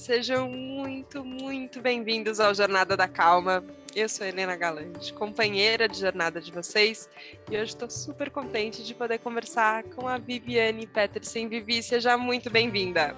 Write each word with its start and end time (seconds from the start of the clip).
Sejam 0.00 0.48
muito, 0.48 1.22
muito 1.22 1.78
bem-vindos 1.78 2.40
ao 2.40 2.54
Jornada 2.54 2.96
da 2.96 3.06
Calma. 3.06 3.62
Eu 3.94 4.08
sou 4.08 4.26
Helena 4.26 4.56
Galante, 4.56 5.12
companheira 5.12 5.86
de 5.86 6.00
jornada 6.00 6.40
de 6.40 6.50
vocês, 6.50 7.06
e 7.50 7.54
hoje 7.54 7.72
estou 7.72 7.90
super 7.90 8.30
contente 8.30 8.82
de 8.82 8.94
poder 8.94 9.18
conversar 9.18 9.84
com 9.84 10.08
a 10.08 10.16
Viviane 10.16 10.86
Petersen. 10.86 11.48
Vivi, 11.48 11.82
seja 11.82 12.16
muito 12.16 12.48
bem-vinda. 12.48 13.14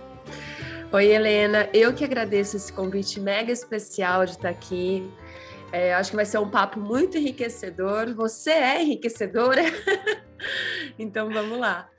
Oi, 0.93 1.07
Helena. 1.07 1.71
Eu 1.73 1.95
que 1.95 2.03
agradeço 2.03 2.57
esse 2.57 2.73
convite 2.73 3.21
mega 3.21 3.53
especial 3.53 4.25
de 4.25 4.33
estar 4.33 4.49
aqui. 4.49 5.09
É, 5.71 5.95
acho 5.95 6.11
que 6.11 6.17
vai 6.17 6.27
ser 6.27 6.39
um 6.39 6.51
papo 6.51 6.81
muito 6.81 7.17
enriquecedor. 7.17 8.13
Você 8.13 8.51
é 8.51 8.83
enriquecedora, 8.83 9.63
então 10.99 11.31
vamos 11.31 11.61
lá. 11.61 11.92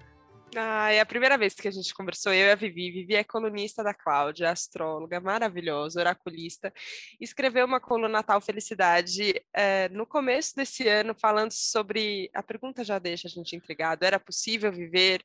Ah, 0.56 0.92
é 0.92 1.00
a 1.00 1.06
primeira 1.06 1.38
vez 1.38 1.56
que 1.56 1.68
a 1.68 1.72
gente 1.72 1.94
conversou, 1.96 2.32
eu 2.32 2.48
e 2.48 2.52
a 2.52 2.56
Vivi. 2.56 2.92
Vivi 2.92 3.16
é 3.16 3.24
colunista 3.24 3.84
da 3.84 3.94
Cláudia, 3.94 4.52
astróloga 4.52 5.20
maravilhosa, 5.20 6.00
oraculista. 6.00 6.72
Escreveu 7.20 7.66
uma 7.66 7.80
coluna 7.80 8.10
Natal 8.10 8.40
Felicidade 8.40 9.34
é, 9.52 9.90
no 9.90 10.06
começo 10.06 10.56
desse 10.56 10.88
ano, 10.88 11.16
falando 11.16 11.52
sobre. 11.52 12.30
A 12.36 12.44
pergunta 12.44 12.84
já 12.84 13.00
deixa 13.00 13.28
a 13.28 13.32
gente 13.32 13.56
intrigado: 13.56 14.06
era 14.06 14.20
possível 14.20 14.72
viver, 14.72 15.24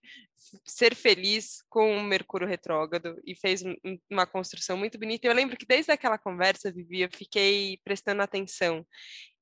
ser 0.65 0.95
feliz 0.95 1.63
com 1.69 1.97
o 1.99 2.03
Mercúrio 2.03 2.49
retrógrado? 2.49 3.21
E 3.27 3.35
fez 3.35 3.63
um, 3.63 3.75
uma 4.11 4.27
construção 4.27 4.79
muito 4.79 4.99
bonita. 4.99 5.27
Eu 5.27 5.35
lembro 5.35 5.59
que 5.59 5.67
desde 5.67 5.93
aquela 5.93 6.17
conversa, 6.17 6.73
Vivi, 6.73 7.03
eu 7.03 7.11
fiquei 7.13 7.79
prestando 7.85 8.23
atenção 8.23 8.87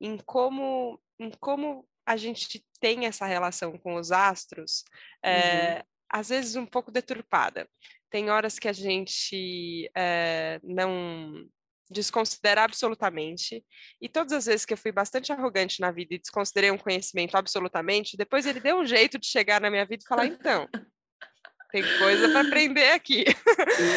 em 0.01 0.17
como, 0.19 1.01
em 1.21 1.31
como 1.39 1.87
a 2.07 2.17
gente 2.17 2.65
tem 2.87 3.05
essa 3.05 3.27
relação 3.27 3.77
com 3.77 3.97
os 3.97 4.13
astros, 4.13 4.85
é, 5.21 5.75
uhum. 5.75 5.83
às 6.09 6.29
vezes 6.29 6.55
um 6.55 6.65
pouco 6.65 6.93
deturpada. 6.93 7.69
Tem 8.09 8.31
horas 8.31 8.61
que 8.61 8.69
a 8.69 8.73
gente 8.73 9.91
é, 9.93 10.61
não 10.63 11.45
desconsidera 11.91 12.63
absolutamente, 12.63 13.65
e 14.01 14.09
todas 14.09 14.33
as 14.33 14.47
vezes 14.47 14.65
que 14.65 14.73
eu 14.73 14.79
fui 14.79 14.93
bastante 14.93 15.33
arrogante 15.33 15.81
na 15.81 15.91
vida 15.91 16.15
e 16.15 16.19
desconsiderei 16.21 16.71
um 16.71 16.79
conhecimento 16.79 17.37
absolutamente, 17.37 18.17
depois 18.17 18.47
ele 18.47 18.61
deu 18.61 18.79
um 18.79 18.87
jeito 18.87 19.19
de 19.19 19.27
chegar 19.27 19.61
na 19.61 19.69
minha 19.69 19.85
vida 19.85 20.05
e 20.05 20.09
falar, 20.09 20.27
então, 20.27 20.69
tem 21.73 21.83
coisa 21.99 22.29
para 22.29 22.43
aprender 22.47 22.93
aqui. 22.93 23.25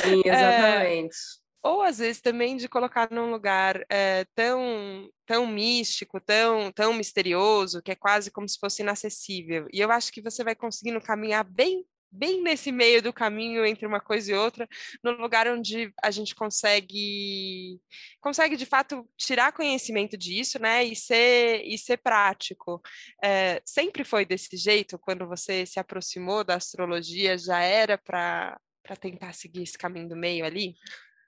Sim, 0.03 0.21
exatamente. 0.25 1.15
É, 1.15 1.48
ou 1.63 1.81
às 1.81 1.99
vezes 1.99 2.21
também 2.21 2.57
de 2.57 2.69
colocar 2.69 3.09
num 3.11 3.31
lugar 3.31 3.85
é, 3.89 4.25
tão 4.35 5.09
tão 5.25 5.47
místico, 5.47 6.19
tão 6.19 6.71
tão 6.71 6.93
misterioso, 6.93 7.81
que 7.81 7.91
é 7.91 7.95
quase 7.95 8.31
como 8.31 8.47
se 8.47 8.57
fosse 8.59 8.81
inacessível. 8.81 9.67
E 9.73 9.79
eu 9.79 9.91
acho 9.91 10.11
que 10.11 10.21
você 10.21 10.43
vai 10.43 10.55
conseguindo 10.55 11.01
caminhar 11.01 11.43
bem 11.43 11.85
bem 12.11 12.41
nesse 12.41 12.71
meio 12.71 13.01
do 13.01 13.13
caminho 13.13 13.65
entre 13.65 13.85
uma 13.85 13.99
coisa 13.99 14.31
e 14.31 14.35
outra, 14.35 14.67
no 15.03 15.11
lugar 15.11 15.47
onde 15.47 15.93
a 16.01 16.09
gente 16.11 16.33
consegue 16.33 17.79
consegue 18.19 18.55
de 18.57 18.65
fato 18.65 19.07
tirar 19.17 19.51
conhecimento 19.53 20.17
disso, 20.17 20.59
né, 20.59 20.83
e 20.83 20.95
ser 20.95 21.61
e 21.65 21.77
ser 21.77 21.97
prático. 21.97 22.81
É, 23.23 23.61
sempre 23.65 24.03
foi 24.03 24.25
desse 24.25 24.55
jeito 24.57 24.97
quando 24.99 25.27
você 25.27 25.65
se 25.65 25.79
aproximou 25.79 26.43
da 26.43 26.55
astrologia, 26.55 27.37
já 27.37 27.61
era 27.61 27.97
para 27.97 28.59
para 28.81 28.95
tentar 28.95 29.33
seguir 29.33 29.63
esse 29.63 29.77
caminho 29.77 30.09
do 30.09 30.15
meio 30.15 30.43
ali? 30.43 30.73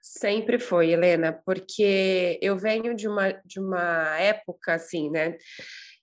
Sempre 0.02 0.58
foi, 0.58 0.90
Helena, 0.90 1.32
porque 1.46 2.36
eu 2.42 2.56
venho 2.56 2.92
de 2.92 3.06
uma, 3.06 3.30
de 3.44 3.60
uma 3.60 4.18
época 4.18 4.74
assim, 4.74 5.08
né? 5.08 5.36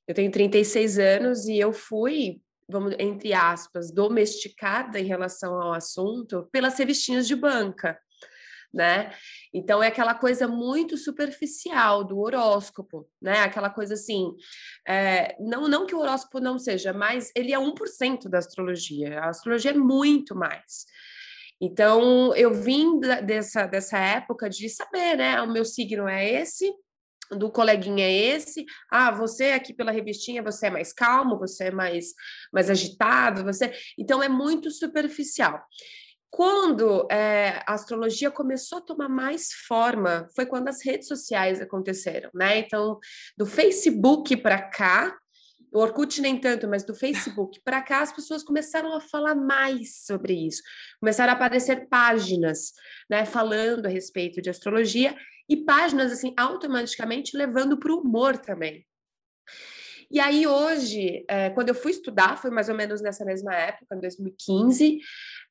Eu 0.08 0.16
tenho 0.16 0.32
36 0.32 0.98
anos 0.98 1.46
e 1.48 1.60
eu 1.60 1.74
fui, 1.74 2.42
vamos, 2.70 2.96
entre 2.98 3.34
aspas, 3.34 3.92
domesticada 3.92 4.98
em 5.02 5.06
relação 5.06 5.62
ao 5.62 5.74
assunto 5.74 6.48
pelas 6.50 6.80
revistinhas 6.80 7.28
de 7.28 7.36
banca, 7.36 8.00
né? 8.74 9.14
Então 9.54 9.84
é 9.84 9.88
aquela 9.88 10.16
coisa 10.16 10.48
muito 10.48 10.96
superficial 10.96 12.02
do 12.06 12.20
horóscopo, 12.20 13.06
né? 13.22 13.42
Aquela 13.42 13.70
coisa 13.70 13.96
assim, 13.96 14.34
é, 14.88 15.36
não, 15.42 15.68
não 15.68 15.86
que 15.86 15.94
o 15.94 16.00
horóscopo 16.00 16.40
não 16.40 16.58
seja, 16.58 16.94
mas 16.94 17.34
ele 17.36 17.54
é 17.54 17.60
1% 17.60 18.30
da 18.30 18.38
astrologia. 18.38 19.20
A 19.20 19.28
astrologia 19.28 19.72
é 19.72 19.78
muito 19.78 20.34
mais. 20.34 20.86
Então, 21.62 22.34
eu 22.36 22.54
vim 22.54 23.00
dessa, 23.00 23.66
dessa 23.66 23.98
época 23.98 24.50
de 24.50 24.70
saber, 24.70 25.18
né? 25.18 25.42
O 25.42 25.52
meu 25.52 25.66
signo 25.66 26.08
é 26.08 26.28
esse, 26.28 26.72
do 27.32 27.52
coleguinha 27.52 28.06
é 28.06 28.12
esse. 28.12 28.66
Ah, 28.90 29.12
você 29.12 29.52
aqui 29.52 29.74
pela 29.74 29.92
revistinha, 29.92 30.42
você 30.42 30.68
é 30.68 30.70
mais 30.70 30.94
calmo, 30.94 31.38
você 31.38 31.66
é 31.66 31.72
mais, 31.72 32.14
mais 32.52 32.70
agitado, 32.70 33.44
você. 33.44 33.74
Então, 33.98 34.24
é 34.24 34.30
muito 34.30 34.72
superficial. 34.72 35.62
Quando 36.32 37.08
é, 37.12 37.62
a 37.66 37.74
astrologia 37.74 38.30
começou 38.30 38.78
a 38.78 38.82
tomar 38.82 39.10
mais 39.10 39.52
forma, 39.68 40.28
foi 40.36 40.46
quando 40.46 40.68
as 40.68 40.86
redes 40.86 41.08
sociais 41.08 41.60
aconteceram, 41.60 42.30
né? 42.34 42.60
Então, 42.60 43.00
do 43.36 43.46
Facebook 43.46 44.38
para 44.38 44.62
cá, 44.62 45.18
o 45.72 45.80
Orkut 45.80 46.22
nem 46.22 46.40
tanto, 46.40 46.68
mas 46.68 46.84
do 46.84 46.96
Facebook 46.96 47.60
para 47.64 47.82
cá, 47.82 48.02
as 48.02 48.12
pessoas 48.12 48.44
começaram 48.44 48.94
a 48.94 49.02
falar 49.02 49.36
mais 49.36 50.04
sobre 50.06 50.34
isso. 50.34 50.62
Começaram 51.00 51.34
a 51.34 51.36
aparecer 51.36 51.88
páginas, 51.88 52.74
né, 53.10 53.26
falando 53.26 53.86
a 53.86 53.90
respeito 53.90 54.42
de 54.42 54.50
astrologia 54.50 55.16
e 55.48 55.58
páginas 55.58 56.12
assim 56.12 56.34
automaticamente 56.38 57.36
levando 57.36 57.78
para 57.78 57.92
o 57.92 58.00
humor 58.00 58.38
também. 58.38 58.86
E 60.12 60.20
aí 60.20 60.48
hoje, 60.48 61.24
é, 61.30 61.52
quando 61.52 61.70
eu 61.70 61.76
fui 61.76 61.92
estudar, 61.92 62.38
foi 62.38 62.50
mais 62.50 62.68
ou 62.68 62.76
menos 62.76 63.00
nessa 63.00 63.24
mesma 63.24 63.54
época, 63.54 63.96
em 63.96 64.00
2015, 64.00 65.00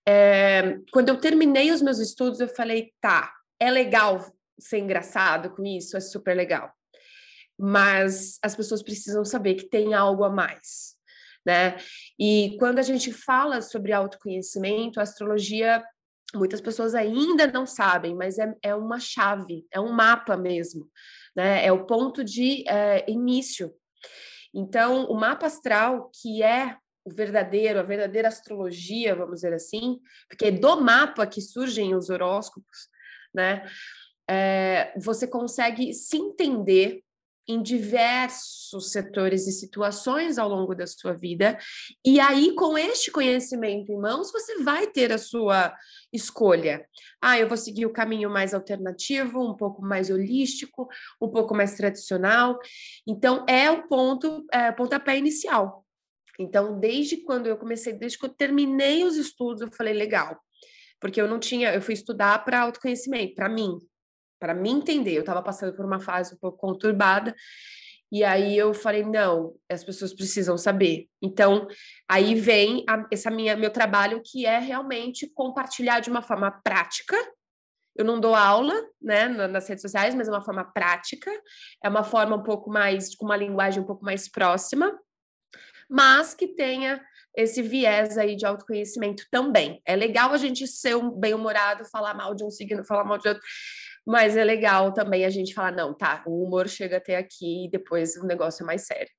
é, 0.06 0.78
quando 0.92 1.10
eu 1.10 1.20
terminei 1.20 1.70
os 1.70 1.80
meus 1.80 2.00
estudos, 2.00 2.40
eu 2.40 2.48
falei, 2.48 2.92
tá, 3.00 3.32
é 3.60 3.70
legal 3.70 4.24
ser 4.58 4.78
engraçado 4.78 5.50
com 5.50 5.64
isso, 5.64 5.96
é 5.96 6.00
super 6.00 6.36
legal 6.36 6.72
mas 7.58 8.38
as 8.42 8.54
pessoas 8.54 8.82
precisam 8.82 9.24
saber 9.24 9.54
que 9.54 9.69
tem 9.69 9.94
algo 9.94 10.22
a 10.24 10.30
mais, 10.30 10.96
né? 11.44 11.76
E 12.19 12.56
quando 12.58 12.78
a 12.78 12.82
gente 12.82 13.12
fala 13.12 13.60
sobre 13.60 13.92
autoconhecimento, 13.92 15.00
a 15.00 15.02
astrologia, 15.02 15.82
muitas 16.34 16.60
pessoas 16.60 16.94
ainda 16.94 17.46
não 17.46 17.66
sabem, 17.66 18.14
mas 18.14 18.38
é, 18.38 18.54
é 18.62 18.74
uma 18.74 19.00
chave, 19.00 19.66
é 19.72 19.80
um 19.80 19.92
mapa 19.92 20.36
mesmo, 20.36 20.88
né? 21.34 21.64
É 21.64 21.72
o 21.72 21.84
ponto 21.84 22.22
de 22.22 22.64
é, 22.69 23.10
início. 23.10 23.75
Então, 24.54 25.06
o 25.06 25.14
mapa 25.14 25.46
astral, 25.46 26.10
que 26.22 26.42
é 26.42 26.76
o 27.04 27.10
verdadeiro, 27.10 27.80
a 27.80 27.82
verdadeira 27.82 28.28
astrologia, 28.28 29.14
vamos 29.14 29.36
dizer 29.36 29.52
assim, 29.52 29.98
porque 30.28 30.46
é 30.46 30.50
do 30.50 30.80
mapa 30.80 31.26
que 31.26 31.40
surgem 31.40 31.94
os 31.94 32.08
horóscopos, 32.08 32.88
né? 33.34 33.69
É, 34.30 34.92
você 34.98 35.26
consegue 35.26 35.94
se 35.94 36.19
entender 36.19 37.02
em 37.48 37.62
diversos 37.62 38.92
setores 38.92 39.47
e 39.47 39.53
situações 39.53 40.36
ao 40.36 40.48
longo 40.48 40.75
da 40.75 40.86
sua 40.86 41.14
vida. 41.14 41.59
E 42.04 42.20
aí, 42.20 42.54
com 42.54 42.76
este 42.76 43.10
conhecimento 43.10 43.91
em 43.91 43.98
mãos, 43.98 44.31
você 44.31 44.62
vai 44.62 44.86
ter 44.86 45.10
a 45.10 45.19
sua 45.19 45.75
escolha. 46.12 46.87
Ah, 47.22 47.38
eu 47.38 47.48
vou 47.48 47.56
seguir 47.56 47.87
o 47.87 47.92
caminho 47.92 48.28
mais 48.28 48.53
alternativo, 48.53 49.42
um 49.42 49.56
pouco 49.56 49.81
mais 49.81 50.10
holístico, 50.10 50.87
um 51.20 51.28
pouco 51.28 51.54
mais 51.54 51.75
tradicional. 51.75 52.58
Então, 53.06 53.47
é 53.48 53.70
o 53.70 53.88
ponto, 53.88 54.44
é, 54.53 54.70
pontapé 54.70 55.16
inicial. 55.16 55.87
Então, 56.38 56.78
desde 56.78 57.16
quando 57.19 57.47
eu 57.47 57.56
comecei, 57.56 57.94
desde 57.94 58.19
que 58.19 58.26
eu 58.26 58.31
terminei 58.31 59.04
os 59.04 59.16
estudos, 59.16 59.62
eu 59.62 59.72
falei, 59.72 59.94
legal. 59.94 60.38
Porque 61.00 61.20
eu 61.20 61.28
não 61.28 61.38
tinha, 61.38 61.72
eu 61.72 61.81
fui 61.81 61.94
estudar 61.94 62.44
para 62.44 62.60
autoconhecimento, 62.60 63.34
para 63.34 63.48
mim, 63.48 63.78
para 64.38 64.54
me 64.54 64.71
entender. 64.71 65.15
Eu 65.15 65.21
estava 65.21 65.43
passando 65.43 65.75
por 65.75 65.84
uma 65.84 66.00
fase 66.00 66.34
um 66.34 66.38
pouco 66.38 66.59
conturbada. 66.59 67.34
E 68.10 68.25
aí 68.25 68.56
eu 68.56 68.72
falei, 68.72 69.04
não, 69.04 69.54
as 69.71 69.84
pessoas 69.84 70.15
precisam 70.15 70.56
saber. 70.56 71.06
Então, 71.21 71.69
aí 72.08 72.35
vem 72.35 72.85
a, 72.88 73.06
essa 73.12 73.31
minha 73.31 73.55
meu 73.55 73.70
trabalho 73.70 74.23
que 74.25 74.46
é 74.46 74.58
realmente 74.58 75.31
compartilhar 75.35 76.00
de 76.00 76.08
uma 76.08 76.23
forma 76.23 76.50
prática. 76.50 77.17
Eu 77.94 78.05
não 78.05 78.19
dou 78.19 78.35
aula, 78.35 78.75
né, 79.02 79.29
nas 79.29 79.69
redes 79.69 79.82
sociais, 79.82 80.14
mas 80.14 80.29
é 80.29 80.31
uma 80.31 80.44
forma 80.44 80.64
prática, 80.64 81.31
é 81.82 81.88
uma 81.88 82.05
forma 82.05 82.37
um 82.37 82.43
pouco 82.43 82.70
mais 82.70 83.14
com 83.14 83.26
uma 83.26 83.37
linguagem 83.37 83.82
um 83.82 83.87
pouco 83.87 84.05
mais 84.05 84.29
próxima, 84.29 84.96
mas 85.91 86.32
que 86.32 86.46
tenha 86.46 87.05
esse 87.37 87.61
viés 87.61 88.17
aí 88.17 88.37
de 88.37 88.46
autoconhecimento 88.46 89.25
também. 89.31 89.82
É 89.84 89.94
legal 89.96 90.32
a 90.32 90.38
gente 90.38 90.67
ser 90.67 90.96
um 90.96 91.11
bem-humorado, 91.11 91.84
falar 91.84 92.14
mal 92.14 92.34
de 92.34 92.44
um 92.44 92.50
signo, 92.50 92.84
falar 92.84 93.05
mal 93.05 93.19
de 93.19 93.29
outro, 93.29 93.43
mas 94.08 94.38
é 94.38 94.43
legal 94.43 94.94
também 94.94 95.26
a 95.26 95.28
gente 95.28 95.52
falar, 95.52 95.70
não, 95.70 95.93
tá, 95.93 96.22
o 96.26 96.43
humor 96.43 96.66
chega 96.66 96.96
até 96.96 97.19
aqui 97.19 97.66
e 97.66 97.70
depois 97.70 98.16
o 98.16 98.26
negócio 98.26 98.62
é 98.62 98.66
mais 98.66 98.87
sério. 98.87 99.12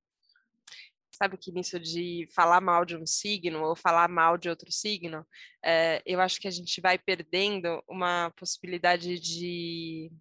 Sabe 1.11 1.37
que 1.37 1.51
nisso 1.51 1.79
de 1.79 2.27
falar 2.33 2.59
mal 2.59 2.83
de 2.83 2.97
um 2.97 3.05
signo 3.05 3.63
ou 3.63 3.75
falar 3.75 4.09
mal 4.09 4.35
de 4.35 4.49
outro 4.49 4.71
signo, 4.71 5.23
é, 5.63 6.01
eu 6.07 6.19
acho 6.19 6.41
que 6.41 6.47
a 6.47 6.51
gente 6.51 6.81
vai 6.81 6.97
perdendo 6.97 7.83
uma 7.87 8.31
possibilidade 8.35 9.19
de 9.19 10.11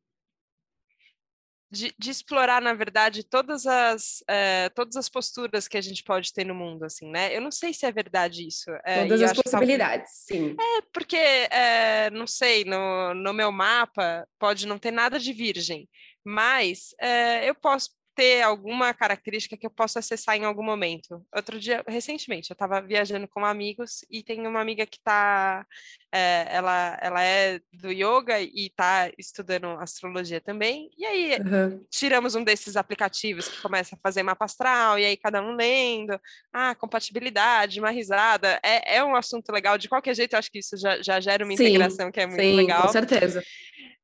de, 1.70 1.94
de, 1.98 2.10
explorar, 2.10 2.62
na 2.62 2.72
verdade, 2.72 3.22
todas 3.22 3.66
as, 3.66 4.22
é, 4.28 4.68
todas 4.70 4.96
as 4.96 5.08
posturas 5.08 5.68
que 5.68 5.76
a 5.76 5.80
gente 5.80 6.02
pode 6.02 6.32
ter 6.32 6.44
no 6.44 6.54
mundo, 6.54 6.84
assim, 6.84 7.10
né? 7.10 7.36
Eu 7.36 7.40
não 7.40 7.50
sei 7.50 7.72
se 7.74 7.84
é 7.84 7.92
verdade 7.92 8.46
isso. 8.46 8.70
É, 8.84 9.02
todas 9.02 9.22
as 9.22 9.32
possibilidades, 9.34 10.10
sim. 10.12 10.56
É, 10.58 10.82
porque, 10.92 11.16
é, 11.16 12.10
não 12.10 12.26
sei, 12.26 12.64
no, 12.64 13.14
no 13.14 13.32
meu 13.32 13.52
mapa 13.52 14.26
pode 14.38 14.66
não 14.66 14.78
ter 14.78 14.90
nada 14.90 15.18
de 15.18 15.32
virgem, 15.32 15.88
mas 16.24 16.94
eu 17.42 17.54
posso 17.54 17.97
ter 18.18 18.42
alguma 18.42 18.92
característica 18.92 19.56
que 19.56 19.64
eu 19.64 19.70
possa 19.70 20.00
acessar 20.00 20.34
em 20.34 20.44
algum 20.44 20.64
momento. 20.64 21.24
Outro 21.32 21.56
dia, 21.56 21.84
recentemente, 21.86 22.50
eu 22.50 22.54
estava 22.54 22.80
viajando 22.80 23.28
com 23.28 23.44
amigos 23.44 24.04
e 24.10 24.24
tem 24.24 24.44
uma 24.44 24.60
amiga 24.60 24.84
que 24.84 24.96
está, 24.96 25.64
é, 26.12 26.48
ela, 26.50 26.98
ela 27.00 27.22
é 27.22 27.60
do 27.72 27.92
yoga 27.92 28.40
e 28.40 28.66
está 28.66 29.08
estudando 29.16 29.68
astrologia 29.78 30.40
também. 30.40 30.90
E 30.98 31.06
aí 31.06 31.38
uhum. 31.38 31.86
tiramos 31.88 32.34
um 32.34 32.42
desses 32.42 32.76
aplicativos 32.76 33.46
que 33.46 33.62
começa 33.62 33.94
a 33.94 33.98
fazer 34.02 34.24
mapa 34.24 34.46
astral 34.46 34.98
e 34.98 35.04
aí 35.04 35.16
cada 35.16 35.40
um 35.40 35.54
lendo, 35.54 36.20
ah, 36.52 36.74
compatibilidade, 36.74 37.78
uma 37.78 37.90
risada. 37.90 38.58
É, 38.64 38.96
é 38.96 39.04
um 39.04 39.14
assunto 39.14 39.52
legal. 39.52 39.78
De 39.78 39.88
qualquer 39.88 40.16
jeito, 40.16 40.32
eu 40.32 40.40
acho 40.40 40.50
que 40.50 40.58
isso 40.58 40.76
já, 40.76 41.00
já 41.00 41.20
gera 41.20 41.44
uma 41.44 41.56
sim, 41.56 41.68
integração 41.68 42.10
que 42.10 42.18
é 42.18 42.26
muito 42.26 42.40
sim, 42.40 42.56
legal. 42.56 42.82
Com 42.82 42.88
certeza. 42.88 43.44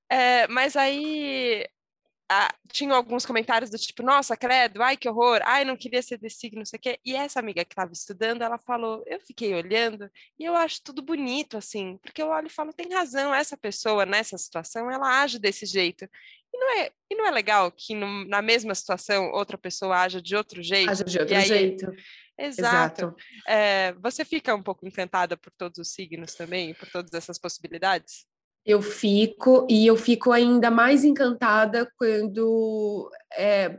É, 0.09 0.47
mas 0.47 0.77
aí 0.77 1.67
ah, 2.31 2.55
tinha 2.73 2.95
alguns 2.95 3.27
comentários 3.27 3.71
do 3.71 3.79
tipo, 3.79 4.03
nossa, 4.03 4.37
credo, 4.37 4.83
ai 4.83 4.97
que 4.97 5.09
horror, 5.09 5.41
ai 5.45 5.65
não 5.65 5.77
queria 5.77 6.01
ser 6.01 6.17
desse 6.17 6.39
signo, 6.39 6.59
não 6.59 6.65
sei 6.65 6.79
o 6.79 6.81
quê. 6.81 6.99
E 7.05 7.15
essa 7.15 7.39
amiga 7.39 7.65
que 7.65 7.73
estava 7.73 7.93
estudando, 7.93 8.43
ela 8.43 8.57
falou, 8.57 9.03
eu 9.07 9.21
fiquei 9.21 9.55
olhando 9.55 10.11
e 10.39 10.45
eu 10.45 10.57
acho 10.57 10.83
tudo 10.83 11.03
bonito, 11.03 11.57
assim, 11.57 11.99
porque 11.99 12.23
eu 12.23 12.29
olho 12.29 12.47
e 12.47 12.51
falo, 12.51 12.73
tem 12.73 12.93
razão, 12.93 13.35
essa 13.35 13.57
pessoa 13.57 14.07
nessa 14.07 14.39
situação, 14.39 14.91
ela 14.91 15.23
age 15.23 15.39
desse 15.39 15.67
jeito. 15.67 16.09
E 16.53 16.59
não 16.59 16.79
é, 16.79 16.91
e 17.11 17.15
não 17.15 17.27
é 17.27 17.31
legal 17.31 17.71
que 17.71 17.95
no, 17.95 18.25
na 18.27 18.41
mesma 18.41 18.75
situação 18.75 19.31
outra 19.33 19.59
pessoa 19.59 19.99
aja 19.99 20.23
de 20.23 20.35
outro 20.35 20.63
jeito? 20.63 20.91
Aja 20.91 21.05
de 21.05 21.19
outro 21.19 21.37
aí, 21.37 21.47
jeito. 21.47 21.93
Exato. 22.39 23.05
Exato. 23.07 23.17
É, 23.47 23.93
você 23.95 24.25
fica 24.25 24.55
um 24.55 24.63
pouco 24.63 24.87
encantada 24.87 25.37
por 25.37 25.53
todos 25.53 25.79
os 25.79 25.93
signos 25.93 26.35
também, 26.35 26.75
por 26.75 26.89
todas 26.91 27.13
essas 27.13 27.39
possibilidades? 27.39 28.27
Eu 28.65 28.81
fico, 28.81 29.67
e 29.69 29.87
eu 29.87 29.97
fico 29.97 30.33
ainda 30.33 30.71
mais 30.71 31.05
encantada 31.05 31.91
quando, 31.99 33.11
é, 33.33 33.79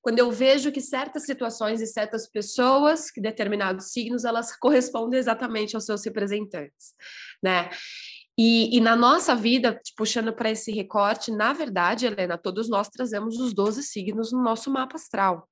quando 0.00 0.18
eu 0.18 0.30
vejo 0.30 0.72
que 0.72 0.80
certas 0.80 1.24
situações 1.24 1.80
e 1.80 1.86
certas 1.86 2.26
pessoas, 2.28 3.10
que 3.10 3.20
determinados 3.20 3.92
signos, 3.92 4.24
elas 4.24 4.56
correspondem 4.56 5.18
exatamente 5.18 5.74
aos 5.74 5.84
seus 5.84 6.04
representantes, 6.04 6.94
né? 7.42 7.70
E, 8.36 8.76
e 8.76 8.80
na 8.80 8.96
nossa 8.96 9.34
vida, 9.34 9.80
puxando 9.96 10.32
para 10.32 10.50
esse 10.50 10.72
recorte, 10.72 11.30
na 11.30 11.52
verdade, 11.52 12.06
Helena, 12.06 12.36
todos 12.36 12.68
nós 12.68 12.88
trazemos 12.88 13.38
os 13.38 13.54
12 13.54 13.82
signos 13.82 14.32
no 14.32 14.42
nosso 14.42 14.70
mapa 14.70 14.96
astral. 14.96 15.48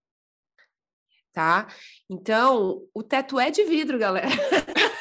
Tá? 1.32 1.68
Então, 2.10 2.82
o 2.92 3.02
teto 3.02 3.38
é 3.38 3.50
de 3.50 3.64
vidro, 3.64 3.98
galera. 3.98 4.28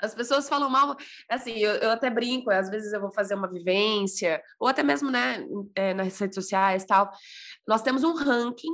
As 0.00 0.14
pessoas 0.14 0.48
falam 0.48 0.70
mal, 0.70 0.96
assim, 1.28 1.52
eu, 1.58 1.72
eu, 1.74 1.90
até 1.90 2.08
brinco, 2.08 2.50
às 2.50 2.70
vezes 2.70 2.92
eu 2.92 3.00
vou 3.00 3.10
fazer 3.10 3.34
uma 3.34 3.50
vivência, 3.50 4.40
ou 4.58 4.68
até 4.68 4.82
mesmo, 4.82 5.10
né, 5.10 5.44
é, 5.74 5.92
nas 5.92 6.18
redes 6.18 6.36
sociais 6.36 6.84
tal. 6.84 7.10
Nós 7.66 7.82
temos 7.82 8.04
um 8.04 8.14
ranking, 8.14 8.72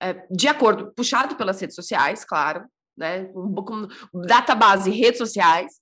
é, 0.00 0.24
de 0.30 0.46
acordo, 0.46 0.92
puxado 0.94 1.34
pelas 1.34 1.60
redes 1.60 1.74
sociais, 1.74 2.24
claro, 2.24 2.64
né, 2.96 3.28
um, 3.34 3.52
um 4.14 4.20
database 4.22 4.90
redes 4.90 5.18
sociais, 5.18 5.80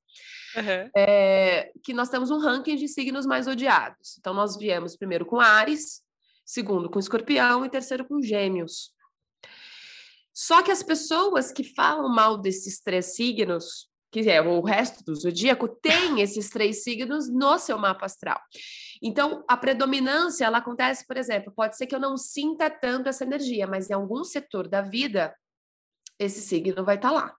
uhum. 0.56 0.90
é, 0.96 1.70
que 1.84 1.92
nós 1.92 2.08
temos 2.08 2.30
um 2.30 2.38
ranking 2.38 2.76
de 2.76 2.88
signos 2.88 3.26
mais 3.26 3.46
odiados. 3.46 4.16
Então, 4.18 4.32
nós 4.32 4.56
viemos 4.56 4.96
primeiro 4.96 5.26
com 5.26 5.38
Ares, 5.40 6.02
segundo 6.46 6.88
com 6.88 6.98
Escorpião 6.98 7.64
e 7.64 7.68
terceiro 7.68 8.04
com 8.04 8.22
Gêmeos. 8.22 8.92
Só 10.32 10.62
que 10.62 10.70
as 10.70 10.82
pessoas 10.82 11.52
que 11.52 11.62
falam 11.62 12.08
mal 12.08 12.38
desses 12.38 12.80
três 12.80 13.14
signos 13.14 13.89
que 14.10 14.28
é 14.28 14.40
o 14.40 14.60
resto 14.60 15.04
do 15.04 15.14
zodíaco, 15.14 15.68
tem 15.68 16.20
esses 16.20 16.50
três 16.50 16.82
signos 16.82 17.28
no 17.28 17.58
seu 17.58 17.78
mapa 17.78 18.06
astral. 18.06 18.40
Então, 19.02 19.44
a 19.48 19.56
predominância, 19.56 20.44
ela 20.44 20.58
acontece, 20.58 21.06
por 21.06 21.16
exemplo, 21.16 21.52
pode 21.54 21.76
ser 21.76 21.86
que 21.86 21.94
eu 21.94 22.00
não 22.00 22.16
sinta 22.16 22.68
tanto 22.68 23.08
essa 23.08 23.24
energia, 23.24 23.66
mas 23.66 23.88
em 23.88 23.94
algum 23.94 24.24
setor 24.24 24.68
da 24.68 24.82
vida, 24.82 25.34
esse 26.18 26.40
signo 26.40 26.84
vai 26.84 26.96
estar 26.96 27.08
tá 27.08 27.14
lá. 27.14 27.34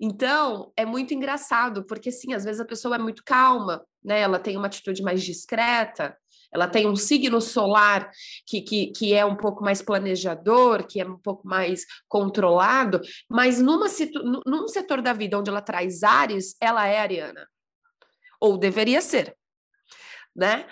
Então, 0.00 0.72
é 0.76 0.84
muito 0.84 1.14
engraçado, 1.14 1.84
porque 1.86 2.10
sim, 2.10 2.34
às 2.34 2.44
vezes 2.44 2.60
a 2.60 2.64
pessoa 2.64 2.96
é 2.96 2.98
muito 2.98 3.22
calma, 3.24 3.84
né? 4.04 4.20
Ela 4.20 4.38
tem 4.38 4.56
uma 4.56 4.66
atitude 4.66 5.02
mais 5.02 5.22
discreta, 5.22 6.16
ela 6.54 6.68
tem 6.68 6.86
um 6.86 6.94
signo 6.94 7.40
solar 7.40 8.10
que, 8.46 8.60
que, 8.60 8.86
que 8.92 9.12
é 9.12 9.24
um 9.24 9.34
pouco 9.34 9.64
mais 9.64 9.82
planejador, 9.82 10.86
que 10.86 11.00
é 11.00 11.06
um 11.06 11.18
pouco 11.18 11.46
mais 11.46 11.84
controlado, 12.08 13.00
mas 13.28 13.60
numa 13.60 13.86
num 14.46 14.68
setor 14.68 15.02
da 15.02 15.12
vida 15.12 15.36
onde 15.38 15.50
ela 15.50 15.60
traz 15.60 16.04
Ares, 16.04 16.54
ela 16.60 16.86
é 16.86 17.00
ariana. 17.00 17.48
Ou 18.40 18.56
deveria 18.56 19.00
ser. 19.00 19.36
Né? 20.36 20.66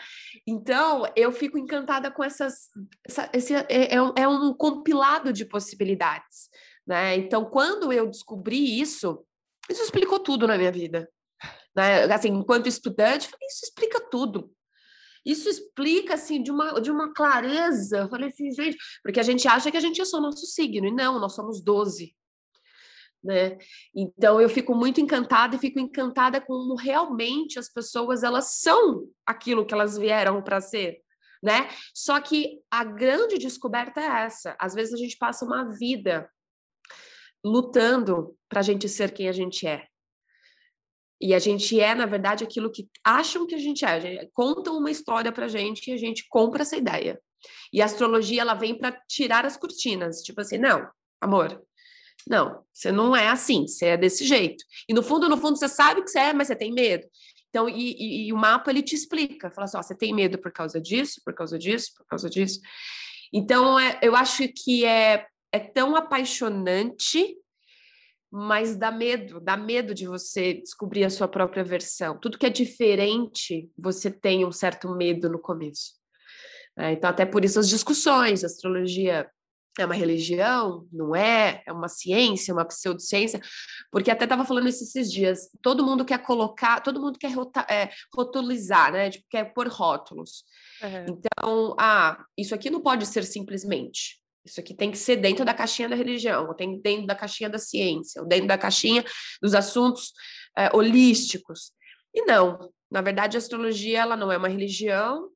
Então, 0.47 1.05
eu 1.17 1.33
fico 1.33 1.59
encantada 1.59 2.11
com 2.11 2.23
essas. 2.23 2.69
Essa, 3.05 3.31
esse, 3.33 3.55
é, 3.55 3.67
é, 3.69 3.97
é 4.17 4.29
um 4.29 4.53
compilado 4.55 5.33
de 5.33 5.45
possibilidades. 5.45 6.49
Né? 6.87 7.17
Então, 7.17 7.45
quando 7.45 7.93
eu 7.93 8.09
descobri 8.09 8.81
isso, 8.81 9.25
isso 9.69 9.83
explicou 9.83 10.19
tudo 10.21 10.47
na 10.47 10.57
minha 10.57 10.73
vida. 10.73 11.09
Né? 11.75 12.05
Assim, 12.13 12.29
enquanto 12.29 12.69
estudante, 12.69 13.29
isso 13.49 13.65
explica 13.65 14.01
tudo. 14.11 14.53
Isso 15.25 15.49
explica, 15.49 16.15
assim, 16.15 16.43
de 16.43 16.51
uma, 16.51 16.81
de 16.81 16.91
uma 16.91 17.13
clareza. 17.13 17.99
Eu 17.99 18.09
falei 18.09 18.29
assim, 18.29 18.51
gente, 18.51 18.77
porque 19.03 19.21
a 19.21 19.23
gente 19.23 19.47
acha 19.47 19.71
que 19.71 19.77
a 19.77 19.81
gente 19.81 20.01
é 20.01 20.05
só 20.05 20.21
nosso 20.21 20.47
signo, 20.47 20.87
e 20.87 20.91
não, 20.93 21.19
nós 21.19 21.35
somos 21.35 21.61
12. 21.63 22.15
Né? 23.23 23.57
Então 23.95 24.41
eu 24.41 24.49
fico 24.49 24.75
muito 24.75 25.01
encantada 25.01 25.55
e 25.55 25.59
fico 25.59 25.79
encantada 25.79 26.41
como 26.41 26.75
realmente 26.75 27.57
as 27.57 27.69
pessoas 27.69 28.25
elas 28.25 28.61
são 28.61 29.07
aquilo 29.25 29.65
que 29.65 29.73
elas 29.73 29.97
vieram 29.97 30.43
para 30.43 30.61
ser, 30.61 31.01
né? 31.41 31.69
Só 31.95 32.21
que 32.21 32.59
a 32.69 32.83
grande 32.83 33.39
descoberta 33.39 34.01
é 34.01 34.25
essa. 34.25 34.57
Às 34.59 34.75
vezes 34.75 34.93
a 34.93 34.97
gente 34.97 35.17
passa 35.17 35.45
uma 35.45 35.71
vida 35.71 36.29
lutando 37.45 38.37
para 38.49 38.59
a 38.59 38.63
gente 38.63 38.89
ser 38.89 39.13
quem 39.13 39.29
a 39.29 39.33
gente 39.33 39.69
é. 39.69 39.87
E 41.23 41.33
a 41.33 41.39
gente 41.39 41.79
é, 41.81 41.95
na 41.95 42.05
verdade, 42.05 42.43
aquilo 42.43 42.71
que 42.71 42.89
acham 43.05 43.47
que 43.47 43.55
a 43.55 43.59
gente 43.59 43.85
é. 43.85 44.29
Contam 44.33 44.77
uma 44.77 44.91
história 44.91 45.31
pra 45.31 45.47
gente 45.47 45.89
e 45.89 45.93
a 45.95 45.97
gente 45.97 46.27
compra 46.29 46.63
essa 46.63 46.77
ideia. 46.77 47.21
E 47.73 47.81
a 47.81 47.85
astrologia, 47.85 48.43
ela 48.43 48.55
vem 48.55 48.77
para 48.77 48.91
tirar 49.09 49.47
as 49.47 49.57
cortinas. 49.57 50.21
Tipo 50.23 50.41
assim, 50.41 50.59
não, 50.59 50.89
amor, 51.21 51.63
não, 52.29 52.65
você 52.73 52.91
não 52.91 53.15
é 53.15 53.29
assim, 53.29 53.69
você 53.69 53.87
é 53.87 53.97
desse 53.97 54.25
jeito. 54.25 54.65
E 54.89 54.93
no 54.93 55.03
fundo, 55.03 55.29
no 55.29 55.37
fundo, 55.37 55.57
você 55.57 55.69
sabe 55.69 56.03
que 56.03 56.11
você 56.11 56.19
é, 56.19 56.33
mas 56.33 56.49
você 56.49 56.57
tem 56.57 56.73
medo. 56.73 57.07
Então, 57.49 57.69
e, 57.69 57.93
e, 57.93 58.29
e 58.29 58.33
o 58.33 58.37
mapa, 58.37 58.71
ele 58.71 58.83
te 58.83 58.97
explica. 58.97 59.51
Fala 59.51 59.67
assim, 59.67 59.77
ó, 59.77 59.83
você 59.83 59.95
tem 59.95 60.13
medo 60.13 60.39
por 60.39 60.51
causa 60.51 60.81
disso, 60.81 61.21
por 61.25 61.35
causa 61.35 61.59
disso, 61.59 61.93
por 61.97 62.07
causa 62.07 62.29
disso. 62.29 62.59
Então, 63.33 63.79
é, 63.79 63.99
eu 64.03 64.17
acho 64.17 64.49
que 64.49 64.85
é, 64.85 65.27
é 65.53 65.59
tão 65.61 65.95
apaixonante 65.95 67.37
mas 68.33 68.77
dá 68.77 68.91
medo, 68.91 69.39
dá 69.39 69.59
medo 69.59 69.95
de 69.95 70.07
você 70.07 70.55
descobrir 70.55 71.05
a 71.05 71.11
sua 71.11 71.29
própria 71.29 71.63
versão. 71.63 72.19
Tudo 72.19 72.39
que 72.39 72.47
é 72.47 72.51
diferente, 72.51 73.71
você 73.77 74.11
tem 74.11 74.43
um 74.47 74.51
certo 74.51 74.89
medo 74.97 75.29
no 75.29 75.39
começo. 75.39 75.93
É, 76.75 76.93
então, 76.93 77.11
até 77.11 77.27
por 77.27 77.45
isso 77.45 77.59
as 77.59 77.69
discussões, 77.69 78.43
a 78.43 78.47
astrologia 78.47 79.31
é 79.79 79.85
uma 79.85 79.95
religião, 79.95 80.87
não 80.91 81.15
é? 81.15 81.63
É 81.67 81.73
uma 81.73 81.89
ciência, 81.89 82.55
uma 82.55 82.65
pseudociência? 82.65 83.39
Porque 83.91 84.11
até 84.11 84.25
estava 84.25 84.47
falando 84.47 84.67
isso 84.67 84.83
esses 84.83 85.13
dias, 85.13 85.51
todo 85.61 85.85
mundo 85.85 86.03
quer 86.03 86.23
colocar, 86.23 86.81
todo 86.81 87.03
mundo 87.03 87.19
quer 87.19 87.35
rota, 87.35 87.67
é, 87.69 87.91
rotulizar, 88.15 88.93
né? 88.93 89.11
Tipo, 89.11 89.27
quer 89.29 89.53
pôr 89.53 89.69
rótulos. 89.69 90.45
Uhum. 90.83 91.19
Então, 91.19 91.77
ah, 91.79 92.25
isso 92.37 92.55
aqui 92.55 92.71
não 92.71 92.81
pode 92.81 93.05
ser 93.05 93.25
simplesmente. 93.25 94.22
Isso 94.45 94.61
aqui 94.61 94.75
tem 94.75 94.91
que 94.91 94.99
ser 94.99 95.17
dentro 95.17 95.45
da 95.45 95.55
caixinha 95.55 95.89
da 95.89 95.97
religião, 95.97 96.49
ou 96.49 96.55
tem 96.55 96.81
dentro 96.81 97.07
da 97.07 97.15
caixinha 97.15 97.49
da 97.49 97.59
ciência, 97.59 98.21
ou 98.21 98.29
dentro 98.29 98.49
da 98.49 98.59
caixinha 98.59 99.05
dos 99.41 99.55
assuntos 99.55 100.13
é, 100.57 100.75
holísticos. 100.75 101.73
E 102.15 102.25
não, 102.25 102.73
na 102.91 103.01
verdade, 103.01 103.37
a 103.37 103.39
astrologia 103.39 104.01
ela 104.01 104.17
não 104.17 104.31
é 104.31 104.37
uma 104.37 104.49
religião, 104.49 105.29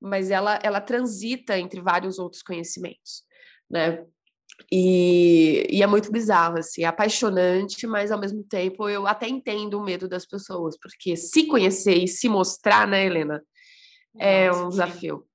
mas 0.00 0.30
ela, 0.30 0.58
ela 0.62 0.80
transita 0.80 1.58
entre 1.58 1.80
vários 1.80 2.18
outros 2.18 2.42
conhecimentos, 2.42 3.22
né? 3.70 4.04
E, 4.70 5.66
e, 5.68 5.82
é 5.82 5.86
muito 5.86 6.12
bizarro, 6.12 6.58
assim, 6.58 6.84
é 6.84 6.86
apaixonante, 6.86 7.86
mas 7.86 8.12
ao 8.12 8.20
mesmo 8.20 8.44
tempo 8.44 8.88
eu 8.88 9.06
até 9.06 9.28
entendo 9.28 9.78
o 9.78 9.84
medo 9.84 10.08
das 10.08 10.24
pessoas, 10.24 10.78
porque 10.78 11.16
se 11.16 11.46
conhecer 11.46 11.96
e 11.96 12.06
se 12.06 12.28
mostrar, 12.28 12.86
né, 12.86 13.04
Helena, 13.04 13.42
é 14.16 14.48
Nossa, 14.48 14.64
um 14.64 14.68
desafio. 14.68 15.26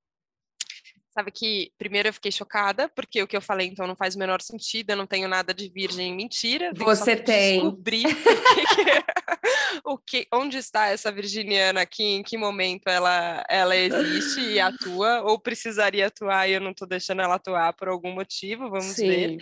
Sabe 1.09 1.31
que 1.31 1.71
primeiro 1.77 2.09
eu 2.09 2.13
fiquei 2.13 2.31
chocada, 2.31 2.87
porque 2.89 3.21
o 3.21 3.27
que 3.27 3.35
eu 3.35 3.41
falei 3.41 3.67
então 3.67 3.87
não 3.87 3.95
faz 3.95 4.15
o 4.15 4.19
menor 4.19 4.41
sentido, 4.41 4.91
eu 4.91 4.95
não 4.95 5.07
tenho 5.07 5.27
nada 5.27 5.53
de 5.53 5.67
virgem 5.67 6.15
mentira. 6.15 6.71
Você 6.75 7.15
tem. 7.15 7.55
Descobrir 7.55 8.05
o 9.83 9.97
que, 9.97 10.27
onde 10.31 10.57
está 10.57 10.89
essa 10.89 11.11
virginiana 11.11 11.81
aqui, 11.81 12.03
em 12.03 12.23
que 12.23 12.37
momento 12.37 12.87
ela, 12.87 13.43
ela 13.49 13.75
existe 13.75 14.39
e 14.39 14.59
atua, 14.59 15.21
ou 15.21 15.39
precisaria 15.39 16.07
atuar 16.07 16.47
e 16.47 16.53
eu 16.53 16.61
não 16.61 16.71
estou 16.71 16.87
deixando 16.87 17.23
ela 17.23 17.35
atuar 17.35 17.73
por 17.73 17.87
algum 17.87 18.11
motivo, 18.11 18.69
vamos 18.69 18.95
Sim. 18.95 19.07
ver. 19.07 19.37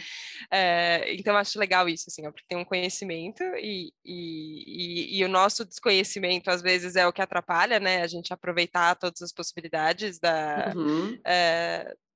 É, 0.50 1.14
então 1.16 1.36
acho 1.36 1.60
legal 1.60 1.90
isso, 1.90 2.06
assim, 2.08 2.26
ó, 2.26 2.32
porque 2.32 2.46
tem 2.48 2.58
um 2.58 2.66
conhecimento 2.66 3.44
e, 3.58 3.92
e, 4.06 5.16
e, 5.16 5.20
e, 5.20 5.26
o 5.26 5.28
nosso 5.28 5.66
desconhecimento 5.66 6.50
às 6.50 6.62
vezes 6.62 6.96
é 6.96 7.06
o 7.06 7.12
que 7.12 7.22
atrapalha, 7.22 7.78
né? 7.78 8.02
A 8.02 8.08
gente 8.08 8.32
aproveitar 8.32 8.96
todas 8.96 9.22
as 9.22 9.34
possibilidades 9.34 10.18
da. 10.18 10.74
Uhum. 10.76 11.20
É, 11.26 11.57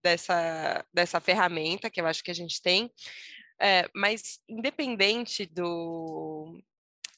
dessa, 0.03 0.85
dessa 0.93 1.19
ferramenta 1.19 1.89
que 1.89 2.01
eu 2.01 2.07
acho 2.07 2.23
que 2.23 2.31
a 2.31 2.35
gente 2.35 2.61
tem. 2.61 2.91
É, 3.59 3.87
mas 3.93 4.39
independente 4.49 5.45
do 5.45 6.59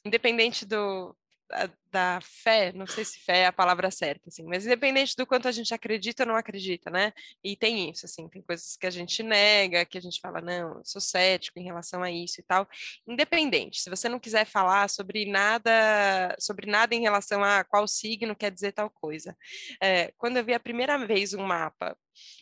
independente 0.04 0.66
do, 0.66 1.16
da, 1.90 2.20
fé, 2.20 2.72
não 2.72 2.86
sei 2.86 3.04
se 3.04 3.18
fé 3.20 3.38
é 3.40 3.46
a 3.46 3.52
palavra 3.52 3.90
certa, 3.90 4.28
assim, 4.28 4.44
mas 4.44 4.66
independente 4.66 5.14
do 5.16 5.26
quanto 5.26 5.46
a 5.46 5.52
gente 5.52 5.72
acredita 5.72 6.24
ou 6.24 6.28
não 6.28 6.36
acredita, 6.36 6.90
né? 6.90 7.12
E 7.42 7.56
tem 7.56 7.90
isso, 7.90 8.06
assim, 8.06 8.28
tem 8.28 8.42
coisas 8.42 8.76
que 8.76 8.86
a 8.86 8.90
gente 8.90 9.22
nega, 9.22 9.84
que 9.84 9.96
a 9.96 10.00
gente 10.00 10.20
fala, 10.20 10.40
não, 10.40 10.78
eu 10.78 10.84
sou 10.84 11.00
cético 11.00 11.58
em 11.58 11.64
relação 11.64 12.02
a 12.02 12.10
isso 12.10 12.40
e 12.40 12.44
tal. 12.44 12.68
Independente, 13.06 13.80
se 13.80 13.88
você 13.88 14.08
não 14.08 14.18
quiser 14.18 14.44
falar 14.44 14.88
sobre 14.90 15.26
nada, 15.26 16.34
sobre 16.38 16.66
nada 16.66 16.94
em 16.94 17.00
relação 17.00 17.44
a 17.44 17.62
qual 17.64 17.86
signo 17.86 18.34
quer 18.34 18.50
dizer 18.50 18.72
tal 18.72 18.90
coisa. 18.90 19.36
É, 19.80 20.12
quando 20.18 20.36
eu 20.36 20.44
vi 20.44 20.54
a 20.54 20.60
primeira 20.60 20.98
vez 21.06 21.34
um 21.34 21.42
mapa 21.44 21.96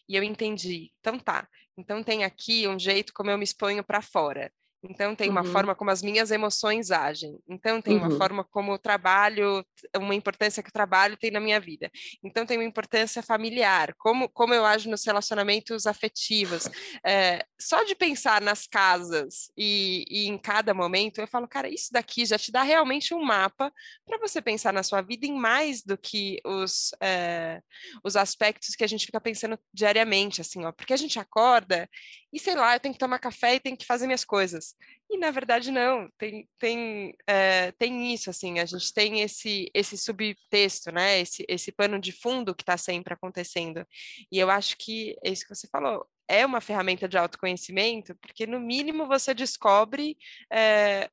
e 0.09 0.17
eu 0.17 0.23
entendi, 0.23 0.93
então 1.01 1.19
tá, 1.19 1.49
então 1.77 2.03
tem 2.03 2.25
aqui 2.25 2.67
um 2.69 2.79
jeito 2.79 3.13
como 3.13 3.31
eu 3.31 3.39
me 3.39 3.45
exponho 3.45 3.85
para 3.85 4.03
fora. 4.03 4.53
Então, 4.85 5.15
tem 5.15 5.31
uma 5.31 5.43
uhum. 5.43 5.53
forma 5.53 5.75
como 5.75 5.91
as 5.91 6.03
minhas 6.03 6.31
emoções 6.31 6.91
agem. 6.91 7.39
Então, 7.49 7.81
tem 7.81 7.97
uhum. 7.97 8.09
uma 8.09 8.17
forma 8.19 8.43
como 8.43 8.73
o 8.73 8.79
trabalho, 8.79 9.65
uma 9.97 10.15
importância 10.15 10.63
que 10.63 10.71
o 10.71 10.73
trabalho 10.73 11.17
tem 11.17 11.31
na 11.31 11.39
minha 11.39 11.61
vida. 11.61 11.91
Então, 12.23 12.45
tem 12.45 12.59
uma 12.59 12.65
importância 12.65 13.23
familiar, 13.23 13.95
como, 13.97 14.29
como 14.29 14.53
eu 14.53 14.65
ajo 14.65 14.91
nos 14.91 15.05
relacionamentos 15.05 15.87
afetivos. 15.87 16.69
É, 17.07 17.45
só 17.61 17.85
de 17.85 17.95
pensar 17.95 18.41
nas 18.41 18.67
casas 18.67 19.53
e, 19.57 20.05
e, 20.11 20.29
em 20.29 20.37
cada 20.37 20.75
momento, 20.75 21.21
eu 21.21 21.29
falo, 21.29 21.47
cara, 21.47 21.69
isso 21.69 21.93
daqui 21.93 22.27
já 22.27 22.37
te 22.37 22.51
dá 22.51 22.63
realmente 22.63 23.15
um 23.15 23.23
mapa 23.23 23.73
para 24.05 24.19
você 24.19 24.43
pensar 24.43 24.73
na 24.73 24.83
sua 24.83 25.01
vida 25.01 25.27
em 25.27 25.35
mais 25.35 25.83
do 25.83 25.97
que 25.97 26.41
os, 26.45 26.91
é, 27.01 27.61
os 28.03 28.17
aspectos 28.17 28.75
que 28.75 28.83
a 28.83 28.89
gente 28.89 29.07
fica 29.07 29.21
pensando 29.21 29.57
diariamente, 29.73 30.41
assim, 30.41 30.65
ó. 30.65 30.73
Porque 30.73 30.93
a 30.93 30.97
gente 30.97 31.21
acorda 31.21 31.89
e, 32.33 32.39
sei 32.39 32.55
lá, 32.55 32.75
eu 32.75 32.81
tenho 32.81 32.95
que 32.95 32.99
tomar 32.99 33.19
café 33.19 33.55
e 33.55 33.61
tenho 33.61 33.77
que 33.77 33.85
fazer 33.85 34.07
minhas 34.07 34.25
coisas. 34.25 34.75
E 35.11 35.19
na 35.19 35.31
verdade 35.31 35.71
não, 35.71 36.09
tem, 36.17 36.49
tem, 36.59 37.15
é, 37.27 37.73
tem 37.73 38.13
isso, 38.13 38.31
assim, 38.31 38.59
a 38.59 38.65
gente 38.65 38.93
tem 38.95 39.21
esse, 39.21 39.71
esse 39.75 39.99
subtexto, 39.99 40.91
né? 40.91 41.21
Esse, 41.21 41.45
esse 41.47 41.71
pano 41.71 42.01
de 42.01 42.11
fundo 42.11 42.55
que 42.55 42.63
está 42.63 42.79
sempre 42.79 43.13
acontecendo. 43.13 43.87
E 44.31 44.39
eu 44.39 44.51
acho 44.51 44.79
que 44.79 45.15
é 45.23 45.31
isso 45.31 45.47
que 45.47 45.55
você 45.55 45.69
falou, 45.69 46.07
é 46.27 46.47
uma 46.47 46.63
ferramenta 46.63 47.07
de 47.07 47.19
autoconhecimento, 47.19 48.15
porque 48.15 48.47
no 48.47 48.59
mínimo 48.59 49.07
você 49.07 49.35
descobre 49.35 50.17
é, 50.51 51.11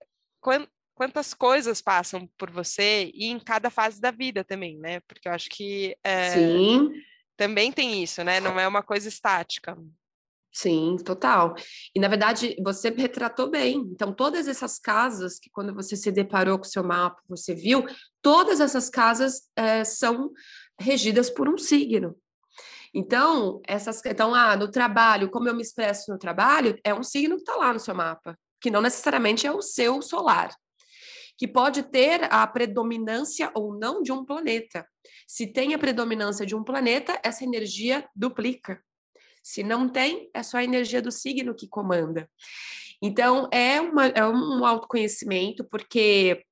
quantas 0.96 1.34
coisas 1.34 1.82
passam 1.82 2.28
por 2.38 2.50
você 2.50 3.12
e 3.14 3.26
em 3.26 3.40
cada 3.40 3.70
fase 3.70 4.00
da 4.00 4.12
vida 4.12 4.46
também, 4.46 4.78
né? 4.78 5.02
Porque 5.02 5.28
eu 5.28 5.34
acho 5.34 5.50
que 5.50 5.98
é, 6.02 6.30
Sim. 6.32 6.92
também 7.36 7.74
tem 7.74 8.02
isso, 8.02 8.24
né? 8.24 8.40
Não 8.40 8.58
é 8.58 8.66
uma 8.66 8.82
coisa 8.82 9.10
estática. 9.10 9.78
Sim, 10.52 10.98
total. 11.06 11.54
E 11.96 12.00
na 12.00 12.08
verdade, 12.08 12.56
você 12.64 12.90
retratou 12.90 13.50
bem. 13.50 13.78
Então, 13.92 14.14
todas 14.14 14.48
essas 14.48 14.80
casas 14.80 15.40
que 15.40 15.50
quando 15.52 15.74
você 15.74 15.96
se 15.96 16.12
deparou 16.12 16.58
com 16.58 16.66
o 16.66 16.70
seu 16.70 16.84
mapa, 16.84 17.22
você 17.28 17.54
viu, 17.54 17.86
todas 18.22 18.60
essas 18.60 18.90
casas 18.90 19.44
é, 19.56 19.84
são 19.84 20.32
regidas 20.80 21.30
por 21.30 21.48
um 21.48 21.58
signo. 21.58 22.16
Então, 22.94 23.62
essas, 23.68 24.04
então, 24.06 24.34
ah, 24.34 24.56
no 24.56 24.70
trabalho, 24.70 25.30
como 25.30 25.48
eu 25.48 25.56
me 25.56 25.62
expresso 25.62 26.12
no 26.12 26.18
trabalho, 26.18 26.78
é 26.84 26.94
um 26.94 27.04
signo 27.04 27.36
que 27.36 27.42
está 27.42 27.56
lá 27.56 27.72
no 27.72 27.80
seu 27.80 27.94
mapa, 27.94 28.36
que 28.60 28.72
não 28.72 28.82
necessariamente 28.82 29.46
é 29.46 29.52
o 29.52 29.62
seu 29.62 30.02
solar, 30.02 30.52
que 31.38 31.48
pode 31.48 31.84
ter 31.84 32.28
a 32.34 32.46
predominância 32.48 33.52
ou 33.54 33.78
não 33.78 34.02
de 34.02 34.12
um 34.12 34.26
planeta. 34.26 34.88
Se 35.28 35.46
tem 35.46 35.76
a 35.76 35.80
predominância 35.80 36.46
de 36.46 36.56
um 36.56 36.64
planeta, 36.64 37.20
essa 37.24 37.44
energia 37.44 38.10
duplica. 38.16 38.82
Se 39.42 39.64
não 39.64 39.90
tem, 39.90 40.30
é 40.34 40.44
só 40.44 40.58
a 40.58 40.64
energia 40.64 41.02
do 41.02 41.12
signo 41.12 41.56
que 41.56 41.68
comanda. 41.68 42.30
Então, 43.02 43.48
é, 43.52 43.80
uma, 43.80 44.08
é 44.08 44.26
um 44.26 44.66
autoconhecimento, 44.66 45.64
porque 45.64 46.44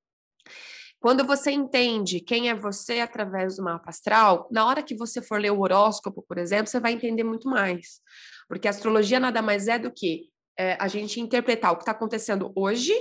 quando 1.00 1.24
você 1.24 1.50
entende 1.50 2.20
quem 2.20 2.48
é 2.48 2.54
você 2.54 3.00
através 3.00 3.56
do 3.56 3.62
mapa 3.62 3.90
astral, 3.90 4.48
na 4.50 4.66
hora 4.66 4.82
que 4.82 4.96
você 4.96 5.22
for 5.22 5.40
ler 5.40 5.52
o 5.52 5.60
horóscopo, 5.60 6.22
por 6.22 6.38
exemplo, 6.38 6.66
você 6.66 6.80
vai 6.80 6.92
entender 6.92 7.22
muito 7.22 7.48
mais. 7.48 8.00
Porque 8.48 8.66
a 8.66 8.70
astrologia 8.70 9.20
nada 9.20 9.40
mais 9.40 9.68
é 9.68 9.78
do 9.78 9.92
que 9.92 10.30
é, 10.58 10.76
a 10.80 10.88
gente 10.88 11.20
interpretar 11.20 11.72
o 11.72 11.76
que 11.76 11.82
está 11.82 11.92
acontecendo 11.92 12.52
hoje, 12.56 12.92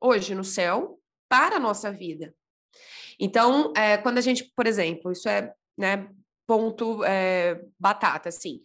hoje 0.00 0.34
no 0.34 0.44
céu, 0.44 0.98
para 1.28 1.56
a 1.56 1.60
nossa 1.60 1.92
vida. 1.92 2.34
Então, 3.20 3.72
é, 3.76 3.98
quando 3.98 4.18
a 4.18 4.22
gente, 4.22 4.50
por 4.56 4.66
exemplo, 4.66 5.12
isso 5.12 5.28
é 5.28 5.52
né, 5.76 6.08
ponto 6.46 7.04
é, 7.04 7.60
batata, 7.78 8.28
assim. 8.28 8.60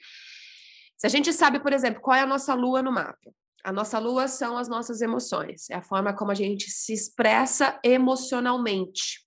Se 0.99 1.07
a 1.07 1.09
gente 1.09 1.31
sabe, 1.31 1.61
por 1.61 1.71
exemplo, 1.71 2.01
qual 2.01 2.17
é 2.17 2.21
a 2.21 2.27
nossa 2.27 2.53
lua 2.53 2.81
no 2.83 2.91
mapa, 2.91 3.33
a 3.63 3.71
nossa 3.71 3.97
lua 3.97 4.27
são 4.27 4.57
as 4.57 4.67
nossas 4.67 5.01
emoções, 5.01 5.69
é 5.69 5.75
a 5.75 5.81
forma 5.81 6.13
como 6.13 6.29
a 6.31 6.35
gente 6.35 6.69
se 6.69 6.91
expressa 6.91 7.79
emocionalmente. 7.85 9.25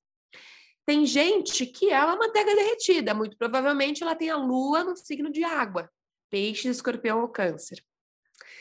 Tem 0.85 1.07
gente 1.07 1.64
que 1.64 1.91
é 1.91 2.05
uma 2.05 2.17
manteiga 2.17 2.55
derretida, 2.55 3.14
muito 3.14 3.38
provavelmente 3.38 4.02
ela 4.02 4.14
tem 4.14 4.29
a 4.29 4.37
lua 4.37 4.85
no 4.85 4.95
signo 4.95 5.33
de 5.33 5.45
água, 5.45 5.91
peixe, 6.29 6.69
escorpião 6.69 7.23
ou 7.23 7.29
câncer. 7.29 7.83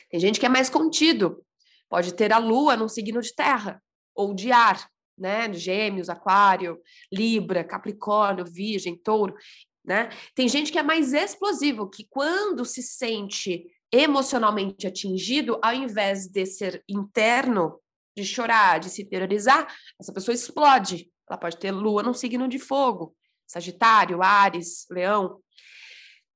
Tem 0.10 0.18
gente 0.18 0.40
que 0.40 0.46
é 0.46 0.50
mais 0.50 0.70
contido, 0.70 1.44
pode 1.90 2.14
ter 2.14 2.32
a 2.32 2.38
lua 2.38 2.78
no 2.78 2.88
signo 2.88 3.20
de 3.20 3.36
terra 3.36 3.84
ou 4.16 4.34
de 4.34 4.54
ar, 4.54 4.90
né? 5.18 5.52
Gêmeos, 5.52 6.10
Aquário, 6.10 6.82
Libra, 7.12 7.62
Capricórnio, 7.62 8.46
Virgem, 8.46 8.96
Touro 8.96 9.36
né? 9.84 10.10
Tem 10.36 10.48
gente 10.48 10.72
que 10.72 10.80
é 10.80 10.84
mais 10.84 11.14
explosivo, 11.14 11.90
que 11.90 12.06
quando 12.10 12.64
se 12.66 12.84
sente 12.84 13.66
emocionalmente 13.92 14.88
atingido, 14.88 15.60
ao 15.62 15.74
invés 15.74 16.28
de 16.28 16.46
ser 16.46 16.84
interno, 16.88 17.80
de 18.16 18.24
chorar, 18.24 18.80
de 18.80 18.90
se 18.90 19.06
terrorizar, 19.06 19.68
essa 20.00 20.14
pessoa 20.14 20.36
explode. 20.36 21.12
Ela 21.30 21.38
pode 21.38 21.58
ter 21.58 21.72
lua 21.72 22.04
num 22.04 22.14
signo 22.14 22.48
de 22.48 22.60
fogo, 22.60 23.16
Sagitário, 23.48 24.22
Ares, 24.22 24.86
Leão. 24.90 25.42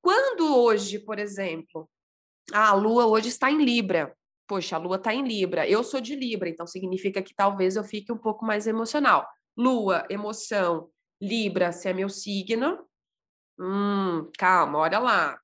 Quando 0.02 0.56
hoje, 0.56 1.00
por 1.00 1.20
exemplo, 1.20 1.90
a 2.54 2.74
lua 2.74 3.06
hoje 3.08 3.30
está 3.30 3.52
em 3.52 3.64
Libra, 3.64 4.16
poxa, 4.48 4.76
a 4.76 4.80
lua 4.80 4.98
está 4.98 5.14
em 5.14 5.28
Libra, 5.28 5.68
eu 5.68 5.84
sou 5.84 6.00
de 6.00 6.16
Libra, 6.16 6.48
então 6.50 6.68
significa 6.68 7.22
que 7.22 7.34
talvez 7.34 7.76
eu 7.76 7.84
fique 7.84 8.12
um 8.12 8.18
pouco 8.18 8.46
mais 8.46 8.68
emocional. 8.68 9.28
Lua, 9.58 10.06
emoção, 10.10 10.90
Libra, 11.22 11.72
se 11.72 11.90
é 11.90 11.94
meu 11.94 12.10
signo, 12.10 12.86
Hum, 13.60 14.30
calma, 14.38 14.80
olha 14.80 15.00
lá. 15.00 15.40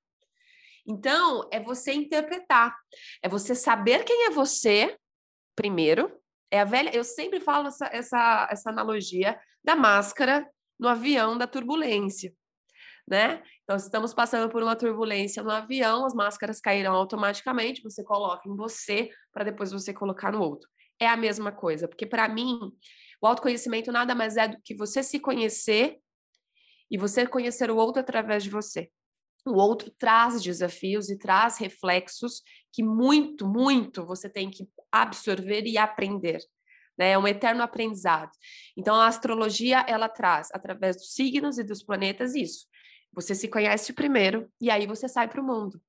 Então, 0.86 1.48
é 1.52 1.60
você 1.60 1.94
interpretar, 1.94 2.76
é 3.22 3.30
você 3.30 3.54
saber 3.56 4.04
quem 4.04 4.26
é 4.26 4.30
você, 4.32 4.98
primeiro. 5.56 6.12
É 6.50 6.60
a 6.60 6.66
velha, 6.66 6.94
eu 6.94 7.04
sempre 7.04 7.40
falo 7.40 7.68
essa, 7.68 7.88
essa, 7.92 8.48
essa 8.52 8.70
analogia 8.70 9.40
da 9.64 9.76
máscara 9.76 10.50
no 10.80 10.88
avião 10.88 11.38
da 11.38 11.48
turbulência, 11.48 12.34
né? 13.08 13.42
Então, 13.64 13.78
se 13.80 13.86
estamos 13.86 14.14
passando 14.14 14.50
por 14.50 14.62
uma 14.62 14.76
turbulência 14.76 15.44
no 15.44 15.52
avião, 15.52 16.06
as 16.06 16.14
máscaras 16.14 16.60
cairão 16.60 16.94
automaticamente, 16.96 17.84
você 17.84 18.04
coloca 18.04 18.50
em 18.50 18.56
você 18.56 19.10
para 19.32 19.46
depois 19.46 19.72
você 19.72 19.94
colocar 19.94 20.32
no 20.32 20.42
outro. 20.42 20.70
É 21.00 21.08
a 21.08 21.16
mesma 21.16 21.52
coisa, 21.52 21.88
porque 21.88 22.06
para 22.06 22.28
mim, 22.28 22.60
o 23.22 23.28
autoconhecimento 23.28 23.92
nada 23.92 24.14
mais 24.14 24.36
é 24.36 24.48
do 24.48 24.58
que 24.64 24.76
você 24.76 25.02
se 25.04 25.20
conhecer 25.20 26.00
e 26.92 26.98
você 26.98 27.26
conhecer 27.26 27.72
o 27.72 27.78
outro 27.78 28.02
através 28.02 28.44
de 28.44 28.50
você. 28.50 28.92
O 29.46 29.54
outro 29.54 29.90
traz 29.98 30.44
desafios 30.44 31.10
e 31.10 31.18
traz 31.18 31.58
reflexos 31.58 32.44
que 32.72 32.84
muito, 32.84 33.48
muito 33.48 34.06
você 34.06 34.30
tem 34.30 34.52
que 34.52 34.68
absorver 34.92 35.64
e 35.66 35.78
aprender. 35.78 36.40
Né? 36.98 37.12
É 37.12 37.18
um 37.18 37.28
eterno 37.28 37.64
aprendizado. 37.64 38.32
Então, 38.78 38.94
a 38.96 39.08
astrologia, 39.08 39.84
ela 39.88 40.10
traz, 40.10 40.50
através 40.54 40.98
dos 40.98 41.14
signos 41.14 41.58
e 41.58 41.64
dos 41.64 41.82
planetas, 41.82 42.36
isso. 42.36 42.68
Você 43.14 43.34
se 43.34 43.48
conhece 43.48 43.94
primeiro 43.94 44.50
e 44.60 44.70
aí 44.70 44.86
você 44.86 45.08
sai 45.08 45.28
para 45.28 45.42
o 45.42 45.46
mundo. 45.46 45.82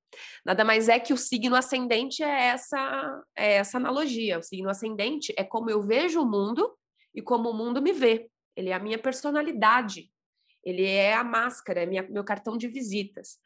Nada 0.44 0.64
mais 0.64 0.88
é 0.88 0.98
que 0.98 1.12
o 1.12 1.16
signo 1.16 1.54
ascendente 1.54 2.22
é 2.22 2.46
essa, 2.46 3.22
é 3.36 3.54
essa 3.54 3.76
analogia. 3.76 4.38
O 4.38 4.42
signo 4.42 4.70
ascendente 4.70 5.32
é 5.36 5.44
como 5.44 5.70
eu 5.70 5.82
vejo 5.82 6.20
o 6.20 6.26
mundo 6.26 6.74
e 7.14 7.20
como 7.20 7.50
o 7.50 7.54
mundo 7.54 7.82
me 7.82 7.92
vê. 7.92 8.28
Ele 8.56 8.70
é 8.70 8.74
a 8.74 8.80
minha 8.80 8.98
personalidade 8.98 10.10
ele 10.64 10.84
é 10.84 11.14
a 11.14 11.24
máscara, 11.24 11.82
é 11.82 11.86
minha, 11.86 12.02
meu 12.02 12.24
cartão 12.24 12.56
de 12.56 12.68
visitas. 12.68 13.38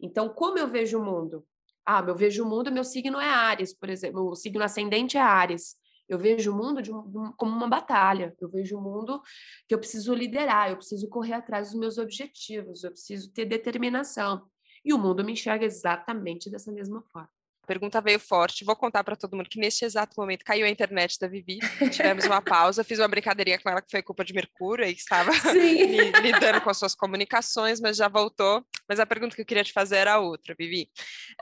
Então, 0.00 0.28
como 0.28 0.58
eu 0.58 0.68
vejo 0.68 0.98
o 0.98 1.04
mundo? 1.04 1.46
Ah, 1.84 2.04
eu 2.06 2.14
vejo 2.14 2.44
o 2.44 2.48
mundo, 2.48 2.70
meu 2.70 2.84
signo 2.84 3.20
é 3.20 3.28
Ares, 3.28 3.72
por 3.72 3.88
exemplo, 3.88 4.28
o 4.28 4.34
signo 4.34 4.62
ascendente 4.62 5.16
é 5.16 5.20
Ares. 5.20 5.76
Eu 6.08 6.18
vejo 6.18 6.52
o 6.52 6.56
mundo 6.56 6.80
de 6.80 6.92
um, 6.92 7.32
como 7.36 7.52
uma 7.52 7.68
batalha. 7.68 8.34
Eu 8.40 8.48
vejo 8.48 8.78
o 8.78 8.80
mundo 8.80 9.20
que 9.66 9.74
eu 9.74 9.78
preciso 9.78 10.14
liderar, 10.14 10.70
eu 10.70 10.76
preciso 10.76 11.08
correr 11.08 11.34
atrás 11.34 11.70
dos 11.70 11.78
meus 11.78 11.98
objetivos, 11.98 12.82
eu 12.82 12.90
preciso 12.90 13.30
ter 13.32 13.44
determinação. 13.44 14.48
E 14.84 14.92
o 14.94 14.98
mundo 14.98 15.24
me 15.24 15.32
enxerga 15.32 15.66
exatamente 15.66 16.50
dessa 16.50 16.72
mesma 16.72 17.02
forma 17.12 17.37
pergunta 17.68 18.00
veio 18.00 18.18
forte. 18.18 18.64
Vou 18.64 18.74
contar 18.74 19.04
para 19.04 19.14
todo 19.14 19.36
mundo 19.36 19.50
que 19.50 19.60
neste 19.60 19.84
exato 19.84 20.14
momento 20.18 20.42
caiu 20.42 20.64
a 20.64 20.70
internet 20.70 21.18
da 21.20 21.28
Vivi. 21.28 21.58
Tivemos 21.92 22.24
uma 22.24 22.40
pausa, 22.40 22.82
fiz 22.82 22.98
uma 22.98 23.06
brincadeirinha 23.06 23.58
com 23.58 23.68
ela 23.68 23.82
que 23.82 23.90
foi 23.90 24.02
culpa 24.02 24.24
de 24.24 24.32
Mercúrio 24.32 24.86
e 24.86 24.94
que 24.94 25.00
estava 25.00 25.30
lidando 26.22 26.62
com 26.62 26.70
as 26.70 26.78
suas 26.78 26.94
comunicações, 26.94 27.78
mas 27.78 27.98
já 27.98 28.08
voltou. 28.08 28.64
Mas 28.88 28.98
a 28.98 29.04
pergunta 29.04 29.36
que 29.36 29.42
eu 29.42 29.46
queria 29.46 29.62
te 29.62 29.72
fazer 29.72 29.96
era 29.96 30.18
outra, 30.18 30.54
Vivi, 30.58 30.88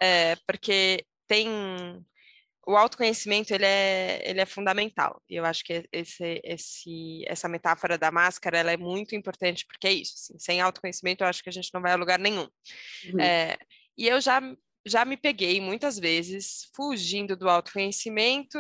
é, 0.03 0.35
porque 0.47 1.07
tem 1.29 1.49
o 2.67 2.77
autoconhecimento 2.77 3.55
ele 3.55 3.65
é, 3.65 4.29
ele 4.29 4.41
é 4.41 4.47
fundamental. 4.47 5.23
E 5.31 5.37
eu 5.37 5.45
acho 5.45 5.63
que 5.63 5.89
esse, 5.93 6.41
esse, 6.43 7.25
essa 7.29 7.49
metáfora 7.49 7.97
da 7.97 8.11
máscara 8.11 8.59
ela 8.59 8.73
é 8.73 8.77
muito 8.77 9.15
importante, 9.15 9.65
porque 9.65 9.87
é 9.87 9.93
isso. 9.93 10.15
Assim, 10.17 10.37
sem 10.41 10.61
autoconhecimento, 10.61 11.23
eu 11.23 11.29
acho 11.29 11.45
que 11.45 11.49
a 11.49 11.53
gente 11.53 11.71
não 11.73 11.81
vai 11.81 11.93
a 11.93 11.97
lugar 11.97 12.19
nenhum. 12.19 12.49
Uhum. 13.13 13.21
É, 13.21 13.57
e 13.97 14.09
eu 14.09 14.21
já 14.21 14.43
já 14.87 15.05
me 15.05 15.17
peguei 15.17 15.61
muitas 15.61 15.99
vezes 15.99 16.69
fugindo 16.75 17.37
do 17.37 17.51
autoconhecimento, 17.51 18.59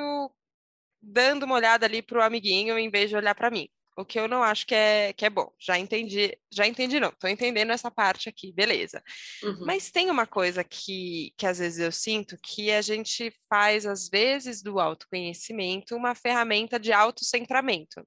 dando 1.00 1.44
uma 1.44 1.54
olhada 1.54 1.86
ali 1.86 2.02
para 2.02 2.18
o 2.18 2.22
amiguinho 2.22 2.76
em 2.76 2.90
vez 2.90 3.08
de 3.08 3.16
olhar 3.16 3.34
para 3.34 3.50
mim. 3.50 3.68
O 3.96 4.04
que 4.04 4.20
eu 4.20 4.28
não 4.28 4.42
acho 4.42 4.66
que 4.66 4.74
é, 4.74 5.14
que 5.14 5.24
é 5.24 5.30
bom. 5.30 5.50
Já 5.58 5.78
entendi, 5.78 6.36
já 6.52 6.66
entendi, 6.66 7.00
não. 7.00 7.08
Estou 7.08 7.30
entendendo 7.30 7.70
essa 7.70 7.90
parte 7.90 8.28
aqui, 8.28 8.52
beleza. 8.52 9.02
Uhum. 9.42 9.64
Mas 9.64 9.90
tem 9.90 10.10
uma 10.10 10.26
coisa 10.26 10.62
que, 10.62 11.32
que 11.38 11.46
às 11.46 11.60
vezes 11.60 11.78
eu 11.78 11.90
sinto 11.90 12.36
que 12.42 12.70
a 12.70 12.82
gente 12.82 13.32
faz, 13.48 13.86
às 13.86 14.06
vezes, 14.08 14.62
do 14.62 14.78
autoconhecimento 14.78 15.96
uma 15.96 16.14
ferramenta 16.14 16.78
de 16.78 16.92
autocentramento. 16.92 18.06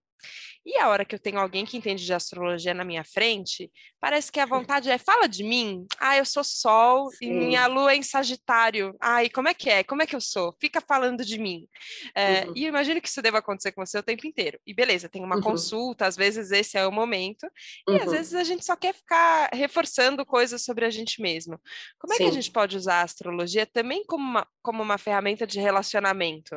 E 0.65 0.77
a 0.77 0.89
hora 0.89 1.05
que 1.05 1.15
eu 1.15 1.19
tenho 1.19 1.39
alguém 1.39 1.65
que 1.65 1.77
entende 1.77 2.05
de 2.05 2.13
astrologia 2.13 2.73
na 2.73 2.83
minha 2.83 3.03
frente, 3.03 3.71
parece 3.99 4.31
que 4.31 4.39
a 4.39 4.45
vontade 4.45 4.89
é: 4.89 4.97
fala 4.97 5.27
de 5.27 5.43
mim. 5.43 5.85
Ah, 5.99 6.17
eu 6.17 6.25
sou 6.25 6.43
Sol 6.43 7.09
Sim. 7.11 7.25
e 7.25 7.31
minha 7.31 7.67
lua 7.67 7.93
é 7.93 7.95
em 7.95 8.03
Sagitário. 8.03 8.95
Ai, 8.99 9.29
como 9.29 9.47
é 9.47 9.53
que 9.53 9.69
é? 9.69 9.83
Como 9.83 10.01
é 10.01 10.05
que 10.05 10.15
eu 10.15 10.21
sou? 10.21 10.55
Fica 10.59 10.81
falando 10.81 11.25
de 11.25 11.39
mim. 11.39 11.67
É, 12.13 12.45
uhum. 12.45 12.53
E 12.55 12.63
eu 12.65 12.69
imagino 12.69 13.01
que 13.01 13.07
isso 13.07 13.21
deva 13.21 13.39
acontecer 13.39 13.71
com 13.71 13.85
você 13.85 13.97
o 13.97 14.03
tempo 14.03 14.27
inteiro. 14.27 14.59
E 14.65 14.73
beleza, 14.73 15.09
tem 15.09 15.23
uma 15.23 15.37
uhum. 15.37 15.41
consulta, 15.41 16.05
às 16.05 16.15
vezes 16.15 16.51
esse 16.51 16.77
é 16.77 16.85
o 16.85 16.91
momento, 16.91 17.47
e 17.87 17.91
uhum. 17.91 18.03
às 18.03 18.11
vezes 18.11 18.33
a 18.35 18.43
gente 18.43 18.65
só 18.65 18.75
quer 18.75 18.93
ficar 18.93 19.49
reforçando 19.53 20.25
coisas 20.25 20.63
sobre 20.63 20.85
a 20.85 20.89
gente 20.89 21.21
mesmo. 21.21 21.59
Como 21.97 22.13
é 22.13 22.17
Sim. 22.17 22.23
que 22.23 22.29
a 22.29 22.33
gente 22.33 22.51
pode 22.51 22.77
usar 22.77 23.01
a 23.01 23.03
astrologia 23.03 23.65
também 23.65 24.03
como 24.05 24.23
uma, 24.23 24.47
como 24.61 24.83
uma 24.83 24.97
ferramenta 24.97 25.47
de 25.47 25.59
relacionamento? 25.59 26.55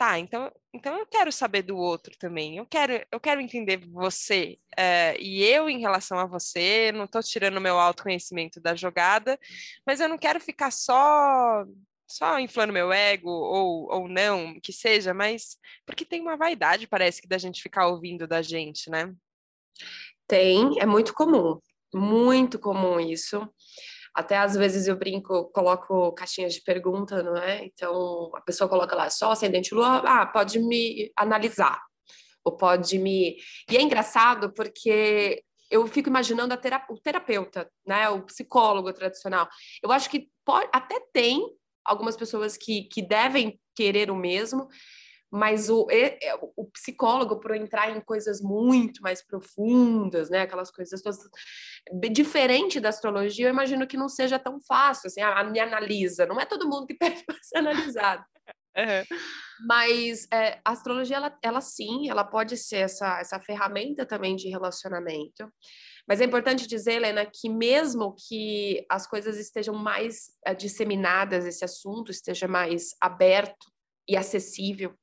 Tá, 0.00 0.18
então, 0.18 0.50
então 0.72 0.96
eu 0.96 1.04
quero 1.04 1.30
saber 1.30 1.60
do 1.60 1.76
outro 1.76 2.16
também. 2.18 2.56
Eu 2.56 2.64
quero, 2.64 3.04
eu 3.12 3.20
quero 3.20 3.38
entender 3.38 3.86
você 3.86 4.56
é, 4.74 5.14
e 5.20 5.42
eu 5.42 5.68
em 5.68 5.78
relação 5.78 6.18
a 6.18 6.24
você. 6.24 6.90
Não 6.90 7.04
estou 7.04 7.22
tirando 7.22 7.60
meu 7.60 7.78
autoconhecimento 7.78 8.62
da 8.62 8.74
jogada, 8.74 9.38
mas 9.86 10.00
eu 10.00 10.08
não 10.08 10.16
quero 10.16 10.40
ficar 10.40 10.70
só 10.70 11.66
só 12.08 12.40
inflando 12.40 12.72
meu 12.72 12.90
ego 12.90 13.28
ou, 13.28 13.92
ou 13.92 14.08
não, 14.08 14.58
que 14.62 14.72
seja, 14.72 15.12
mas 15.12 15.58
porque 15.84 16.06
tem 16.06 16.22
uma 16.22 16.34
vaidade, 16.34 16.88
parece 16.88 17.20
que 17.20 17.28
da 17.28 17.36
gente 17.36 17.62
ficar 17.62 17.86
ouvindo 17.86 18.26
da 18.26 18.40
gente, 18.40 18.88
né? 18.88 19.14
Tem, 20.26 20.80
é 20.80 20.86
muito 20.86 21.12
comum, 21.12 21.60
muito 21.92 22.58
comum 22.58 22.98
isso. 22.98 23.46
Até 24.14 24.36
às 24.36 24.56
vezes 24.56 24.88
eu 24.88 24.96
brinco, 24.96 25.50
coloco 25.52 26.12
caixinhas 26.12 26.54
de 26.54 26.62
pergunta, 26.62 27.22
não 27.22 27.36
é? 27.36 27.64
Então 27.64 28.30
a 28.34 28.40
pessoa 28.40 28.68
coloca 28.68 28.94
lá 28.96 29.08
só 29.10 29.32
ascendente 29.32 29.74
lua, 29.74 29.98
ah, 30.04 30.26
pode 30.26 30.58
me 30.58 31.12
analisar, 31.16 31.80
ou 32.44 32.56
pode 32.56 32.98
me. 32.98 33.36
E 33.70 33.76
é 33.76 33.82
engraçado 33.82 34.52
porque 34.52 35.42
eu 35.70 35.86
fico 35.86 36.08
imaginando 36.08 36.54
o 36.90 36.98
terapeuta, 36.98 37.70
né? 37.86 38.08
O 38.08 38.22
psicólogo 38.22 38.92
tradicional. 38.92 39.48
Eu 39.82 39.92
acho 39.92 40.10
que 40.10 40.28
pode, 40.44 40.68
até 40.72 41.00
tem 41.12 41.40
algumas 41.84 42.16
pessoas 42.16 42.56
que, 42.56 42.84
que 42.84 43.00
devem 43.00 43.58
querer 43.74 44.10
o 44.10 44.16
mesmo, 44.16 44.68
mas 45.30 45.70
o, 45.70 45.86
o 46.56 46.64
psicólogo, 46.70 47.38
por 47.38 47.54
entrar 47.54 47.96
em 47.96 48.00
coisas 48.00 48.40
muito 48.40 49.00
mais 49.00 49.24
profundas, 49.24 50.28
né, 50.28 50.42
aquelas 50.42 50.70
coisas 50.70 51.00
todas, 51.00 51.18
diferente 52.10 52.80
da 52.80 52.88
astrologia, 52.88 53.46
eu 53.46 53.50
imagino 53.50 53.86
que 53.86 53.96
não 53.96 54.08
seja 54.08 54.38
tão 54.38 54.60
fácil, 54.60 55.06
assim, 55.06 55.20
a, 55.20 55.44
me 55.44 55.60
analisa, 55.60 56.26
não 56.26 56.40
é 56.40 56.44
todo 56.44 56.68
mundo 56.68 56.86
que 56.86 56.94
pede 56.98 57.24
para 57.24 57.36
ser 57.42 57.58
analisado. 57.58 58.24
Uhum. 58.76 59.16
Mas 59.66 60.26
é, 60.32 60.60
a 60.64 60.70
astrologia, 60.70 61.16
ela, 61.16 61.38
ela 61.42 61.60
sim, 61.60 62.08
ela 62.08 62.24
pode 62.24 62.56
ser 62.56 62.78
essa, 62.78 63.20
essa 63.20 63.38
ferramenta 63.40 64.06
também 64.06 64.34
de 64.34 64.48
relacionamento. 64.48 65.52
Mas 66.08 66.20
é 66.20 66.24
importante 66.24 66.66
dizer, 66.66 66.94
Helena, 66.94 67.26
que 67.26 67.48
mesmo 67.48 68.14
que 68.16 68.84
as 68.88 69.06
coisas 69.06 69.38
estejam 69.38 69.74
mais 69.74 70.30
é, 70.44 70.54
disseminadas, 70.54 71.46
esse 71.46 71.64
assunto 71.64 72.10
esteja 72.10 72.48
mais 72.48 72.96
aberto 73.00 73.70
e 74.08 74.16
acessível 74.16 74.94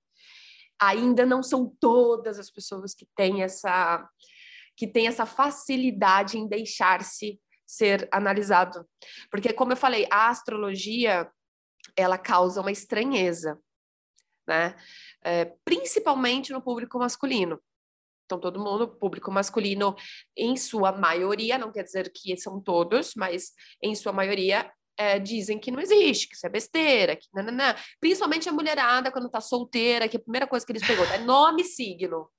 ainda 0.80 1.26
não 1.26 1.42
são 1.42 1.76
todas 1.80 2.40
as 2.40 2.50
pessoas 2.50 2.94
que 2.94 3.08
têm 3.16 3.44
essa 3.44 4.08
que 4.76 4.86
têm 4.86 5.08
essa 5.08 5.26
facilidade 5.26 6.38
em 6.38 6.48
deixar-se 6.48 7.42
ser 7.66 8.08
analisado. 8.12 8.88
Porque 9.32 9.52
como 9.52 9.72
eu 9.72 9.78
falei, 9.78 10.08
a 10.12 10.30
astrologia 10.30 11.30
ela 11.96 12.18
causa 12.18 12.62
uma 12.62 12.72
estranheza, 12.72 13.60
né? 14.48 14.76
É, 15.24 15.46
principalmente 15.66 16.54
no 16.54 16.62
público 16.62 17.00
masculino. 17.00 17.60
Então, 18.26 18.40
todo 18.40 18.60
mundo, 18.60 18.90
público 18.90 19.32
masculino, 19.32 19.96
em 20.36 20.58
sua 20.58 20.92
maioria, 20.92 21.58
não 21.58 21.72
quer 21.72 21.84
dizer 21.84 22.12
que 22.14 22.38
são 22.38 22.62
todos, 22.62 23.14
mas 23.16 23.54
em 23.82 23.96
sua 23.96 24.12
maioria, 24.12 24.70
é, 24.98 25.20
dizem 25.20 25.60
que 25.60 25.72
não 25.72 25.80
existe, 25.80 26.28
que 26.28 26.36
isso 26.36 26.46
é 26.46 26.50
besteira, 26.50 27.16
que 27.16 27.28
nananã. 27.34 27.76
Principalmente 28.00 28.50
a 28.50 28.52
mulherada, 28.52 29.12
quando 29.12 29.30
tá 29.30 29.40
solteira, 29.40 30.08
que 30.08 30.18
a 30.18 30.22
primeira 30.22 30.48
coisa 30.48 30.66
que 30.66 30.72
eles 30.72 30.86
perguntam 30.86 31.14
é 31.14 31.20
nome 31.20 31.62
e 31.62 31.66
signo. 31.66 32.30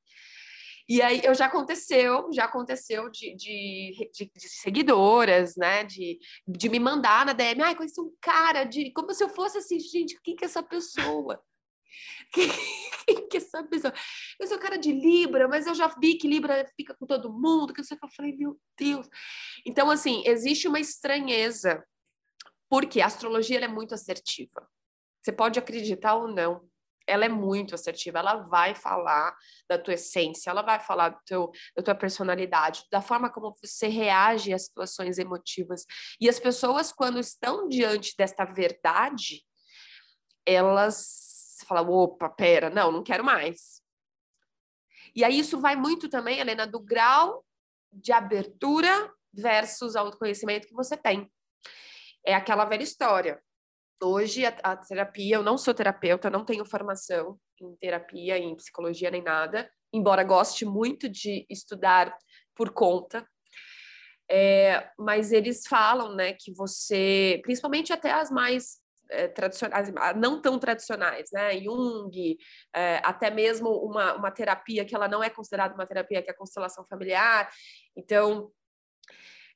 E 0.88 1.02
aí 1.02 1.20
eu 1.22 1.34
já 1.34 1.46
aconteceu, 1.46 2.30
já 2.32 2.44
aconteceu 2.44 3.10
de, 3.10 3.36
de, 3.36 4.10
de, 4.10 4.32
de, 4.34 4.48
seguidoras, 4.48 5.54
né? 5.54 5.84
De, 5.84 6.18
de 6.46 6.68
me 6.70 6.80
mandar 6.80 7.26
na 7.26 7.34
DM, 7.34 7.62
ai, 7.62 7.76
conheci 7.76 8.00
um 8.00 8.10
cara 8.20 8.64
de. 8.64 8.90
Como 8.92 9.12
se 9.12 9.22
eu 9.22 9.28
fosse 9.28 9.58
assim, 9.58 9.78
gente, 9.78 10.18
quem 10.22 10.34
que 10.34 10.44
é 10.44 10.46
essa 10.46 10.62
pessoa? 10.62 11.42
Quem, 12.32 13.28
que 13.28 13.38
é 13.38 13.40
essa 13.40 13.64
pessoa? 13.64 13.92
Eu 14.38 14.46
sou 14.46 14.58
cara 14.58 14.76
de 14.76 14.92
Libra, 14.92 15.48
mas 15.48 15.66
eu 15.66 15.74
já 15.74 15.88
vi 15.88 16.14
que 16.14 16.28
Libra 16.28 16.70
fica 16.76 16.94
com 16.94 17.06
todo 17.06 17.32
mundo, 17.32 17.72
que 17.72 17.82
que 17.82 17.94
eu 17.94 18.08
falei, 18.14 18.36
meu 18.36 18.60
Deus. 18.78 19.08
Então, 19.66 19.90
assim, 19.90 20.22
existe 20.26 20.68
uma 20.68 20.78
estranheza 20.78 21.82
porque 22.68 23.00
a 23.00 23.06
astrologia 23.06 23.58
é 23.58 23.68
muito 23.68 23.94
assertiva. 23.94 24.68
Você 25.22 25.32
pode 25.32 25.58
acreditar 25.58 26.14
ou 26.14 26.28
não, 26.28 26.68
ela 27.08 27.24
é 27.24 27.28
muito 27.28 27.74
assertiva, 27.74 28.18
ela 28.18 28.36
vai 28.36 28.74
falar 28.74 29.34
da 29.68 29.78
tua 29.78 29.94
essência, 29.94 30.50
ela 30.50 30.62
vai 30.62 30.78
falar 30.78 31.08
do 31.08 31.18
teu, 31.24 31.50
da 31.74 31.82
tua 31.82 31.94
personalidade, 31.94 32.84
da 32.92 33.00
forma 33.00 33.32
como 33.32 33.54
você 33.62 33.88
reage 33.88 34.52
às 34.52 34.66
situações 34.66 35.18
emotivas. 35.18 35.84
E 36.20 36.28
as 36.28 36.38
pessoas, 36.38 36.92
quando 36.92 37.18
estão 37.18 37.66
diante 37.66 38.14
desta 38.16 38.44
verdade, 38.44 39.42
elas 40.46 41.56
falam, 41.66 41.90
opa, 41.90 42.28
pera, 42.28 42.70
não, 42.70 42.92
não 42.92 43.02
quero 43.02 43.24
mais. 43.24 43.82
E 45.14 45.24
aí 45.24 45.38
isso 45.38 45.58
vai 45.58 45.74
muito 45.74 46.08
também, 46.08 46.38
Helena, 46.38 46.66
do 46.66 46.78
grau 46.78 47.44
de 47.90 48.12
abertura 48.12 49.12
versus 49.32 49.96
autoconhecimento 49.96 50.68
que 50.68 50.74
você 50.74 50.96
tem 50.96 51.30
é 52.28 52.34
aquela 52.34 52.66
velha 52.66 52.82
história. 52.82 53.42
Hoje, 54.02 54.44
a, 54.44 54.50
a, 54.62 54.76
terapia, 54.76 55.36
eu 55.36 55.42
não 55.42 55.56
sou 55.56 55.72
terapeuta, 55.72 56.28
não 56.28 56.44
tenho 56.44 56.64
formação 56.64 57.40
em 57.58 57.74
terapia, 57.76 58.36
em 58.36 58.54
psicologia, 58.54 59.10
nem 59.10 59.22
nada, 59.22 59.68
embora 59.90 60.22
goste 60.22 60.66
muito 60.66 61.08
de 61.08 61.46
estudar 61.48 62.14
por 62.54 62.70
conta. 62.70 63.26
É, 64.30 64.90
mas 64.98 65.32
eles 65.32 65.66
falam, 65.66 66.14
né, 66.14 66.34
que 66.34 66.52
você, 66.52 67.40
principalmente 67.42 67.94
até 67.94 68.12
as 68.12 68.30
mais 68.30 68.78
é, 69.08 69.26
tradicionais, 69.26 69.90
não 70.16 70.42
tão 70.42 70.58
tradicionais, 70.58 71.30
né, 71.32 71.58
Jung, 71.58 72.36
é, 72.76 73.00
até 73.02 73.30
mesmo 73.30 73.70
uma, 73.70 74.16
uma 74.16 74.30
terapia 74.30 74.84
que 74.84 74.94
ela 74.94 75.08
não 75.08 75.24
é 75.24 75.30
considerada 75.30 75.74
uma 75.74 75.86
terapia, 75.86 76.22
que 76.22 76.28
é 76.28 76.32
a 76.32 76.36
constelação 76.36 76.84
familiar. 76.86 77.48
Então, 77.96 78.52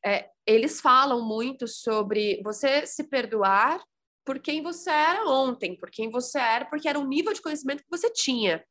é, 0.05 0.29
eles 0.47 0.81
falam 0.81 1.25
muito 1.25 1.67
sobre 1.69 2.41
você 2.43 2.87
se 2.87 3.05
perdoar 3.05 3.83
por 4.25 4.39
quem 4.39 4.63
você 4.63 4.91
era 4.91 5.25
ontem, 5.29 5.77
por 5.77 5.91
quem 5.91 6.11
você 6.11 6.39
era, 6.39 6.65
porque 6.67 6.89
era 6.89 6.99
o 6.99 7.07
nível 7.07 7.33
de 7.33 7.43
conhecimento 7.43 7.83
que 7.83 7.91
você 7.91 8.11
tinha. 8.11 8.65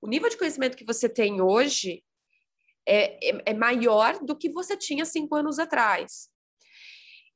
O 0.00 0.08
nível 0.08 0.28
de 0.28 0.36
conhecimento 0.36 0.76
que 0.76 0.84
você 0.84 1.08
tem 1.08 1.40
hoje 1.40 2.02
é, 2.86 3.30
é, 3.30 3.42
é 3.46 3.54
maior 3.54 4.18
do 4.24 4.36
que 4.36 4.50
você 4.50 4.76
tinha 4.76 5.04
cinco 5.04 5.34
anos 5.34 5.58
atrás. 5.58 6.30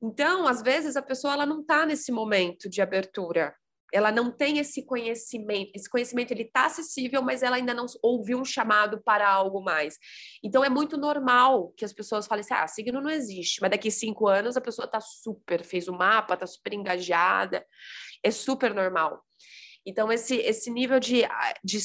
Então, 0.02 0.48
às 0.48 0.62
vezes, 0.62 0.96
a 0.96 1.02
pessoa 1.02 1.34
ela 1.34 1.46
não 1.46 1.60
está 1.60 1.86
nesse 1.86 2.10
momento 2.10 2.68
de 2.68 2.82
abertura. 2.82 3.54
Ela 3.92 4.10
não 4.10 4.30
tem 4.30 4.58
esse 4.58 4.84
conhecimento. 4.84 5.72
Esse 5.74 5.88
conhecimento 5.88 6.30
ele 6.30 6.44
está 6.44 6.66
acessível, 6.66 7.22
mas 7.22 7.42
ela 7.42 7.56
ainda 7.56 7.74
não 7.74 7.86
ouviu 8.02 8.38
um 8.38 8.44
chamado 8.44 9.02
para 9.04 9.28
algo 9.28 9.62
mais. 9.62 9.98
Então, 10.42 10.64
é 10.64 10.68
muito 10.68 10.96
normal 10.96 11.72
que 11.76 11.84
as 11.84 11.92
pessoas 11.92 12.26
falem 12.26 12.40
assim: 12.40 12.54
ah, 12.54 12.66
signo 12.66 13.00
não 13.00 13.10
existe. 13.10 13.60
Mas 13.60 13.70
daqui 13.70 13.90
cinco 13.90 14.26
anos 14.26 14.56
a 14.56 14.60
pessoa 14.60 14.86
está 14.86 15.00
super, 15.00 15.62
fez 15.62 15.88
o 15.88 15.92
mapa, 15.92 16.34
está 16.34 16.46
super 16.46 16.72
engajada. 16.72 17.66
É 18.22 18.30
super 18.30 18.74
normal. 18.74 19.22
Então, 19.84 20.12
esse, 20.12 20.36
esse 20.36 20.70
nível 20.70 21.00
de, 21.00 21.22
de 21.64 21.78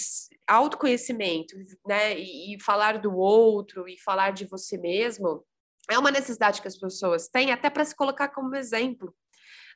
autoconhecimento, 0.48 1.56
né, 1.86 2.18
e, 2.18 2.56
e 2.56 2.64
falar 2.64 3.00
do 3.00 3.16
outro, 3.16 3.88
e 3.88 4.00
falar 4.00 4.32
de 4.32 4.46
você 4.46 4.78
mesmo, 4.78 5.44
é 5.90 5.98
uma 5.98 6.12
necessidade 6.12 6.62
que 6.62 6.68
as 6.68 6.78
pessoas 6.78 7.28
têm 7.28 7.52
até 7.52 7.70
para 7.70 7.86
se 7.86 7.96
colocar 7.96 8.30
como 8.30 8.56
exemplo. 8.56 9.16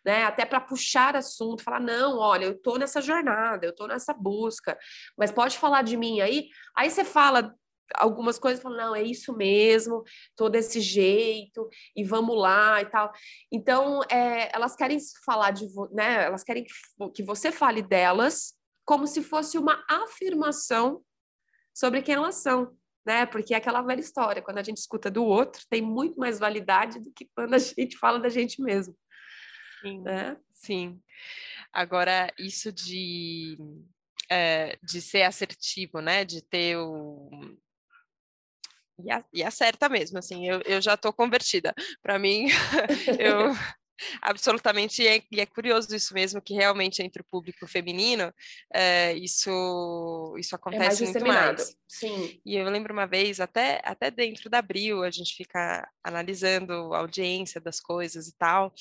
Né, 0.03 0.23
até 0.23 0.45
para 0.45 0.59
puxar 0.59 1.15
assunto, 1.15 1.63
falar, 1.63 1.79
não, 1.79 2.17
olha, 2.17 2.45
eu 2.45 2.53
estou 2.53 2.79
nessa 2.79 2.99
jornada, 2.99 3.67
eu 3.67 3.69
estou 3.69 3.87
nessa 3.87 4.11
busca, 4.13 4.75
mas 5.15 5.31
pode 5.31 5.59
falar 5.59 5.83
de 5.83 5.95
mim 5.95 6.21
aí. 6.21 6.47
Aí 6.75 6.89
você 6.89 7.05
fala 7.05 7.53
algumas 7.93 8.39
coisas, 8.39 8.63
fala, 8.63 8.77
não, 8.77 8.95
é 8.95 9.03
isso 9.03 9.35
mesmo, 9.37 10.03
tô 10.35 10.49
desse 10.49 10.81
jeito, 10.81 11.69
e 11.95 12.03
vamos 12.03 12.35
lá 12.35 12.81
e 12.81 12.85
tal. 12.85 13.11
Então, 13.51 14.01
é, 14.09 14.49
elas 14.55 14.75
querem 14.75 14.97
falar 15.23 15.51
de, 15.51 15.67
né, 15.91 16.25
elas 16.25 16.43
querem 16.43 16.65
que 17.13 17.21
você 17.21 17.51
fale 17.51 17.83
delas 17.83 18.55
como 18.83 19.05
se 19.05 19.21
fosse 19.21 19.57
uma 19.59 19.83
afirmação 19.87 21.03
sobre 21.73 22.01
quem 22.01 22.15
elas 22.15 22.35
são 22.35 22.75
né? 23.05 23.25
Porque 23.25 23.53
é 23.53 23.57
aquela 23.57 23.81
velha 23.81 23.99
história, 23.99 24.41
quando 24.41 24.59
a 24.59 24.63
gente 24.63 24.77
escuta 24.77 25.09
do 25.09 25.23
outro, 25.23 25.63
tem 25.69 25.81
muito 25.81 26.19
mais 26.19 26.39
validade 26.39 26.99
do 26.99 27.11
que 27.11 27.29
quando 27.35 27.53
a 27.53 27.57
gente 27.59 27.97
fala 27.97 28.19
da 28.19 28.29
gente 28.29 28.61
mesmo. 28.61 28.95
Sim, 29.81 30.01
né? 30.01 30.37
sim. 30.53 31.01
Agora, 31.73 32.31
isso 32.37 32.71
de, 32.71 33.57
é, 34.29 34.77
de 34.83 35.01
ser 35.01 35.23
assertivo, 35.23 35.99
né? 36.01 36.23
De 36.25 36.41
ter 36.41 36.77
o. 36.77 37.29
E, 39.33 39.43
acerta 39.43 39.89
mesmo, 39.89 40.19
assim, 40.19 40.47
eu, 40.47 40.61
eu 40.63 40.79
já 40.79 40.93
estou 40.93 41.11
convertida. 41.11 41.73
Para 42.03 42.19
mim, 42.19 42.45
eu 43.19 43.49
absolutamente, 44.21 45.01
e 45.01 45.07
é, 45.07 45.23
e 45.31 45.39
é, 45.39 45.45
curioso 45.45 45.95
isso 45.95 46.13
mesmo, 46.13 46.41
que 46.41 46.53
realmente 46.53 47.01
entre 47.01 47.21
o 47.21 47.25
público 47.25 47.67
feminino, 47.67 48.33
é, 48.73 49.13
isso, 49.13 50.35
isso 50.37 50.55
acontece 50.55 51.03
é 51.03 51.07
mais 51.07 51.13
muito 51.13 51.27
mais. 51.27 51.75
Sim. 51.87 52.39
E 52.45 52.55
eu 52.55 52.69
lembro 52.69 52.93
uma 52.93 53.05
vez, 53.05 53.39
até, 53.39 53.81
até 53.83 54.09
dentro 54.09 54.49
da 54.49 54.59
Abril, 54.59 55.03
a 55.03 55.11
gente 55.11 55.35
fica 55.35 55.87
analisando 56.03 56.93
a 56.93 56.99
audiência 56.99 57.59
das 57.59 57.79
coisas 57.79 58.27
e 58.27 58.37
tal, 58.37 58.73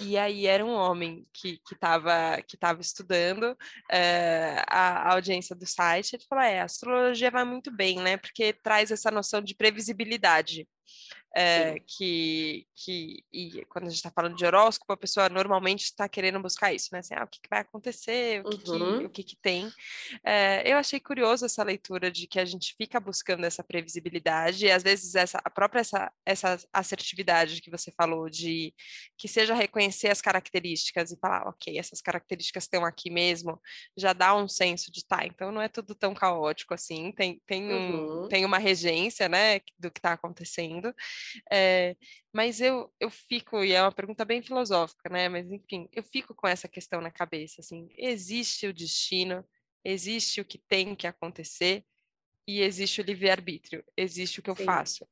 e 0.00 0.16
aí 0.18 0.46
era 0.46 0.64
um 0.64 0.72
homem 0.72 1.26
que 1.32 1.60
estava 1.70 2.40
que 2.42 2.56
tava 2.56 2.80
estudando 2.80 3.56
é, 3.90 4.62
a, 4.68 5.08
a, 5.08 5.12
audiência 5.12 5.54
do 5.54 5.66
site, 5.66 6.16
ele 6.16 6.24
falou, 6.28 6.44
é, 6.44 6.60
a 6.60 6.64
astrologia 6.64 7.30
vai 7.30 7.44
muito 7.44 7.70
bem, 7.70 7.96
né, 8.00 8.16
porque 8.16 8.52
traz 8.52 8.90
essa 8.90 9.10
noção 9.10 9.40
de 9.40 9.54
previsibilidade, 9.54 10.66
é, 11.36 11.80
que, 11.80 12.64
que 12.76 13.24
e 13.32 13.64
quando 13.64 13.86
a 13.86 13.88
gente 13.88 13.96
está 13.96 14.10
falando 14.10 14.36
de 14.36 14.46
horóscopo, 14.46 14.92
a 14.92 14.96
pessoa 14.96 15.28
normalmente 15.28 15.82
está 15.82 16.08
querendo 16.08 16.40
buscar 16.40 16.72
isso, 16.72 16.90
né? 16.92 17.00
Assim, 17.00 17.14
ah, 17.14 17.24
o 17.24 17.26
que, 17.26 17.40
que, 17.40 17.48
vai 17.50 17.60
acontecer, 17.60 18.40
o 18.46 18.50
que, 18.50 18.70
uhum. 18.70 18.98
que 19.00 19.04
o 19.06 19.10
que, 19.10 19.24
que 19.24 19.36
tem. 19.36 19.68
É, 20.22 20.62
eu 20.70 20.76
achei 20.76 21.00
curioso 21.00 21.44
essa 21.44 21.64
leitura 21.64 22.08
de 22.10 22.28
que 22.28 22.38
a 22.38 22.44
gente 22.44 22.74
fica 22.76 23.00
buscando 23.00 23.44
essa 23.44 23.64
previsibilidade, 23.64 24.66
e 24.66 24.70
às 24.70 24.84
vezes 24.84 25.16
essa, 25.16 25.40
a 25.44 25.50
própria 25.50 25.80
essa, 25.80 26.12
essa 26.24 26.56
assertividade 26.72 27.60
que 27.60 27.70
você 27.70 27.90
falou, 27.90 28.30
de 28.30 28.72
que 29.18 29.26
seja 29.26 29.54
reconhecer 29.54 30.08
as 30.08 30.20
características 30.20 31.10
e 31.10 31.18
falar, 31.18 31.48
ok, 31.48 31.76
essas 31.76 32.00
características 32.00 32.64
estão 32.64 32.84
aqui 32.84 33.10
mesmo, 33.10 33.60
já 33.96 34.12
dá 34.12 34.36
um 34.36 34.46
senso 34.46 34.92
de 34.92 35.04
tá, 35.04 35.26
então 35.26 35.50
não 35.50 35.60
é 35.60 35.68
tudo 35.68 35.96
tão 35.96 36.14
caótico 36.14 36.74
assim, 36.74 37.10
tem, 37.10 37.42
tem, 37.44 37.72
um, 37.72 38.22
uhum. 38.22 38.28
tem 38.28 38.44
uma 38.44 38.58
regência, 38.58 39.28
né, 39.28 39.60
do 39.76 39.90
que 39.90 39.98
está 39.98 40.12
acontecendo. 40.12 40.94
É, 41.50 41.96
mas 42.32 42.60
eu, 42.60 42.92
eu 42.98 43.10
fico, 43.10 43.62
e 43.64 43.72
é 43.72 43.82
uma 43.82 43.92
pergunta 43.92 44.24
bem 44.24 44.42
filosófica, 44.42 45.08
né? 45.08 45.28
Mas 45.28 45.50
enfim, 45.50 45.88
eu 45.92 46.02
fico 46.02 46.34
com 46.34 46.46
essa 46.46 46.68
questão 46.68 47.00
na 47.00 47.10
cabeça, 47.10 47.60
assim, 47.60 47.88
existe 47.96 48.66
o 48.66 48.74
destino, 48.74 49.44
existe 49.84 50.40
o 50.40 50.44
que 50.44 50.58
tem 50.58 50.94
que 50.94 51.06
acontecer 51.06 51.84
e 52.46 52.60
existe 52.60 53.00
o 53.00 53.04
livre-arbítrio, 53.04 53.82
existe 53.96 54.38
o 54.38 54.42
que 54.42 54.50
eu 54.50 54.56
Sim. 54.56 54.64
faço. 54.64 55.08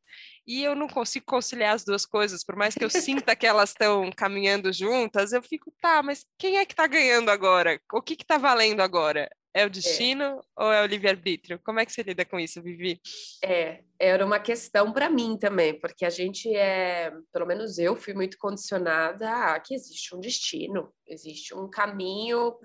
E 0.46 0.62
eu 0.62 0.74
não 0.74 0.86
consigo 0.86 1.24
conciliar 1.24 1.74
as 1.74 1.84
duas 1.84 2.04
coisas, 2.04 2.44
por 2.44 2.56
mais 2.56 2.74
que 2.74 2.84
eu 2.84 2.90
sinta 2.90 3.34
que 3.34 3.46
elas 3.46 3.70
estão 3.70 4.10
caminhando 4.12 4.72
juntas, 4.72 5.32
eu 5.32 5.42
fico, 5.42 5.72
tá, 5.80 6.02
mas 6.02 6.26
quem 6.36 6.58
é 6.58 6.66
que 6.66 6.74
está 6.74 6.86
ganhando 6.86 7.30
agora? 7.30 7.80
O 7.92 8.02
que 8.02 8.14
está 8.14 8.36
valendo 8.36 8.80
agora? 8.80 9.30
É 9.54 9.64
o 9.64 9.66
é. 9.66 9.70
destino 9.70 10.24
é. 10.24 10.40
ou 10.56 10.72
é 10.72 10.82
o 10.82 10.86
livre-arbítrio? 10.86 11.60
Como 11.64 11.78
é 11.78 11.86
que 11.86 11.92
você 11.92 12.02
lida 12.02 12.24
com 12.24 12.40
isso, 12.40 12.62
Vivi? 12.62 13.00
É, 13.44 13.82
era 13.98 14.24
uma 14.24 14.40
questão 14.40 14.92
para 14.92 15.10
mim 15.10 15.36
também, 15.36 15.78
porque 15.78 16.04
a 16.04 16.10
gente 16.10 16.54
é, 16.54 17.12
pelo 17.32 17.46
menos 17.46 17.78
eu 17.78 17.94
fui 17.94 18.14
muito 18.14 18.38
condicionada 18.38 19.30
a 19.30 19.60
que 19.60 19.74
existe 19.74 20.14
um 20.14 20.20
destino, 20.20 20.92
existe 21.06 21.54
um 21.54 21.68
caminho 21.68 22.58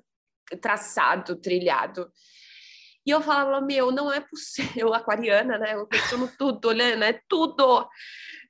traçado, 0.61 1.35
trilhado. 1.35 2.09
E 3.05 3.09
eu 3.09 3.21
falava, 3.21 3.65
meu, 3.65 3.89
não 3.89 4.11
é 4.11 4.19
possível, 4.19 4.93
aquariana, 4.93 5.57
né? 5.57 5.75
Eu 5.75 5.87
questiono 5.87 6.29
tudo, 6.37 6.67
olhando, 6.67 7.03
é 7.03 7.21
tudo. 7.27 7.87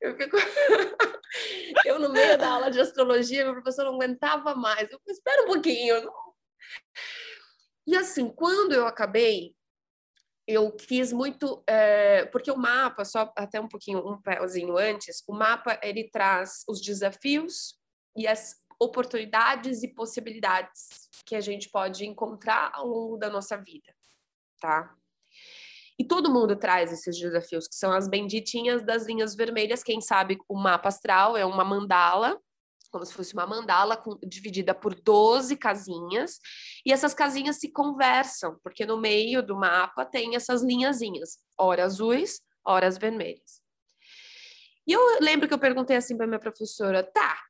Eu, 0.02 0.18
fico... 0.18 0.36
eu, 1.86 2.00
no 2.00 2.10
meio 2.12 2.38
da 2.38 2.50
aula 2.54 2.72
de 2.72 2.80
astrologia, 2.80 3.46
meu 3.46 3.54
professor 3.54 3.86
não 3.86 3.96
aguentava 3.96 4.56
mais. 4.56 4.92
Eu 4.92 5.00
espera 5.08 5.44
um 5.44 5.46
pouquinho. 5.46 6.04
Não... 6.04 6.14
E 7.88 7.96
assim, 7.96 8.30
quando 8.30 8.74
eu 8.74 8.86
acabei, 8.86 9.56
eu 10.46 10.72
quis 10.72 11.14
muito, 11.14 11.64
é, 11.66 12.26
porque 12.26 12.52
o 12.52 12.58
mapa, 12.58 13.06
só 13.06 13.32
até 13.36 13.62
um 13.62 13.68
pouquinho, 13.68 14.00
um 14.00 14.22
pezinho 14.22 14.78
antes, 14.78 15.24
o 15.28 15.34
mapa 15.34 15.80
ele 15.82 16.10
traz 16.10 16.64
os 16.68 16.82
desafios 16.82 17.80
e 18.16 18.28
as 18.28 18.56
oportunidades 18.80 19.84
e 19.84 19.88
possibilidades 19.88 21.10
que 21.26 21.36
a 21.36 21.42
gente 21.42 21.70
pode 21.70 22.06
encontrar 22.06 22.72
ao 22.74 22.88
longo 22.88 23.18
da 23.18 23.30
nossa 23.30 23.58
vida, 23.58 23.94
tá? 24.60 24.94
E 26.00 26.04
todo 26.06 26.32
mundo 26.32 26.56
traz 26.56 26.92
esses 26.92 27.18
desafios, 27.18 27.68
que 27.68 27.76
são 27.76 27.92
as 27.92 28.08
benditinhas 28.08 28.84
das 28.84 29.08
linhas 29.08 29.36
vermelhas. 29.36 29.82
Quem 29.82 30.00
sabe 30.00 30.38
o 30.48 30.56
mapa 30.56 30.90
astral 30.90 31.36
é 31.36 31.44
uma 31.44 31.66
mandala, 31.66 32.40
como 32.90 33.06
se 33.06 33.14
fosse 33.14 33.34
uma 33.34 33.46
mandala 33.46 33.98
com, 33.98 34.18
dividida 34.24 34.74
por 34.74 34.96
12 34.96 35.56
casinhas, 35.58 36.40
e 36.86 36.92
essas 36.92 37.14
casinhas 37.14 37.58
se 37.58 37.72
conversam, 37.72 38.60
porque 38.64 38.86
no 38.86 38.98
meio 38.98 39.42
do 39.42 39.56
mapa 39.56 40.06
tem 40.06 40.36
essas 40.36 40.62
linhazinhas, 40.64 41.40
hora 41.58 41.86
azuis, 41.86 42.42
horas 42.66 42.98
vermelhas. 42.98 43.62
E 44.86 44.94
eu 44.94 45.20
lembro 45.20 45.48
que 45.48 45.54
eu 45.54 45.60
perguntei 45.60 45.98
assim 45.98 46.16
para 46.16 46.28
minha 46.28 46.40
professora, 46.40 47.04
tá, 47.04 47.42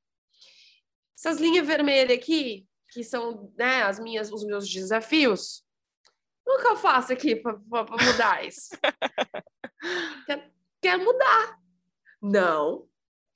essas 1.18 1.40
linhas 1.40 1.66
vermelhas 1.66 2.18
aqui, 2.18 2.68
que 2.90 3.04
são 3.04 3.52
né, 3.58 3.84
as 3.84 4.00
minhas, 4.00 4.32
os 4.32 4.44
meus 4.44 4.68
desafios, 4.68 5.64
o 6.46 6.58
que 6.60 6.68
eu 6.68 6.78
faço 6.78 7.12
aqui 7.12 7.36
para 7.36 7.58
mudar 7.58 8.46
isso? 8.46 8.70
quer, 10.26 10.52
quer 10.82 10.98
mudar. 10.98 11.60
Não, 12.22 12.88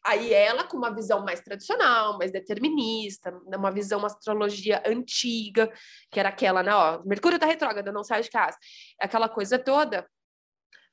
Aí 0.06 0.34
ela, 0.34 0.64
com 0.64 0.78
uma 0.78 0.94
visão 0.94 1.24
mais 1.24 1.42
tradicional, 1.42 2.18
mais 2.18 2.32
determinista, 2.32 3.32
né, 3.46 3.56
uma 3.56 3.72
visão 3.72 4.04
astrologia 4.06 4.82
antiga, 4.86 5.72
que 6.12 6.20
era 6.20 6.30
aquela, 6.30 6.64
né, 6.64 6.74
ó, 6.74 7.04
Mercúrio 7.06 7.38
tá 7.38 7.46
retrógrado, 7.46 7.92
não 7.92 8.04
sai 8.04 8.24
de 8.24 8.30
casa, 8.30 8.58
aquela 9.00 9.30
coisa 9.30 9.60
toda, 9.60 10.10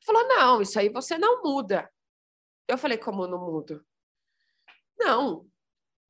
falou, 0.05 0.29
não, 0.29 0.61
isso 0.61 0.79
aí 0.79 0.91
você 0.91 1.17
não 1.17 1.43
muda. 1.43 1.91
Eu 2.69 2.77
falei, 2.77 2.99
como 2.99 3.27
não 3.27 3.39
mudo? 3.39 3.83
Não, 4.99 5.47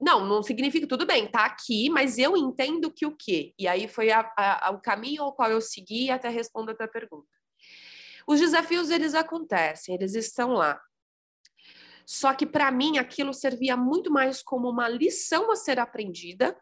não, 0.01 0.25
não 0.25 0.43
significa, 0.43 0.87
tudo 0.87 1.07
bem, 1.07 1.31
tá 1.31 1.45
aqui, 1.45 1.91
mas 1.91 2.19
eu 2.19 2.37
entendo 2.37 2.91
que 2.91 3.07
o 3.07 3.17
quê? 3.17 3.53
E 3.59 3.67
aí 3.67 3.89
foi 3.89 4.11
a, 4.11 4.33
a, 4.37 4.71
o 4.71 4.81
caminho 4.81 5.23
ao 5.23 5.33
qual 5.33 5.51
eu 5.51 5.61
segui 5.61 6.11
até 6.11 6.29
responder 6.29 6.73
a 6.73 6.77
tua 6.77 6.89
pergunta. 6.89 7.29
Os 8.27 8.41
desafios, 8.41 8.91
eles 8.91 9.15
acontecem, 9.15 9.95
eles 9.95 10.15
estão 10.15 10.53
lá. 10.53 10.81
Só 12.09 12.33
que 12.33 12.47
para 12.47 12.71
mim 12.71 12.97
aquilo 12.97 13.35
servia 13.35 13.77
muito 13.77 14.11
mais 14.11 14.43
como 14.43 14.67
uma 14.71 14.89
lição 14.89 15.53
a 15.53 15.57
ser 15.57 15.79
aprendida, 15.79 16.59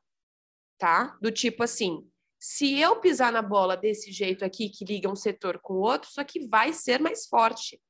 tá? 0.76 1.16
Do 1.22 1.30
tipo 1.30 1.62
assim, 1.62 2.04
se 2.36 2.80
eu 2.80 2.96
pisar 2.96 3.30
na 3.30 3.42
bola 3.42 3.76
desse 3.76 4.10
jeito 4.10 4.44
aqui 4.44 4.68
que 4.68 4.84
liga 4.84 5.08
um 5.08 5.14
setor 5.14 5.60
com 5.60 5.74
o 5.74 5.82
outro, 5.82 6.10
isso 6.10 6.20
aqui 6.20 6.48
vai 6.48 6.72
ser 6.72 7.00
mais 7.00 7.28
forte. 7.28 7.80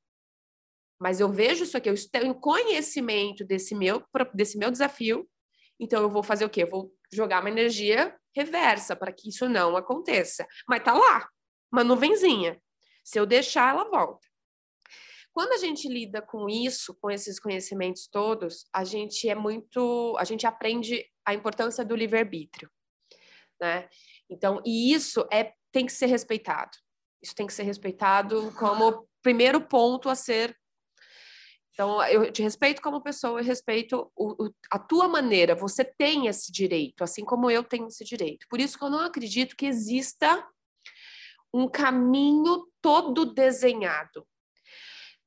Mas 1.01 1.19
eu 1.19 1.33
vejo 1.33 1.65
isso 1.65 1.79
aqui, 1.79 1.89
eu 1.89 1.95
tenho 2.11 2.35
conhecimento 2.35 3.43
desse 3.43 3.75
meu 3.75 4.05
desse 4.35 4.59
meu 4.59 4.71
desafio, 4.71 5.27
então 5.81 6.03
eu 6.03 6.11
vou 6.11 6.23
fazer 6.23 6.45
o 6.45 6.51
quê? 6.51 6.65
Eu 6.65 6.71
vou 6.71 6.95
jogar 7.11 7.41
uma 7.41 7.49
energia 7.49 8.15
reversa 8.37 8.95
para 8.95 9.11
que 9.13 9.31
isso 9.31 9.49
não 9.49 9.79
aconteça. 9.79 10.47
Mas 10.69 10.85
tá 10.85 10.93
lá, 10.93 11.27
uma 11.73 11.83
nuvenzinha. 11.83 12.61
Se 13.03 13.19
eu 13.19 13.25
deixar, 13.25 13.71
ela 13.71 13.89
volta. 13.89 14.27
Quando 15.37 15.53
a 15.53 15.59
gente 15.59 15.87
lida 15.87 16.23
com 16.23 16.49
isso, 16.49 16.95
com 16.95 17.11
esses 17.11 17.39
conhecimentos 17.39 18.09
todos, 18.11 18.65
a 18.73 18.85
gente 18.85 19.29
é 19.29 19.35
muito, 19.35 20.17
a 20.19 20.25
gente 20.25 20.47
aprende 20.47 21.05
a 21.27 21.35
importância 21.35 21.85
do 21.85 21.95
livre-arbítrio, 21.95 22.71
né? 23.61 23.87
Então, 24.31 24.63
e 24.65 24.95
isso 24.95 25.27
é 25.31 25.53
tem 25.71 25.85
que 25.85 25.93
ser 25.93 26.07
respeitado. 26.07 26.71
Isso 27.23 27.35
tem 27.35 27.47
que 27.47 27.53
ser 27.53 27.65
respeitado 27.65 28.51
como 28.59 29.07
primeiro 29.21 29.61
ponto 29.61 30.09
a 30.09 30.15
ser 30.15 30.57
então, 31.75 32.03
eu 32.07 32.33
te 32.33 32.43
respeito 32.43 32.81
como 32.81 33.03
pessoa, 33.03 33.39
eu 33.39 33.45
respeito 33.45 34.11
o, 34.17 34.47
o, 34.47 34.51
a 34.71 34.79
tua 34.79 35.07
maneira. 35.07 35.55
Você 35.55 35.85
tem 35.85 36.27
esse 36.27 36.51
direito, 36.51 37.05
assim 37.05 37.23
como 37.23 37.51
eu 37.51 37.63
tenho 37.63 37.89
esse 37.89 38.03
direito. 38.03 38.47
Por 38.49 38.59
isso 38.59 38.79
que 38.79 38.85
eu 38.85 38.89
não 38.89 39.01
acredito 39.01 39.55
que 39.55 39.67
exista 39.67 40.43
um 41.53 41.69
caminho 41.69 42.67
todo 42.81 43.27
desenhado. 43.27 44.27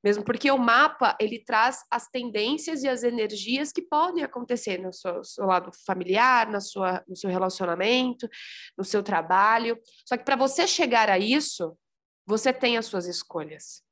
Mesmo 0.04 0.24
porque 0.24 0.50
o 0.50 0.58
mapa, 0.58 1.18
ele 1.20 1.44
traz 1.44 1.84
as 1.92 2.08
tendências 2.08 2.84
e 2.84 2.88
as 2.88 3.04
energias 3.04 3.72
que 3.72 3.82
podem 3.82 4.24
acontecer 4.24 4.78
no 4.78 4.94
seu, 4.94 5.24
seu 5.24 5.46
lado 5.46 5.72
familiar, 5.86 6.48
na 6.50 6.62
sua, 6.62 7.04
no 7.08 7.16
seu 7.16 7.30
relacionamento, 7.30 8.30
no 8.78 8.86
seu 8.86 9.04
trabalho. 9.04 9.78
Só 10.06 10.16
que 10.16 10.24
para 10.24 10.38
você 10.38 10.66
chegar 10.66 11.10
a 11.10 11.20
isso, 11.20 11.78
você 12.26 12.54
tem 12.54 12.78
as 12.78 12.86
suas 12.86 13.08
escolhas. 13.08 13.84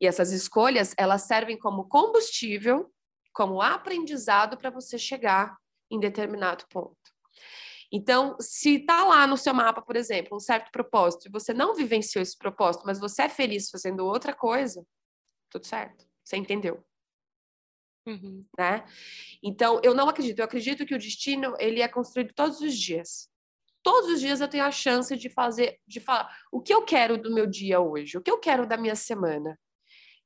E 0.00 0.06
essas 0.06 0.32
escolhas, 0.32 0.94
elas 0.96 1.22
servem 1.22 1.58
como 1.58 1.88
combustível, 1.88 2.90
como 3.32 3.60
aprendizado 3.60 4.56
para 4.56 4.70
você 4.70 4.98
chegar 4.98 5.56
em 5.90 6.00
determinado 6.00 6.64
ponto. 6.68 7.05
Então, 7.96 8.36
se 8.38 8.76
está 8.76 9.04
lá 9.04 9.26
no 9.26 9.38
seu 9.38 9.54
mapa, 9.54 9.80
por 9.80 9.96
exemplo, 9.96 10.36
um 10.36 10.38
certo 10.38 10.70
propósito, 10.70 11.28
e 11.28 11.30
você 11.30 11.54
não 11.54 11.74
vivenciou 11.74 12.20
esse 12.20 12.36
propósito, 12.36 12.82
mas 12.84 13.00
você 13.00 13.22
é 13.22 13.28
feliz 13.30 13.70
fazendo 13.70 14.04
outra 14.04 14.34
coisa, 14.34 14.86
tudo 15.48 15.64
certo, 15.64 16.06
você 16.22 16.36
entendeu. 16.36 16.84
Uhum. 18.06 18.44
Né? 18.58 18.84
Então, 19.42 19.80
eu 19.82 19.94
não 19.94 20.10
acredito. 20.10 20.40
Eu 20.40 20.44
acredito 20.44 20.84
que 20.84 20.94
o 20.94 20.98
destino 20.98 21.56
ele 21.58 21.80
é 21.80 21.88
construído 21.88 22.34
todos 22.34 22.60
os 22.60 22.78
dias. 22.78 23.30
Todos 23.82 24.10
os 24.10 24.20
dias 24.20 24.42
eu 24.42 24.48
tenho 24.48 24.64
a 24.64 24.70
chance 24.70 25.16
de 25.16 25.30
fazer, 25.30 25.80
de 25.86 25.98
falar 25.98 26.30
o 26.52 26.60
que 26.60 26.74
eu 26.74 26.84
quero 26.84 27.16
do 27.16 27.32
meu 27.32 27.46
dia 27.46 27.80
hoje, 27.80 28.18
o 28.18 28.20
que 28.20 28.30
eu 28.30 28.38
quero 28.38 28.66
da 28.66 28.76
minha 28.76 28.94
semana. 28.94 29.58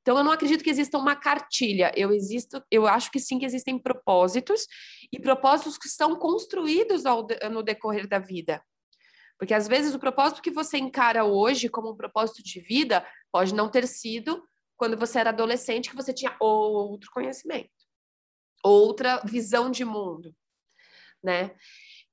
Então, 0.01 0.17
eu 0.17 0.23
não 0.23 0.31
acredito 0.31 0.63
que 0.63 0.69
exista 0.69 0.97
uma 0.97 1.15
cartilha. 1.15 1.91
Eu 1.95 2.11
existo, 2.11 2.63
eu 2.71 2.87
acho 2.87 3.11
que 3.11 3.19
sim 3.19 3.37
que 3.37 3.45
existem 3.45 3.77
propósitos 3.77 4.65
e 5.11 5.19
propósitos 5.19 5.77
que 5.77 5.87
são 5.87 6.15
construídos 6.15 7.05
ao, 7.05 7.27
no 7.51 7.61
decorrer 7.61 8.07
da 8.07 8.17
vida. 8.17 8.63
Porque 9.37 9.53
às 9.53 9.67
vezes 9.67 9.93
o 9.95 9.99
propósito 9.99 10.41
que 10.41 10.51
você 10.51 10.77
encara 10.77 11.23
hoje 11.23 11.69
como 11.69 11.91
um 11.91 11.95
propósito 11.95 12.43
de 12.43 12.59
vida 12.59 13.05
pode 13.31 13.53
não 13.53 13.69
ter 13.69 13.87
sido 13.87 14.43
quando 14.77 14.97
você 14.97 15.19
era 15.19 15.29
adolescente 15.29 15.89
que 15.89 15.95
você 15.95 16.13
tinha 16.13 16.35
outro 16.39 17.09
conhecimento, 17.11 17.69
outra 18.63 19.19
visão 19.23 19.69
de 19.69 19.85
mundo, 19.85 20.35
né? 21.23 21.55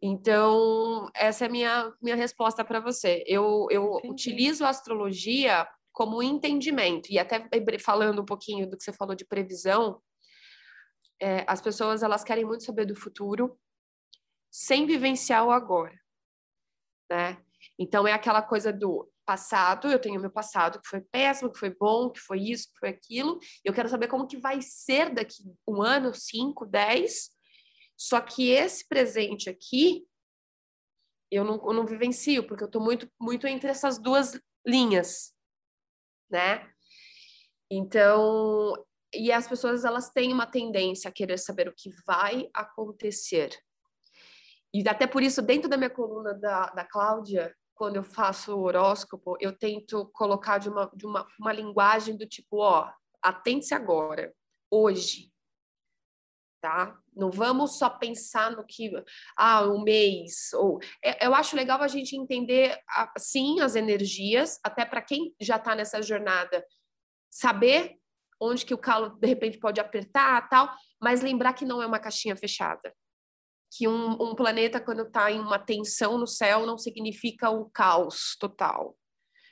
Então, 0.01 1.11
essa 1.15 1.45
é 1.45 1.49
a 1.49 1.51
minha, 1.51 1.93
minha 2.01 2.17
resposta 2.17 2.65
para 2.65 2.81
você. 2.81 3.25
Eu, 3.27 3.67
eu 3.71 4.01
utilizo 4.05 4.65
a 4.65 4.69
astrologia 4.69 5.67
como 5.93 6.23
entendimento. 6.23 7.11
E 7.11 7.19
até 7.19 7.49
falando 7.79 8.23
um 8.23 8.27
pouquinho 8.27 8.69
do 8.69 8.77
que 8.77 8.85
você 8.85 8.93
falou 8.93 9.15
de 9.15 9.25
previsão, 9.25 10.01
é, 11.21 11.45
as 11.49 11.61
pessoas 11.61 12.03
elas 12.03 12.23
querem 12.23 12.45
muito 12.45 12.65
saber 12.65 12.87
do 12.87 12.95
futuro 12.95 13.59
sem 14.51 14.87
vivenciar 14.87 15.45
o 15.45 15.51
agora, 15.51 15.95
né? 17.11 17.43
Então 17.79 18.07
é 18.07 18.13
aquela 18.13 18.41
coisa 18.41 18.73
do 18.73 19.11
passado, 19.27 19.91
eu 19.91 20.01
tenho 20.01 20.21
meu 20.21 20.31
passado 20.31 20.81
que 20.81 20.89
foi 20.89 21.03
péssimo, 21.03 21.53
que 21.53 21.59
foi 21.59 21.75
bom, 21.75 22.09
que 22.11 22.21
foi 22.21 22.41
isso, 22.41 22.73
que 22.73 22.79
foi 22.79 22.89
aquilo, 22.89 23.39
eu 23.63 23.75
quero 23.75 23.89
saber 23.89 24.09
como 24.09 24.27
que 24.27 24.39
vai 24.39 24.63
ser 24.63 25.13
daqui 25.13 25.43
um 25.67 25.83
ano, 25.83 26.15
cinco, 26.15 26.65
dez, 26.65 27.31
só 27.95 28.21
que 28.21 28.51
esse 28.51 28.89
presente 28.89 29.51
aqui 29.51 30.07
eu 31.31 31.45
não, 31.45 31.57
eu 31.57 31.73
não 31.75 31.85
vivencio, 31.85 32.47
porque 32.47 32.65
eu 32.65 32.69
estou 32.69 32.81
muito, 32.81 33.07
muito 33.21 33.47
entre 33.47 33.69
essas 33.69 33.99
duas 33.99 34.41
linhas, 34.67 35.35
né? 36.31 36.69
Então, 37.71 38.75
e 39.15 39.33
as 39.33 39.47
pessoas 39.47 39.85
elas 39.85 40.11
têm 40.11 40.33
uma 40.33 40.47
tendência 40.47 41.09
a 41.09 41.13
querer 41.13 41.39
saber 41.39 41.69
o 41.69 41.75
que 41.75 41.91
vai 42.07 42.49
acontecer. 42.55 43.51
E 44.73 44.87
até 44.89 45.07
por 45.07 45.23
isso, 45.23 45.41
dentro 45.41 45.69
da 45.69 45.77
minha 45.77 45.91
coluna 45.91 46.35
da, 46.35 46.67
da 46.67 46.85
Cláudia, 46.85 47.55
quando 47.75 47.97
eu 47.97 48.03
faço 48.03 48.55
o 48.55 48.63
horóscopo, 48.63 49.37
eu 49.41 49.57
tento 49.57 50.11
colocar 50.13 50.59
de 50.59 50.69
uma, 50.69 50.91
de 50.95 51.07
uma, 51.07 51.27
uma 51.39 51.53
linguagem 51.53 52.17
do 52.17 52.27
tipo, 52.27 52.59
ó, 52.59 52.91
atente-se 53.23 53.75
agora, 53.75 54.35
hoje, 54.71 55.33
tá? 56.61 56.97
Não 57.15 57.31
vamos 57.31 57.79
só 57.79 57.89
pensar 57.91 58.53
no 58.53 58.65
que, 58.65 58.91
ah, 59.37 59.65
um 59.65 59.83
mês, 59.83 60.53
ou... 60.55 60.79
É, 61.03 61.27
eu 61.27 61.35
acho 61.35 61.57
legal 61.57 61.81
a 61.81 61.89
gente 61.89 62.17
entender, 62.17 62.79
sim, 63.19 63.61
as 63.61 63.77
energias, 63.77 64.59
até 64.63 64.85
para 64.85 65.03
quem 65.03 65.35
já 65.41 65.57
está 65.57 65.75
nessa 65.75 66.03
jornada, 66.03 66.65
saber 67.31 67.97
onde 68.41 68.65
que 68.65 68.75
o 68.75 68.79
calo, 68.79 69.11
de 69.11 69.27
repente, 69.27 69.59
pode 69.59 69.81
apertar, 69.81 70.49
tal, 70.49 70.71
mas 71.01 71.23
lembrar 71.23 71.53
que 71.55 71.65
não 71.65 71.83
é 71.83 71.87
uma 71.87 71.99
caixinha 71.99 72.37
fechada. 72.37 72.95
Que 73.77 73.87
um, 73.87 74.13
um 74.13 74.35
planeta, 74.35 74.81
quando 74.81 75.03
está 75.03 75.31
em 75.31 75.41
uma 75.41 75.59
tensão 75.59 76.17
no 76.17 76.27
céu, 76.27 76.65
não 76.65 76.79
significa 76.79 77.51
um 77.51 77.69
caos 77.69 78.37
total 78.39 78.97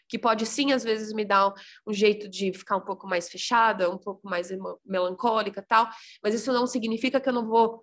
que 0.09 0.19
pode 0.19 0.47
sim, 0.47 0.73
às 0.73 0.85
vezes, 0.85 1.13
me 1.13 1.25
dar 1.25 1.53
um, 1.87 1.93
jeito 1.93 2.29
de 2.29 2.53
ficar 2.53 2.77
um 2.77 2.85
pouco 2.85 3.07
mais 3.07 3.29
fechada, 3.29 3.91
um 3.91 3.99
pouco 3.99 4.29
mais 4.29 4.49
melancólica 4.85 5.63
tal, 5.63 5.89
mas 6.23 6.35
isso 6.35 6.53
não 6.53 6.67
significa 6.67 7.21
que 7.21 7.29
eu 7.29 7.33
não 7.33 7.47
vou 7.47 7.81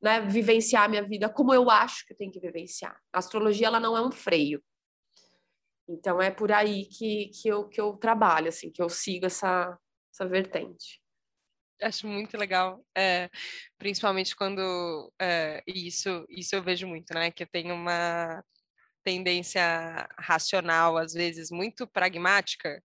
né, 0.00 0.20
vivenciar 0.20 0.84
a 0.84 0.88
minha 0.88 1.02
vida 1.02 1.28
como 1.28 1.54
eu 1.54 1.70
acho 1.70 2.06
que 2.06 2.12
eu 2.12 2.16
tenho 2.16 2.32
que 2.32 2.40
vivenciar. 2.40 2.98
A 3.12 3.18
astrologia, 3.18 3.66
ela 3.66 3.80
não 3.80 3.96
é 3.96 4.00
um 4.00 4.10
freio. 4.10 4.62
Então, 5.88 6.20
é 6.20 6.30
por 6.30 6.50
aí 6.50 6.86
que, 6.86 7.28
que, 7.28 7.48
eu, 7.48 7.68
que 7.68 7.80
eu 7.80 7.92
trabalho, 7.96 8.48
assim, 8.48 8.70
que 8.70 8.82
eu 8.82 8.88
sigo 8.88 9.26
essa, 9.26 9.78
essa 10.12 10.26
vertente 10.26 11.00
acho 11.82 12.06
muito 12.06 12.36
legal, 12.36 12.84
é, 12.96 13.30
principalmente 13.78 14.34
quando 14.34 15.12
é, 15.20 15.62
isso 15.66 16.24
isso 16.28 16.54
eu 16.54 16.62
vejo 16.62 16.86
muito, 16.86 17.12
né? 17.12 17.30
Que 17.30 17.42
eu 17.42 17.46
tenho 17.46 17.74
uma 17.74 18.42
tendência 19.06 20.08
racional, 20.18 20.98
às 20.98 21.12
vezes 21.12 21.48
muito 21.48 21.86
pragmática. 21.86 22.82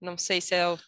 Não 0.00 0.16
sei 0.16 0.40
se 0.40 0.54
é 0.54 0.66
o, 0.66 0.78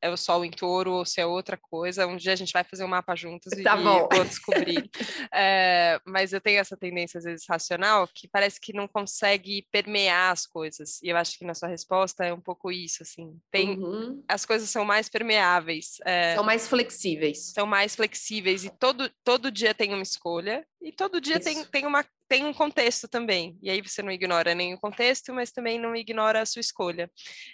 é 0.00 0.08
o 0.08 0.16
Sol 0.16 0.42
em 0.42 0.50
touro 0.50 0.94
ou 0.94 1.04
se 1.04 1.20
é 1.20 1.26
outra 1.26 1.56
coisa. 1.56 2.06
Um 2.06 2.16
dia 2.16 2.32
a 2.32 2.36
gente 2.36 2.52
vai 2.52 2.64
fazer 2.64 2.82
um 2.82 2.88
mapa 2.88 3.14
juntos 3.14 3.52
tá 3.62 3.78
e 3.78 3.82
bom. 3.82 4.08
vou 4.10 4.24
descobrir. 4.24 4.90
é, 5.32 6.00
mas 6.04 6.32
eu 6.32 6.40
tenho 6.40 6.58
essa 6.58 6.76
tendência, 6.76 7.18
às 7.18 7.24
vezes, 7.24 7.46
racional, 7.46 8.08
que 8.12 8.26
parece 8.26 8.58
que 8.58 8.72
não 8.72 8.88
consegue 8.88 9.68
permear 9.70 10.32
as 10.32 10.46
coisas. 10.46 10.98
E 11.02 11.10
eu 11.10 11.16
acho 11.16 11.38
que 11.38 11.44
na 11.44 11.54
sua 11.54 11.68
resposta 11.68 12.24
é 12.24 12.32
um 12.32 12.40
pouco 12.40 12.72
isso, 12.72 13.02
assim. 13.02 13.38
Tem, 13.50 13.78
uhum. 13.78 14.24
As 14.26 14.46
coisas 14.46 14.70
são 14.70 14.84
mais 14.84 15.10
permeáveis. 15.10 15.98
É, 16.04 16.34
são 16.34 16.44
mais 16.44 16.66
flexíveis. 16.66 17.52
São 17.52 17.66
mais 17.66 17.94
flexíveis. 17.94 18.64
E 18.64 18.70
todo, 18.70 19.10
todo 19.22 19.52
dia 19.52 19.74
tem 19.74 19.92
uma 19.92 20.02
escolha. 20.02 20.66
E 20.84 20.92
todo 20.92 21.20
dia 21.20 21.40
tem, 21.40 21.64
tem 21.64 21.86
uma 21.86 22.04
tem 22.28 22.44
um 22.44 22.54
contexto 22.54 23.06
também, 23.06 23.56
e 23.62 23.68
aí 23.68 23.82
você 23.82 24.02
não 24.02 24.10
ignora 24.10 24.54
nem 24.54 24.74
o 24.74 24.80
contexto, 24.80 25.32
mas 25.32 25.52
também 25.52 25.78
não 25.78 25.94
ignora 25.94 26.40
a 26.40 26.46
sua 26.46 26.60
escolha. 26.60 27.10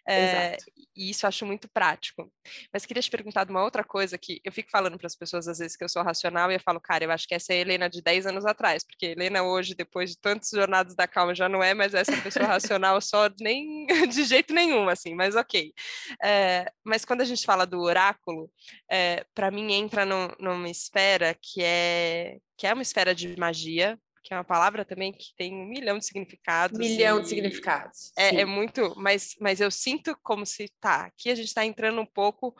É, 0.08 0.56
e 0.96 1.10
isso 1.10 1.26
eu 1.26 1.28
acho 1.28 1.44
muito 1.44 1.68
prático. 1.68 2.32
Mas 2.72 2.86
queria 2.86 3.02
te 3.02 3.10
perguntar 3.10 3.44
de 3.44 3.50
uma 3.50 3.64
outra 3.64 3.82
coisa 3.82 4.16
que 4.16 4.40
eu 4.44 4.52
fico 4.52 4.70
falando 4.70 4.96
para 4.96 5.08
as 5.08 5.16
pessoas 5.16 5.48
às 5.48 5.58
vezes 5.58 5.76
que 5.76 5.82
eu 5.82 5.88
sou 5.88 6.02
racional 6.02 6.50
e 6.50 6.54
eu 6.54 6.60
falo, 6.60 6.80
cara, 6.80 7.04
eu 7.04 7.10
acho 7.10 7.26
que 7.26 7.34
essa 7.34 7.52
é 7.52 7.56
a 7.56 7.60
Helena 7.60 7.90
de 7.90 8.00
10 8.00 8.26
anos 8.26 8.46
atrás, 8.46 8.84
porque 8.84 9.06
a 9.06 9.10
Helena 9.10 9.42
hoje, 9.42 9.74
depois 9.74 10.10
de 10.10 10.18
tantos 10.18 10.50
jornadas 10.50 10.94
da 10.94 11.06
calma, 11.06 11.34
já 11.34 11.48
não 11.48 11.62
é 11.62 11.74
mais 11.74 11.92
essa 11.92 12.16
pessoa 12.22 12.46
racional 12.46 13.00
só 13.00 13.28
nem 13.40 13.86
de 14.08 14.24
jeito 14.24 14.54
nenhum, 14.54 14.88
assim, 14.88 15.14
mas 15.14 15.34
ok. 15.34 15.74
É, 16.22 16.70
mas 16.84 17.04
quando 17.04 17.22
a 17.22 17.24
gente 17.24 17.44
fala 17.44 17.66
do 17.66 17.80
oráculo, 17.80 18.48
é, 18.88 19.24
para 19.34 19.50
mim 19.50 19.72
entra 19.72 20.06
no, 20.06 20.34
numa 20.38 20.70
esfera 20.70 21.36
que 21.40 21.62
é 21.62 22.38
que 22.60 22.66
é 22.66 22.74
uma 22.74 22.82
esfera 22.82 23.14
de 23.14 23.34
magia, 23.38 23.98
que 24.22 24.34
é 24.34 24.36
uma 24.36 24.44
palavra 24.44 24.84
também 24.84 25.14
que 25.14 25.34
tem 25.34 25.54
um 25.54 25.64
milhão 25.64 25.98
de 25.98 26.04
significados. 26.04 26.78
Milhão 26.78 27.22
de 27.22 27.28
significados. 27.30 28.12
É, 28.18 28.42
é, 28.42 28.44
muito, 28.44 28.92
mas, 28.98 29.34
mas 29.40 29.62
eu 29.62 29.70
sinto 29.70 30.14
como 30.22 30.44
se 30.44 30.70
tá. 30.78 31.06
Aqui 31.06 31.30
a 31.30 31.34
gente 31.34 31.46
está 31.46 31.64
entrando 31.64 31.98
um 32.02 32.06
pouco 32.06 32.54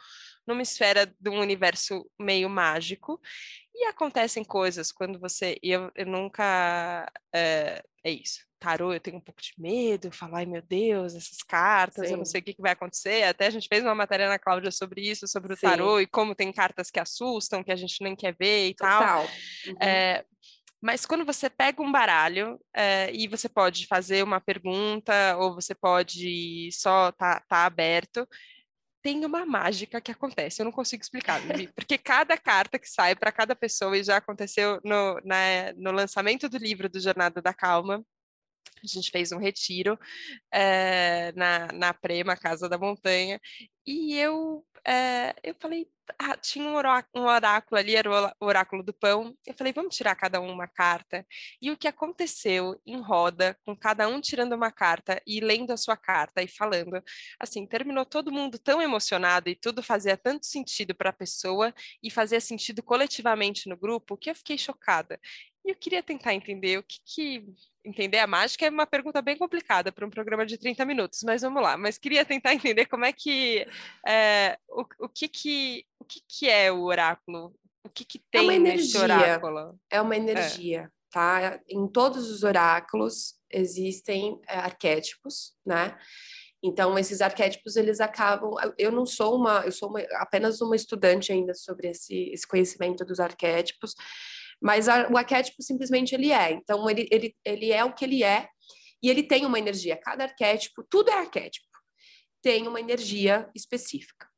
numa 0.46 0.62
esfera 0.62 1.04
de 1.20 1.28
um 1.28 1.38
universo 1.38 2.10
meio 2.18 2.48
mágico. 2.48 3.20
E 3.74 3.84
acontecem 3.88 4.42
coisas 4.42 4.90
quando 4.90 5.20
você. 5.20 5.58
E 5.62 5.70
eu, 5.70 5.90
eu 5.94 6.06
nunca. 6.06 7.06
É, 7.34 7.82
é 8.02 8.10
isso. 8.10 8.40
Tarô, 8.61 8.92
eu 8.92 9.01
tenho 9.01 9.16
um 9.16 9.20
pouco 9.20 9.40
de 9.40 9.55
medo, 9.57 10.09
eu 10.09 10.12
falo, 10.12 10.37
ai 10.37 10.44
meu 10.44 10.61
Deus, 10.61 11.14
essas 11.14 11.42
cartas, 11.42 12.07
Sim. 12.07 12.12
eu 12.12 12.18
não 12.18 12.27
sei 12.27 12.42
o 12.42 12.44
que, 12.44 12.53
que, 12.53 12.61
vai 12.61 12.73
acontecer. 12.73 13.23
Até 13.23 13.46
a 13.46 13.51
gente 13.51 13.66
fez 13.66 13.83
uma 13.83 13.94
matéria 13.94 14.29
na 14.29 14.38
Cláudia 14.38 14.70
sobre 14.70 15.01
isso, 15.01 15.27
sobre 15.27 15.55
o 15.55 15.57
Sim. 15.57 15.62
tarô 15.62 15.99
e 15.99 16.07
como 16.07 16.35
tem 16.35 16.53
cartas 16.53 16.90
que 16.90 17.01
assustam, 17.01 17.64
que 17.64 17.73
a 17.73 17.77
gente 17.77 18.05
nem 18.05 18.14
quer 18.14 18.37
ver 18.38 18.68
e 18.68 18.75
Total. 18.75 19.01
tal. 19.01 19.23
Uhum. 19.25 19.77
É, 19.81 20.25
mas 20.83 21.07
quando 21.07 21.25
você 21.25 21.49
pega 21.49 21.83
um 21.83 21.90
baralho 21.90 22.61
é, 22.75 23.11
e 23.14 23.27
você 23.27 23.49
pode 23.49 23.87
fazer 23.87 24.23
uma 24.23 24.40
pergunta 24.40 25.37
ou 25.38 25.55
você 25.55 25.75
pode 25.75 26.68
só 26.73 27.12
tá, 27.12 27.40
tá 27.49 27.64
aberto, 27.64 28.29
tem 29.03 29.25
uma 29.25 29.46
mágica 29.46 30.01
que 30.01 30.11
acontece, 30.11 30.61
eu 30.61 30.64
não 30.64 30.73
consigo 30.73 31.03
explicar, 31.03 31.40
porque 31.75 31.96
cada 31.96 32.37
carta 32.37 32.79
que 32.79 32.88
sai 32.88 33.14
para 33.14 33.33
cada 33.33 33.57
pessoa, 33.57 33.96
e 33.96 34.05
já 34.05 34.18
aconteceu 34.18 34.81
no, 34.85 35.18
na, 35.25 35.73
no 35.77 35.92
lançamento 35.92 36.49
do 36.49 36.59
livro 36.59 36.88
do 36.88 37.01
Jornada 37.01 37.40
da 37.40 37.55
Calma, 37.55 38.05
a 38.84 38.88
gente 38.88 39.10
fez 39.10 39.32
um 39.32 39.38
retiro 39.38 39.98
é, 40.52 41.32
na, 41.32 41.68
na 41.72 41.94
Prema, 41.94 42.36
Casa 42.36 42.68
da 42.68 42.78
Montanha, 42.78 43.40
e 43.86 44.16
eu, 44.16 44.64
é, 44.86 45.34
eu 45.42 45.54
falei, 45.58 45.88
ah, 46.18 46.36
tinha 46.36 46.64
um 46.64 46.74
oráculo, 46.74 47.24
um 47.24 47.28
oráculo 47.28 47.78
ali, 47.78 47.96
era 47.96 48.10
o 48.40 48.46
oráculo 48.46 48.82
do 48.82 48.92
pão, 48.92 49.34
eu 49.46 49.54
falei, 49.54 49.72
vamos 49.72 49.96
tirar 49.96 50.14
cada 50.14 50.40
um 50.40 50.50
uma 50.50 50.68
carta, 50.68 51.26
e 51.60 51.70
o 51.70 51.76
que 51.76 51.88
aconteceu 51.88 52.80
em 52.86 53.00
roda, 53.00 53.56
com 53.64 53.76
cada 53.76 54.06
um 54.08 54.20
tirando 54.20 54.54
uma 54.54 54.70
carta 54.70 55.20
e 55.26 55.40
lendo 55.40 55.72
a 55.72 55.76
sua 55.76 55.96
carta 55.96 56.42
e 56.42 56.48
falando, 56.48 57.02
assim, 57.38 57.66
terminou 57.66 58.04
todo 58.04 58.32
mundo 58.32 58.58
tão 58.58 58.80
emocionado 58.80 59.48
e 59.48 59.56
tudo 59.56 59.82
fazia 59.82 60.16
tanto 60.16 60.46
sentido 60.46 60.94
para 60.94 61.10
a 61.10 61.12
pessoa 61.12 61.74
e 62.02 62.10
fazia 62.10 62.40
sentido 62.40 62.82
coletivamente 62.82 63.68
no 63.68 63.76
grupo, 63.76 64.16
que 64.16 64.30
eu 64.30 64.34
fiquei 64.34 64.58
chocada. 64.58 65.18
E 65.64 65.70
eu 65.70 65.76
queria 65.76 66.02
tentar 66.02 66.34
entender 66.34 66.78
o 66.78 66.82
que, 66.82 66.98
que 67.04 67.44
entender 67.84 68.18
a 68.18 68.26
mágica 68.26 68.66
é 68.66 68.70
uma 68.70 68.86
pergunta 68.86 69.22
bem 69.22 69.36
complicada 69.36 69.90
para 69.90 70.06
um 70.06 70.10
programa 70.10 70.44
de 70.44 70.58
30 70.58 70.84
minutos, 70.84 71.22
mas 71.24 71.42
vamos 71.42 71.62
lá. 71.62 71.76
Mas 71.76 71.98
queria 71.98 72.24
tentar 72.24 72.54
entender 72.54 72.86
como 72.86 73.04
é 73.04 73.12
que 73.12 73.66
é, 74.06 74.58
o, 74.68 74.84
o, 75.00 75.08
que 75.08 75.28
que 75.28 75.84
o 75.98 76.04
que, 76.04 76.20
que 76.28 76.48
é 76.48 76.70
o 76.70 76.82
oráculo? 76.82 77.54
O 77.84 77.88
que, 77.88 78.04
que 78.04 78.18
tem 78.30 78.42
é 78.42 78.44
uma 78.44 78.54
energia, 78.54 79.00
oráculo? 79.00 79.78
É 79.90 80.00
uma 80.00 80.14
é. 80.14 80.18
energia, 80.18 80.80
é. 80.80 80.88
tá? 81.10 81.60
Em 81.68 81.86
todos 81.88 82.30
os 82.30 82.42
oráculos 82.42 83.34
existem 83.50 84.38
é, 84.46 84.56
arquétipos, 84.58 85.54
né? 85.64 85.96
Então 86.62 86.98
esses 86.98 87.22
arquétipos 87.22 87.76
eles 87.76 88.00
acabam. 88.00 88.52
Eu 88.76 88.92
não 88.92 89.06
sou 89.06 89.36
uma, 89.36 89.60
eu 89.60 89.72
sou 89.72 89.88
uma, 89.88 90.00
apenas 90.16 90.60
uma 90.60 90.76
estudante 90.76 91.32
ainda 91.32 91.54
sobre 91.54 91.88
esse, 91.88 92.30
esse 92.32 92.46
conhecimento 92.46 93.04
dos 93.04 93.18
arquétipos 93.18 93.94
mas 94.61 94.88
a, 94.88 95.09
o 95.09 95.16
arquétipo 95.16 95.62
simplesmente 95.62 96.14
ele 96.14 96.33
é. 96.33 96.53
Então, 96.53 96.88
ele, 96.88 97.09
ele, 97.11 97.37
ele 97.44 97.73
é 97.73 97.85
o 97.85 97.94
que 97.94 98.05
ele 98.05 98.23
é 98.23 98.49
e 99.03 99.09
ele 99.09 99.23
tem 99.23 99.46
uma 99.46 99.59
energia. 99.59 99.96
Cada 99.96 100.25
arquétipo, 100.25 100.85
tudo 100.88 101.11
é 101.11 101.14
arquétipo, 101.14 101.66
tem 102.42 102.68
uma 102.68 102.81
energia 102.81 103.49
específica. 103.55 104.29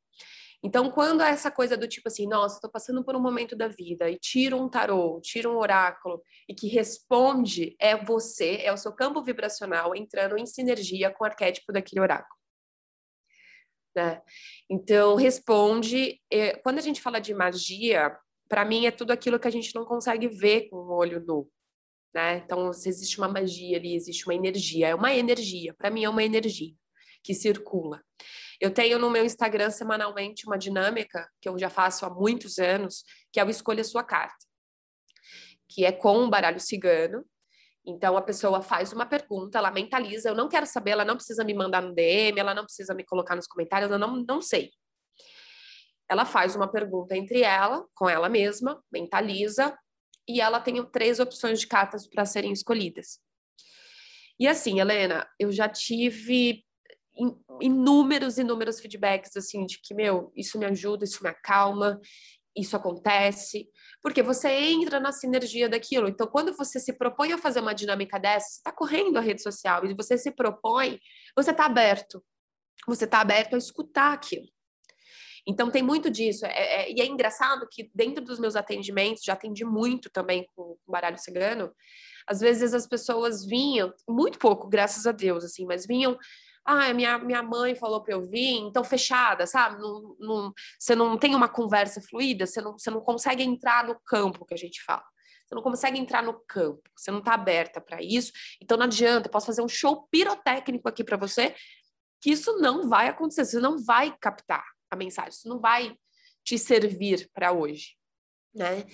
Então, 0.65 0.89
quando 0.89 1.21
é 1.21 1.29
essa 1.29 1.51
coisa 1.51 1.75
do 1.75 1.85
tipo 1.85 2.07
assim, 2.07 2.25
nossa, 2.25 2.55
estou 2.55 2.71
passando 2.71 3.03
por 3.03 3.17
um 3.17 3.21
momento 3.21 3.53
da 3.53 3.67
vida 3.67 4.09
e 4.09 4.17
tiro 4.17 4.57
um 4.57 4.69
tarô, 4.69 5.19
tiro 5.21 5.51
um 5.51 5.57
oráculo 5.57 6.23
e 6.47 6.55
que 6.55 6.67
responde 6.67 7.75
é 7.77 7.97
você, 7.97 8.61
é 8.63 8.71
o 8.71 8.77
seu 8.77 8.93
campo 8.93 9.21
vibracional 9.21 9.93
entrando 9.93 10.37
em 10.37 10.45
sinergia 10.45 11.11
com 11.11 11.25
o 11.25 11.27
arquétipo 11.27 11.73
daquele 11.73 11.99
oráculo. 11.99 12.39
Né? 13.93 14.21
Então, 14.69 15.15
responde. 15.15 16.19
Eh, 16.31 16.55
quando 16.63 16.79
a 16.79 16.81
gente 16.81 17.01
fala 17.01 17.19
de 17.19 17.33
magia, 17.33 18.17
para 18.53 18.63
mim 18.63 18.85
é 18.85 18.91
tudo 18.91 19.09
aquilo 19.09 19.39
que 19.39 19.47
a 19.47 19.51
gente 19.51 19.73
não 19.73 19.83
consegue 19.83 20.27
ver 20.27 20.69
com 20.69 20.75
o 20.75 20.95
olho 20.95 21.19
nu. 21.25 21.49
Né? 22.13 22.37
Então, 22.37 22.69
existe 22.69 23.17
uma 23.17 23.27
magia 23.27 23.79
ali, 23.79 23.95
existe 23.95 24.27
uma 24.27 24.35
energia, 24.35 24.89
é 24.89 24.93
uma 24.93 25.11
energia, 25.11 25.73
para 25.73 25.89
mim 25.89 26.03
é 26.03 26.09
uma 26.09 26.23
energia 26.23 26.71
que 27.23 27.33
circula. 27.33 27.99
Eu 28.61 28.69
tenho 28.69 28.99
no 28.99 29.09
meu 29.09 29.25
Instagram 29.25 29.71
semanalmente 29.71 30.45
uma 30.45 30.55
dinâmica 30.55 31.27
que 31.41 31.49
eu 31.49 31.57
já 31.57 31.67
faço 31.67 32.05
há 32.05 32.11
muitos 32.11 32.59
anos, 32.59 33.03
que 33.31 33.39
é 33.39 33.43
o 33.43 33.49
Escolha 33.49 33.83
Sua 33.83 34.03
Carta, 34.03 34.45
que 35.67 35.83
é 35.83 35.91
com 35.91 36.15
um 36.19 36.29
baralho 36.29 36.59
cigano. 36.59 37.25
Então, 37.83 38.15
a 38.15 38.21
pessoa 38.21 38.61
faz 38.61 38.93
uma 38.93 39.07
pergunta, 39.07 39.57
ela 39.57 39.71
mentaliza, 39.71 40.29
eu 40.29 40.35
não 40.35 40.47
quero 40.47 40.67
saber, 40.67 40.91
ela 40.91 41.03
não 41.03 41.15
precisa 41.15 41.43
me 41.43 41.55
mandar 41.55 41.81
no 41.81 41.91
DM, 41.95 42.39
ela 42.39 42.53
não 42.53 42.65
precisa 42.65 42.93
me 42.93 43.03
colocar 43.03 43.35
nos 43.35 43.47
comentários, 43.47 43.89
eu 43.89 43.97
não, 43.97 44.17
não 44.17 44.43
sei 44.43 44.69
ela 46.09 46.25
faz 46.25 46.55
uma 46.55 46.71
pergunta 46.71 47.15
entre 47.15 47.41
ela, 47.41 47.85
com 47.95 48.09
ela 48.09 48.29
mesma, 48.29 48.83
mentaliza, 48.91 49.77
e 50.27 50.39
ela 50.39 50.59
tem 50.59 50.83
três 50.85 51.19
opções 51.19 51.59
de 51.59 51.67
cartas 51.67 52.07
para 52.07 52.25
serem 52.25 52.51
escolhidas. 52.51 53.19
E 54.39 54.47
assim, 54.47 54.79
Helena, 54.79 55.27
eu 55.39 55.51
já 55.51 55.69
tive 55.69 56.63
inúmeros, 57.61 58.37
inúmeros 58.37 58.79
feedbacks 58.79 59.35
assim 59.37 59.65
de 59.65 59.79
que, 59.79 59.93
meu, 59.93 60.31
isso 60.35 60.57
me 60.57 60.65
ajuda, 60.65 61.03
isso 61.03 61.23
me 61.23 61.29
acalma, 61.29 61.99
isso 62.55 62.75
acontece, 62.75 63.67
porque 64.01 64.21
você 64.21 64.49
entra 64.49 64.99
na 64.99 65.11
sinergia 65.11 65.67
daquilo. 65.67 66.07
Então, 66.07 66.27
quando 66.27 66.55
você 66.55 66.79
se 66.79 66.93
propõe 66.93 67.33
a 67.33 67.37
fazer 67.37 67.59
uma 67.59 67.73
dinâmica 67.73 68.19
dessa, 68.19 68.47
você 68.47 68.57
está 68.57 68.71
correndo 68.71 69.17
a 69.17 69.21
rede 69.21 69.41
social 69.41 69.85
e 69.85 69.93
você 69.93 70.17
se 70.17 70.31
propõe, 70.31 70.99
você 71.35 71.51
está 71.51 71.65
aberto. 71.65 72.23
Você 72.87 73.05
está 73.05 73.21
aberto 73.21 73.55
a 73.55 73.57
escutar 73.57 74.13
aquilo. 74.13 74.47
Então 75.45 75.69
tem 75.69 75.83
muito 75.83 76.09
disso. 76.09 76.45
É, 76.45 76.83
é, 76.83 76.91
e 76.91 77.01
é 77.01 77.05
engraçado 77.05 77.67
que 77.69 77.91
dentro 77.93 78.23
dos 78.23 78.39
meus 78.39 78.55
atendimentos, 78.55 79.23
já 79.23 79.33
atendi 79.33 79.65
muito 79.65 80.09
também 80.09 80.47
com, 80.55 80.77
com 80.85 80.91
baralho 80.91 81.17
cigano, 81.17 81.73
às 82.27 82.39
vezes 82.39 82.73
as 82.73 82.87
pessoas 82.87 83.45
vinham, 83.45 83.93
muito 84.07 84.39
pouco, 84.39 84.67
graças 84.67 85.05
a 85.05 85.11
Deus, 85.11 85.43
assim, 85.43 85.65
mas 85.65 85.85
vinham 85.85 86.17
ah, 86.65 86.93
minha, 86.93 87.17
minha 87.19 87.43
mãe 87.43 87.75
falou 87.75 88.01
para 88.01 88.13
eu 88.13 88.21
vir, 88.21 88.55
então 88.59 88.85
fechada, 88.85 89.45
sabe? 89.45 89.81
Não, 89.81 90.15
não, 90.17 90.53
você 90.79 90.95
não 90.95 91.17
tem 91.17 91.35
uma 91.35 91.49
conversa 91.49 92.01
fluida, 92.01 92.45
você 92.45 92.61
não, 92.61 92.77
você 92.77 92.89
não 92.89 93.01
consegue 93.01 93.43
entrar 93.43 93.85
no 93.85 93.99
campo 94.05 94.45
que 94.45 94.53
a 94.53 94.57
gente 94.57 94.81
fala. 94.81 95.03
Você 95.45 95.55
não 95.55 95.61
consegue 95.61 95.99
entrar 95.99 96.23
no 96.23 96.39
campo, 96.47 96.81
você 96.95 97.11
não 97.11 97.19
está 97.19 97.33
aberta 97.33 97.81
para 97.81 98.01
isso, 98.01 98.31
então 98.61 98.77
não 98.77 98.85
adianta, 98.85 99.27
posso 99.27 99.45
fazer 99.45 99.61
um 99.61 99.67
show 99.67 100.07
pirotécnico 100.09 100.87
aqui 100.87 101.03
para 101.03 101.17
você, 101.17 101.53
que 102.21 102.31
isso 102.31 102.57
não 102.59 102.87
vai 102.87 103.09
acontecer, 103.09 103.43
você 103.43 103.59
não 103.59 103.77
vai 103.77 104.15
captar 104.21 104.63
a 104.93 104.97
mensagem, 104.97 105.31
isso 105.31 105.47
não 105.47 105.59
vai 105.59 105.95
te 106.43 106.57
servir 106.57 107.29
para 107.33 107.51
hoje, 107.51 107.95
né? 108.53 108.85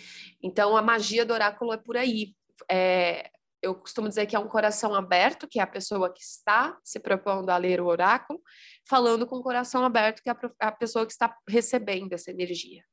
Então 0.41 0.77
a 0.77 0.81
magia 0.81 1.25
do 1.25 1.33
oráculo 1.33 1.73
é 1.73 1.77
por 1.77 1.97
aí. 1.97 2.35
É, 2.69 3.29
eu 3.61 3.75
costumo 3.75 4.07
dizer 4.07 4.25
que 4.25 4.35
é 4.35 4.39
um 4.39 4.47
coração 4.47 4.95
aberto, 4.95 5.47
que 5.47 5.59
é 5.59 5.63
a 5.63 5.67
pessoa 5.67 6.13
que 6.13 6.21
está 6.21 6.77
se 6.83 6.99
propondo 6.99 7.49
a 7.49 7.57
ler 7.57 7.81
o 7.81 7.87
oráculo, 7.87 8.41
falando 8.87 9.27
com 9.27 9.37
o 9.37 9.43
coração 9.43 9.83
aberto, 9.83 10.21
que 10.21 10.29
é 10.29 10.35
a 10.59 10.71
pessoa 10.71 11.05
que 11.05 11.11
está 11.11 11.35
recebendo 11.47 12.13
essa 12.13 12.31
energia, 12.31 12.83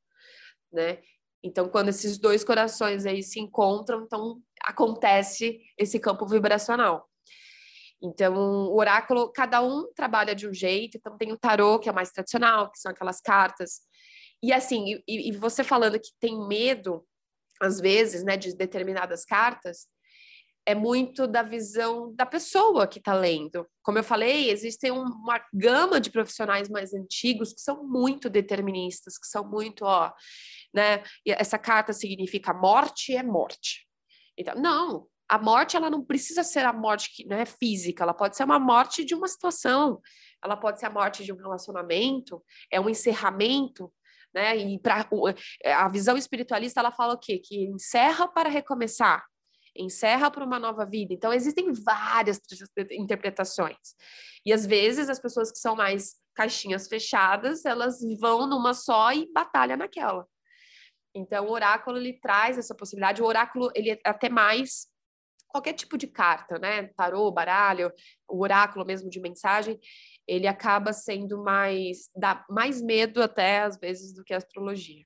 né? 0.71 0.99
Então, 1.43 1.69
quando 1.69 1.89
esses 1.89 2.17
dois 2.17 2.43
corações 2.43 3.05
aí 3.05 3.23
se 3.23 3.39
encontram, 3.39 4.03
então 4.03 4.41
acontece 4.63 5.61
esse 5.77 5.99
campo 5.99 6.27
vibracional. 6.27 7.06
Então, 8.01 8.35
o 8.35 8.77
oráculo, 8.77 9.31
cada 9.31 9.61
um 9.61 9.91
trabalha 9.93 10.35
de 10.35 10.47
um 10.47 10.53
jeito. 10.53 10.97
Então, 10.97 11.17
tem 11.17 11.31
o 11.31 11.37
tarô, 11.37 11.79
que 11.79 11.89
é 11.89 11.91
mais 11.91 12.11
tradicional, 12.11 12.71
que 12.71 12.79
são 12.79 12.91
aquelas 12.91 13.19
cartas. 13.19 13.81
E 14.41 14.53
assim, 14.53 15.01
e, 15.07 15.29
e 15.29 15.31
você 15.31 15.63
falando 15.63 15.99
que 15.99 16.11
tem 16.19 16.47
medo, 16.47 17.05
às 17.61 17.79
vezes, 17.79 18.23
né, 18.23 18.37
de 18.37 18.55
determinadas 18.55 19.25
cartas, 19.25 19.87
é 20.67 20.75
muito 20.75 21.25
da 21.25 21.41
visão 21.41 22.13
da 22.13 22.25
pessoa 22.25 22.85
que 22.87 22.99
está 22.99 23.13
lendo. 23.13 23.65
Como 23.81 23.97
eu 23.97 24.03
falei, 24.03 24.51
existem 24.51 24.91
uma 24.91 25.41
gama 25.53 25.99
de 25.99 26.11
profissionais 26.11 26.67
mais 26.67 26.93
antigos 26.93 27.53
que 27.53 27.61
são 27.61 27.87
muito 27.87 28.29
deterministas, 28.29 29.17
que 29.17 29.25
são 29.27 29.49
muito, 29.49 29.85
ó, 29.85 30.11
né? 30.73 31.03
Essa 31.25 31.57
carta 31.57 31.93
significa 31.93 32.53
morte 32.53 33.15
é 33.15 33.23
morte. 33.23 33.87
Então, 34.37 34.55
não, 34.55 35.07
a 35.29 35.37
morte 35.37 35.75
ela 35.75 35.89
não 35.89 36.03
precisa 36.03 36.43
ser 36.43 36.65
a 36.65 36.71
morte 36.71 37.11
que 37.13 37.25
não 37.25 37.37
é 37.37 37.45
física, 37.45 38.03
ela 38.03 38.13
pode 38.13 38.37
ser 38.37 38.43
uma 38.43 38.59
morte 38.59 39.03
de 39.03 39.13
uma 39.13 39.27
situação, 39.27 39.99
ela 40.43 40.55
pode 40.55 40.79
ser 40.79 40.85
a 40.85 40.89
morte 40.89 41.23
de 41.23 41.33
um 41.33 41.37
relacionamento, 41.37 42.41
é 42.71 42.79
um 42.79 42.89
encerramento, 42.89 43.91
né? 44.33 44.55
E 44.55 44.79
para 44.79 45.07
é, 45.63 45.73
a 45.73 45.87
visão 45.89 46.15
espiritualista 46.15 46.79
ela 46.79 46.91
fala 46.91 47.13
o 47.13 47.19
quê? 47.19 47.39
Que 47.39 47.65
encerra 47.65 48.27
para 48.27 48.49
recomeçar, 48.49 49.25
encerra 49.75 50.31
para 50.31 50.45
uma 50.45 50.59
nova 50.59 50.85
vida. 50.85 51.13
Então 51.13 51.33
existem 51.33 51.71
várias 51.73 52.39
interpretações. 52.91 53.95
E 54.45 54.53
às 54.53 54.65
vezes 54.65 55.09
as 55.09 55.19
pessoas 55.19 55.51
que 55.51 55.59
são 55.59 55.75
mais 55.75 56.15
caixinhas 56.33 56.87
fechadas, 56.87 57.65
elas 57.65 57.99
vão 58.19 58.47
numa 58.47 58.73
só 58.73 59.11
e 59.11 59.29
batalham 59.33 59.77
naquela. 59.77 60.25
Então 61.13 61.47
o 61.47 61.51
oráculo 61.51 61.97
ele 61.97 62.19
traz 62.19 62.57
essa 62.57 62.75
possibilidade. 62.75 63.21
O 63.21 63.25
oráculo 63.25 63.71
ele 63.75 63.91
é 63.91 63.99
até 64.05 64.29
mais 64.29 64.87
qualquer 65.47 65.73
tipo 65.73 65.97
de 65.97 66.07
carta, 66.07 66.59
né? 66.59 66.87
Tarô, 66.95 67.31
baralho, 67.31 67.91
o 68.27 68.41
oráculo 68.41 68.85
mesmo 68.85 69.09
de 69.09 69.19
mensagem, 69.19 69.79
ele 70.27 70.47
acaba 70.47 70.93
sendo 70.93 71.43
mais 71.43 72.09
dá 72.15 72.45
mais 72.49 72.81
medo 72.81 73.21
até 73.21 73.61
às 73.61 73.77
vezes 73.77 74.13
do 74.13 74.23
que 74.23 74.33
a 74.33 74.37
astrologia. 74.37 75.05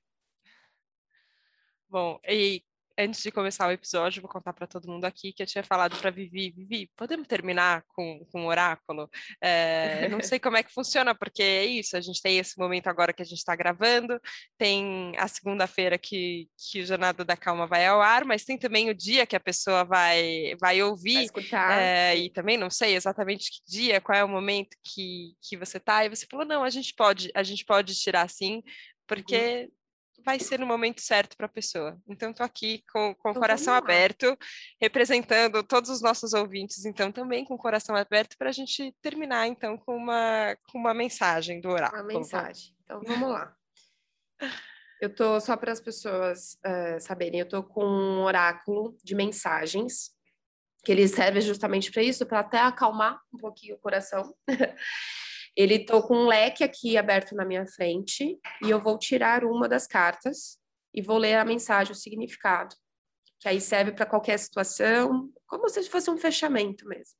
Bom, 1.88 2.18
e 2.26 2.62
antes 2.98 3.22
de 3.22 3.30
começar 3.30 3.68
o 3.68 3.72
episódio, 3.72 4.22
vou 4.22 4.30
contar 4.30 4.52
para 4.52 4.66
todo 4.66 4.90
mundo 4.90 5.04
aqui 5.04 5.32
que 5.32 5.42
eu 5.42 5.46
tinha 5.46 5.64
falado 5.64 5.96
para 5.96 6.10
Vivi, 6.10 6.50
Vivi, 6.50 6.90
podemos 6.96 7.26
terminar 7.26 7.84
com, 7.88 8.24
com 8.30 8.44
o 8.44 8.48
oráculo? 8.48 9.08
É, 9.40 10.08
não 10.08 10.20
sei 10.22 10.38
como 10.38 10.56
é 10.56 10.62
que 10.62 10.72
funciona, 10.72 11.14
porque 11.14 11.42
é 11.42 11.64
isso, 11.64 11.96
a 11.96 12.00
gente 12.00 12.20
tem 12.22 12.38
esse 12.38 12.58
momento 12.58 12.88
agora 12.88 13.12
que 13.12 13.22
a 13.22 13.24
gente 13.24 13.38
está 13.38 13.54
gravando, 13.56 14.20
tem 14.58 15.12
a 15.18 15.28
segunda-feira 15.28 15.98
que, 15.98 16.48
que 16.56 16.80
o 16.80 16.86
Jornada 16.86 17.24
da 17.24 17.36
Calma 17.36 17.66
vai 17.66 17.86
ao 17.86 18.00
ar, 18.00 18.24
mas 18.24 18.44
tem 18.44 18.58
também 18.58 18.90
o 18.90 18.94
dia 18.94 19.26
que 19.26 19.36
a 19.36 19.40
pessoa 19.40 19.84
vai, 19.84 20.54
vai 20.60 20.82
ouvir, 20.82 21.14
vai 21.14 21.24
escutar. 21.24 21.78
É, 21.78 22.16
e 22.16 22.30
também 22.30 22.56
não 22.56 22.70
sei 22.70 22.94
exatamente 22.94 23.50
que 23.50 23.60
dia, 23.66 24.00
qual 24.00 24.18
é 24.18 24.24
o 24.24 24.28
momento 24.28 24.76
que, 24.82 25.34
que 25.42 25.56
você 25.56 25.78
está, 25.78 26.04
e 26.04 26.08
você 26.08 26.26
falou, 26.30 26.46
não, 26.46 26.64
a 26.64 26.70
gente 26.70 26.94
pode, 26.94 27.30
a 27.34 27.42
gente 27.42 27.64
pode 27.64 27.94
tirar 27.94 28.28
sim, 28.28 28.62
porque... 29.06 29.68
Uhum 29.68 29.81
vai 30.24 30.38
ser 30.38 30.58
no 30.58 30.66
momento 30.66 31.00
certo 31.00 31.36
para 31.36 31.46
a 31.46 31.48
pessoa. 31.48 31.98
Então, 32.08 32.30
estou 32.30 32.44
aqui 32.44 32.82
com, 32.92 33.14
com 33.14 33.30
o 33.30 33.34
coração 33.34 33.74
aberto, 33.74 34.36
representando 34.80 35.62
todos 35.62 35.90
os 35.90 36.00
nossos 36.02 36.32
ouvintes, 36.32 36.84
então, 36.84 37.10
também 37.12 37.44
com 37.44 37.54
o 37.54 37.58
coração 37.58 37.94
aberto, 37.94 38.36
para 38.36 38.48
a 38.48 38.52
gente 38.52 38.94
terminar, 39.02 39.46
então, 39.46 39.76
com 39.76 39.96
uma, 39.96 40.56
com 40.70 40.78
uma 40.78 40.94
mensagem 40.94 41.60
do 41.60 41.68
oráculo. 41.68 42.02
Uma 42.02 42.08
mensagem. 42.08 42.74
Então, 42.84 43.02
vamos 43.04 43.30
lá. 43.30 43.54
Eu 45.00 45.08
estou, 45.08 45.40
só 45.40 45.56
para 45.56 45.72
as 45.72 45.80
pessoas 45.80 46.58
uh, 46.64 47.00
saberem, 47.00 47.40
eu 47.40 47.44
estou 47.44 47.62
com 47.62 47.84
um 47.84 48.22
oráculo 48.22 48.96
de 49.02 49.14
mensagens, 49.14 50.10
que 50.84 50.92
ele 50.92 51.06
serve 51.08 51.40
justamente 51.40 51.90
para 51.90 52.02
isso, 52.02 52.26
para 52.26 52.40
até 52.40 52.58
acalmar 52.58 53.20
um 53.32 53.38
pouquinho 53.38 53.76
o 53.76 53.78
coração. 53.78 54.34
Ele 55.56 55.74
estou 55.76 56.02
com 56.02 56.16
um 56.16 56.26
leque 56.26 56.64
aqui 56.64 56.96
aberto 56.96 57.34
na 57.34 57.44
minha 57.44 57.66
frente 57.66 58.38
e 58.62 58.70
eu 58.70 58.80
vou 58.80 58.98
tirar 58.98 59.44
uma 59.44 59.68
das 59.68 59.86
cartas 59.86 60.58
e 60.94 61.02
vou 61.02 61.18
ler 61.18 61.34
a 61.34 61.44
mensagem, 61.44 61.92
o 61.92 61.96
significado, 61.96 62.74
que 63.38 63.48
aí 63.48 63.60
serve 63.60 63.92
para 63.92 64.06
qualquer 64.06 64.38
situação, 64.38 65.30
como 65.46 65.68
se 65.68 65.82
fosse 65.88 66.10
um 66.10 66.16
fechamento 66.16 66.86
mesmo. 66.86 67.16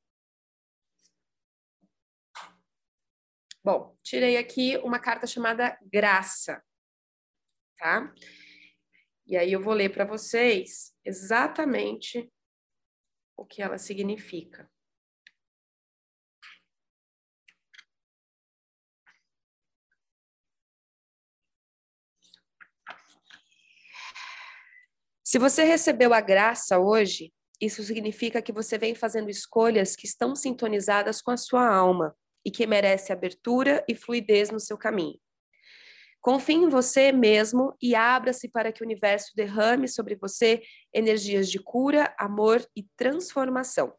Bom, 3.63 3.95
tirei 4.03 4.37
aqui 4.37 4.77
uma 4.79 4.99
carta 4.99 5.25
chamada 5.25 5.77
Graça, 5.83 6.61
tá? 7.77 8.13
E 9.25 9.37
aí 9.37 9.53
eu 9.53 9.61
vou 9.61 9.73
ler 9.73 9.89
para 9.89 10.05
vocês 10.05 10.93
exatamente 11.05 12.29
o 13.37 13.45
que 13.45 13.61
ela 13.61 13.77
significa. 13.77 14.69
Se 25.33 25.39
você 25.39 25.63
recebeu 25.63 26.13
a 26.13 26.21
graça 26.21 26.77
hoje, 26.77 27.33
isso 27.59 27.81
significa 27.81 28.39
que 28.39 28.51
você 28.51 28.77
vem 28.77 28.93
fazendo 28.93 29.31
escolhas 29.31 29.95
que 29.95 30.05
estão 30.05 30.35
sintonizadas 30.35 31.23
com 31.23 31.31
a 31.31 31.37
sua 31.37 31.67
alma 31.67 32.15
e 32.45 32.51
que 32.51 32.67
merece 32.67 33.11
abertura 33.11 33.83
e 33.89 33.95
fluidez 33.95 34.51
no 34.51 34.59
seu 34.59 34.77
caminho. 34.77 35.19
Confie 36.21 36.53
em 36.53 36.69
você 36.69 37.11
mesmo 37.11 37.75
e 37.81 37.95
abra-se 37.95 38.47
para 38.47 38.71
que 38.71 38.83
o 38.83 38.85
universo 38.85 39.31
derrame 39.35 39.87
sobre 39.87 40.15
você 40.15 40.61
energias 40.93 41.49
de 41.49 41.57
cura, 41.57 42.13
amor 42.19 42.63
e 42.75 42.83
transformação. 42.95 43.91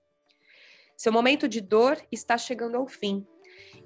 Seu 0.97 1.11
momento 1.11 1.49
de 1.49 1.61
dor 1.61 2.01
está 2.13 2.39
chegando 2.39 2.77
ao 2.77 2.87
fim 2.87 3.27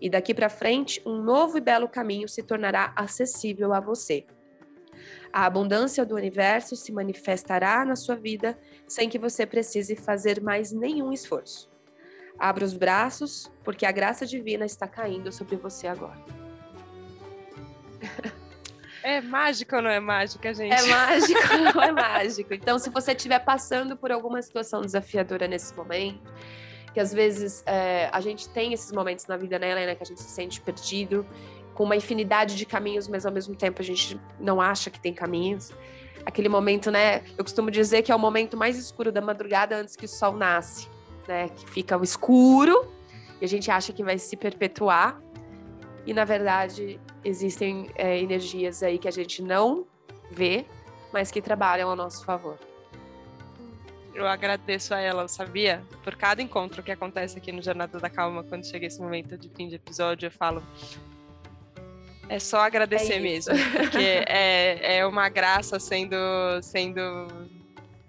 e 0.02 0.10
daqui 0.10 0.34
para 0.34 0.50
frente 0.50 1.00
um 1.06 1.22
novo 1.22 1.56
e 1.56 1.62
belo 1.62 1.88
caminho 1.88 2.28
se 2.28 2.42
tornará 2.42 2.92
acessível 2.94 3.72
a 3.72 3.80
você. 3.80 4.26
A 5.32 5.44
abundância 5.44 6.04
do 6.04 6.14
universo 6.14 6.74
se 6.74 6.92
manifestará 6.92 7.84
na 7.84 7.96
sua 7.96 8.16
vida 8.16 8.58
sem 8.86 9.08
que 9.08 9.18
você 9.18 9.44
precise 9.44 9.94
fazer 9.94 10.40
mais 10.40 10.72
nenhum 10.72 11.12
esforço. 11.12 11.70
Abra 12.38 12.64
os 12.64 12.74
braços, 12.74 13.50
porque 13.64 13.84
a 13.84 13.92
graça 13.92 14.24
divina 14.24 14.64
está 14.64 14.86
caindo 14.86 15.32
sobre 15.32 15.56
você 15.56 15.86
agora. 15.86 16.18
É 19.02 19.20
mágico 19.20 19.76
ou 19.76 19.82
não 19.82 19.90
é 19.90 20.00
mágica, 20.00 20.52
gente? 20.52 20.74
É 20.74 20.82
mágico 20.82 21.40
ou 21.52 21.58
não 21.58 21.82
é 21.82 21.92
mágico? 21.92 22.52
Então, 22.52 22.78
se 22.78 22.90
você 22.90 23.12
estiver 23.12 23.38
passando 23.38 23.96
por 23.96 24.12
alguma 24.12 24.42
situação 24.42 24.80
desafiadora 24.82 25.48
nesse 25.48 25.74
momento, 25.74 26.30
que 26.92 27.00
às 27.00 27.12
vezes 27.12 27.62
é, 27.66 28.08
a 28.12 28.20
gente 28.20 28.48
tem 28.48 28.72
esses 28.72 28.92
momentos 28.92 29.26
na 29.26 29.36
vida, 29.36 29.58
né, 29.58 29.70
Helena, 29.70 29.94
que 29.94 30.02
a 30.02 30.06
gente 30.06 30.20
se 30.20 30.30
sente 30.30 30.60
perdido 30.60 31.26
com 31.78 31.84
uma 31.84 31.94
infinidade 31.94 32.56
de 32.56 32.66
caminhos, 32.66 33.06
mas 33.06 33.24
ao 33.24 33.30
mesmo 33.30 33.54
tempo 33.54 33.80
a 33.80 33.84
gente 33.84 34.20
não 34.40 34.60
acha 34.60 34.90
que 34.90 34.98
tem 34.98 35.14
caminhos. 35.14 35.70
Aquele 36.26 36.48
momento, 36.48 36.90
né? 36.90 37.22
Eu 37.38 37.44
costumo 37.44 37.70
dizer 37.70 38.02
que 38.02 38.10
é 38.10 38.16
o 38.16 38.18
momento 38.18 38.56
mais 38.56 38.76
escuro 38.76 39.12
da 39.12 39.20
madrugada 39.20 39.76
antes 39.76 39.94
que 39.94 40.04
o 40.04 40.08
sol 40.08 40.32
nasce, 40.32 40.88
né? 41.28 41.48
Que 41.50 41.70
fica 41.70 41.96
o 41.96 42.02
escuro 42.02 42.92
e 43.40 43.44
a 43.44 43.48
gente 43.48 43.70
acha 43.70 43.92
que 43.92 44.02
vai 44.02 44.18
se 44.18 44.36
perpetuar. 44.36 45.22
E 46.04 46.12
na 46.12 46.24
verdade 46.24 46.98
existem 47.24 47.88
é, 47.94 48.18
energias 48.18 48.82
aí 48.82 48.98
que 48.98 49.06
a 49.06 49.12
gente 49.12 49.40
não 49.40 49.86
vê, 50.32 50.66
mas 51.12 51.30
que 51.30 51.40
trabalham 51.40 51.88
a 51.92 51.94
nosso 51.94 52.24
favor. 52.24 52.58
Eu 54.12 54.26
agradeço 54.26 54.92
a 54.94 54.98
ela, 54.98 55.28
sabia? 55.28 55.80
Por 56.02 56.16
cada 56.16 56.42
encontro 56.42 56.82
que 56.82 56.90
acontece 56.90 57.38
aqui 57.38 57.52
no 57.52 57.62
Jornada 57.62 58.00
da 58.00 58.10
Calma, 58.10 58.42
quando 58.42 58.66
chega 58.66 58.84
esse 58.84 59.00
momento 59.00 59.38
de 59.38 59.48
fim 59.50 59.68
de 59.68 59.76
episódio, 59.76 60.26
eu 60.26 60.32
falo: 60.32 60.60
é 62.28 62.38
só 62.38 62.60
agradecer 62.60 63.14
é 63.14 63.20
mesmo, 63.20 63.54
porque 63.78 64.24
é, 64.28 64.98
é 64.98 65.06
uma 65.06 65.28
graça 65.28 65.78
sendo, 65.78 66.16
sendo 66.62 67.28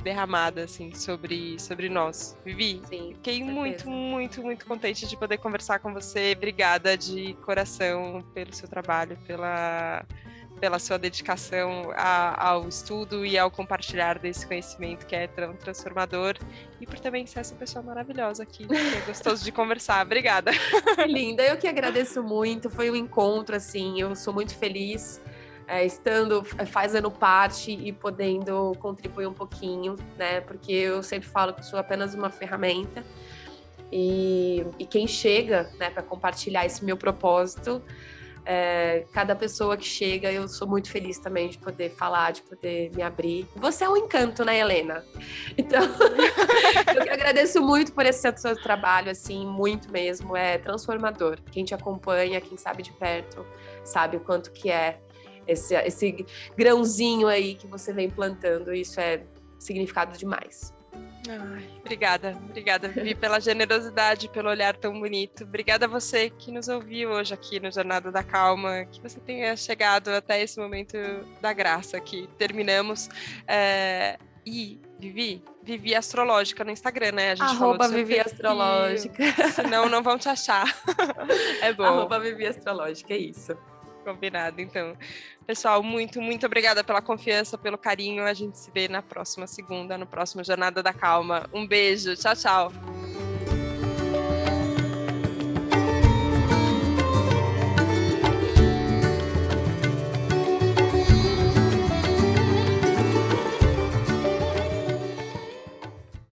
derramada 0.03 0.63
assim 0.63 0.93
sobre 0.93 1.59
sobre 1.59 1.89
nós. 1.89 2.38
Vivi, 2.45 2.82
Sim, 2.88 3.13
fiquei 3.15 3.43
muito, 3.43 3.89
muito, 3.89 4.41
muito 4.41 4.65
contente 4.65 5.07
de 5.07 5.17
poder 5.17 5.38
conversar 5.38 5.80
com 5.80 5.93
você. 5.93 6.34
Obrigada 6.36 6.97
de 6.97 7.34
coração 7.45 8.24
pelo 8.34 8.53
seu 8.53 8.67
trabalho, 8.67 9.17
pela 9.28 10.05
pela 10.60 10.80
sua 10.80 10.97
dedicação 10.97 11.91
a, 11.95 12.49
ao 12.49 12.68
estudo 12.68 13.26
e 13.26 13.38
ao 13.38 13.49
compartilhar 13.49 14.20
desse 14.20 14.45
conhecimento 14.45 15.05
que 15.05 15.16
é 15.16 15.28
tão 15.28 15.53
transformador 15.55 16.36
e 16.80 16.86
por 16.86 16.99
também 16.99 17.26
ser 17.26 17.39
essa 17.39 17.55
pessoa 17.55 17.84
maravilhosa 17.84 18.43
aqui, 18.43 18.68
que 18.68 18.76
é 18.76 19.01
gostoso 19.07 19.43
de 19.43 19.51
conversar. 19.51 20.05
Obrigada. 20.05 20.51
Linda, 21.07 21.43
eu 21.43 21.57
que 21.57 21.68
agradeço 21.68 22.22
muito. 22.22 22.70
Foi 22.70 22.91
um 22.91 22.95
encontro, 22.95 23.55
assim, 23.55 23.99
eu 23.99 24.16
sou 24.16 24.34
muito 24.34 24.55
feliz. 24.55 25.22
É, 25.72 25.86
estando, 25.86 26.43
é, 26.57 26.66
fazendo 26.66 27.12
parte 27.12 27.72
e 27.72 27.93
podendo 27.93 28.76
contribuir 28.80 29.28
um 29.28 29.34
pouquinho, 29.34 29.95
né? 30.18 30.41
Porque 30.41 30.72
eu 30.72 31.03
sempre 31.03 31.30
falo 31.30 31.53
que 31.53 31.64
sou 31.64 31.78
apenas 31.78 32.16
uma 32.16 32.32
ferramenta 32.32 33.03
e, 33.91 34.66
e 34.78 34.86
quem 34.86 35.07
chega, 35.07 35.70
né, 35.80 35.89
para 35.89 36.03
compartilhar 36.03 36.66
esse 36.66 36.84
meu 36.86 36.97
propósito, 36.97 37.82
é, 38.51 39.05
cada 39.13 39.35
pessoa 39.35 39.77
que 39.77 39.85
chega, 39.85 40.31
eu 40.31 40.47
sou 40.47 40.67
muito 40.67 40.89
feliz 40.89 41.19
também 41.19 41.49
de 41.49 41.59
poder 41.59 41.91
falar, 41.91 42.31
de 42.31 42.41
poder 42.41 42.89
me 42.95 43.03
abrir. 43.03 43.47
Você 43.55 43.83
é 43.83 43.89
um 43.89 43.95
encanto, 43.95 44.43
né, 44.43 44.57
Helena? 44.57 45.05
Então, 45.55 45.83
eu 46.95 47.03
que 47.03 47.09
agradeço 47.09 47.61
muito 47.61 47.91
por 47.91 48.05
esse 48.05 48.31
seu 48.37 48.55
trabalho, 48.55 49.11
assim, 49.11 49.45
muito 49.45 49.91
mesmo. 49.91 50.35
É 50.35 50.57
transformador. 50.57 51.37
Quem 51.51 51.63
te 51.63 51.75
acompanha, 51.75 52.41
quem 52.41 52.57
sabe 52.57 52.81
de 52.81 52.91
perto, 52.93 53.45
sabe 53.83 54.17
o 54.17 54.19
quanto 54.21 54.51
que 54.51 54.71
é 54.71 54.99
esse, 55.45 55.75
esse 55.75 56.25
grãozinho 56.57 57.27
aí 57.27 57.53
que 57.53 57.67
você 57.67 57.93
vem 57.93 58.09
plantando. 58.09 58.73
Isso 58.73 58.99
é 58.99 59.21
significado 59.59 60.17
demais. 60.17 60.73
Ai, 61.28 61.70
obrigada, 61.80 62.38
obrigada, 62.49 62.88
Vivi, 62.88 63.13
pela 63.13 63.39
generosidade, 63.41 64.30
pelo 64.30 64.49
olhar 64.49 64.76
tão 64.76 64.99
bonito. 64.99 65.43
Obrigada 65.43 65.86
a 65.86 65.89
você 65.89 66.30
que 66.30 66.51
nos 66.51 66.67
ouviu 66.67 67.11
hoje 67.11 67.34
aqui 67.34 67.59
no 67.59 67.72
Jornada 67.72 68.11
da 68.11 68.24
Calma, 68.24 68.86
que 68.86 69.01
você 69.01 69.20
tenha 69.20 69.55
chegado 69.57 70.09
até 70.09 70.41
esse 70.41 70.59
momento 70.59 70.97
da 71.41 71.51
graça 71.51 71.99
que 71.99 72.28
terminamos. 72.38 73.09
É... 73.47 74.17
E, 74.45 74.80
Vivi, 74.97 75.43
Vivi 75.61 75.93
Astrológica 75.93 76.63
no 76.63 76.72
Instagram, 76.72 77.11
né? 77.11 77.32
A 77.32 77.36
gente 77.36 77.55
Arroba 77.55 77.84
falou 77.84 77.97
Vivi 77.97 78.20
Astrológica. 78.20 79.24
Senão 79.53 79.88
não 79.88 80.01
vão 80.01 80.17
te 80.17 80.28
achar. 80.30 80.65
é 81.61 81.72
bom. 81.74 81.84
Arroba 81.84 82.20
Vivi 82.20 82.47
Astrológica, 82.47 83.13
é 83.13 83.17
isso. 83.17 83.55
Combinado, 84.03 84.61
então. 84.61 84.95
Pessoal, 85.45 85.81
muito, 85.81 86.21
muito 86.21 86.45
obrigada 86.45 86.83
pela 86.83 87.01
confiança, 87.01 87.57
pelo 87.57 87.77
carinho. 87.77 88.23
A 88.23 88.33
gente 88.33 88.57
se 88.57 88.71
vê 88.71 88.87
na 88.87 89.01
próxima 89.01 89.47
segunda, 89.47 89.97
no 89.97 90.05
próximo 90.05 90.43
Jornada 90.43 90.81
da 90.81 90.93
Calma. 90.93 91.49
Um 91.53 91.67
beijo, 91.67 92.15
tchau, 92.15 92.35
tchau. 92.35 92.71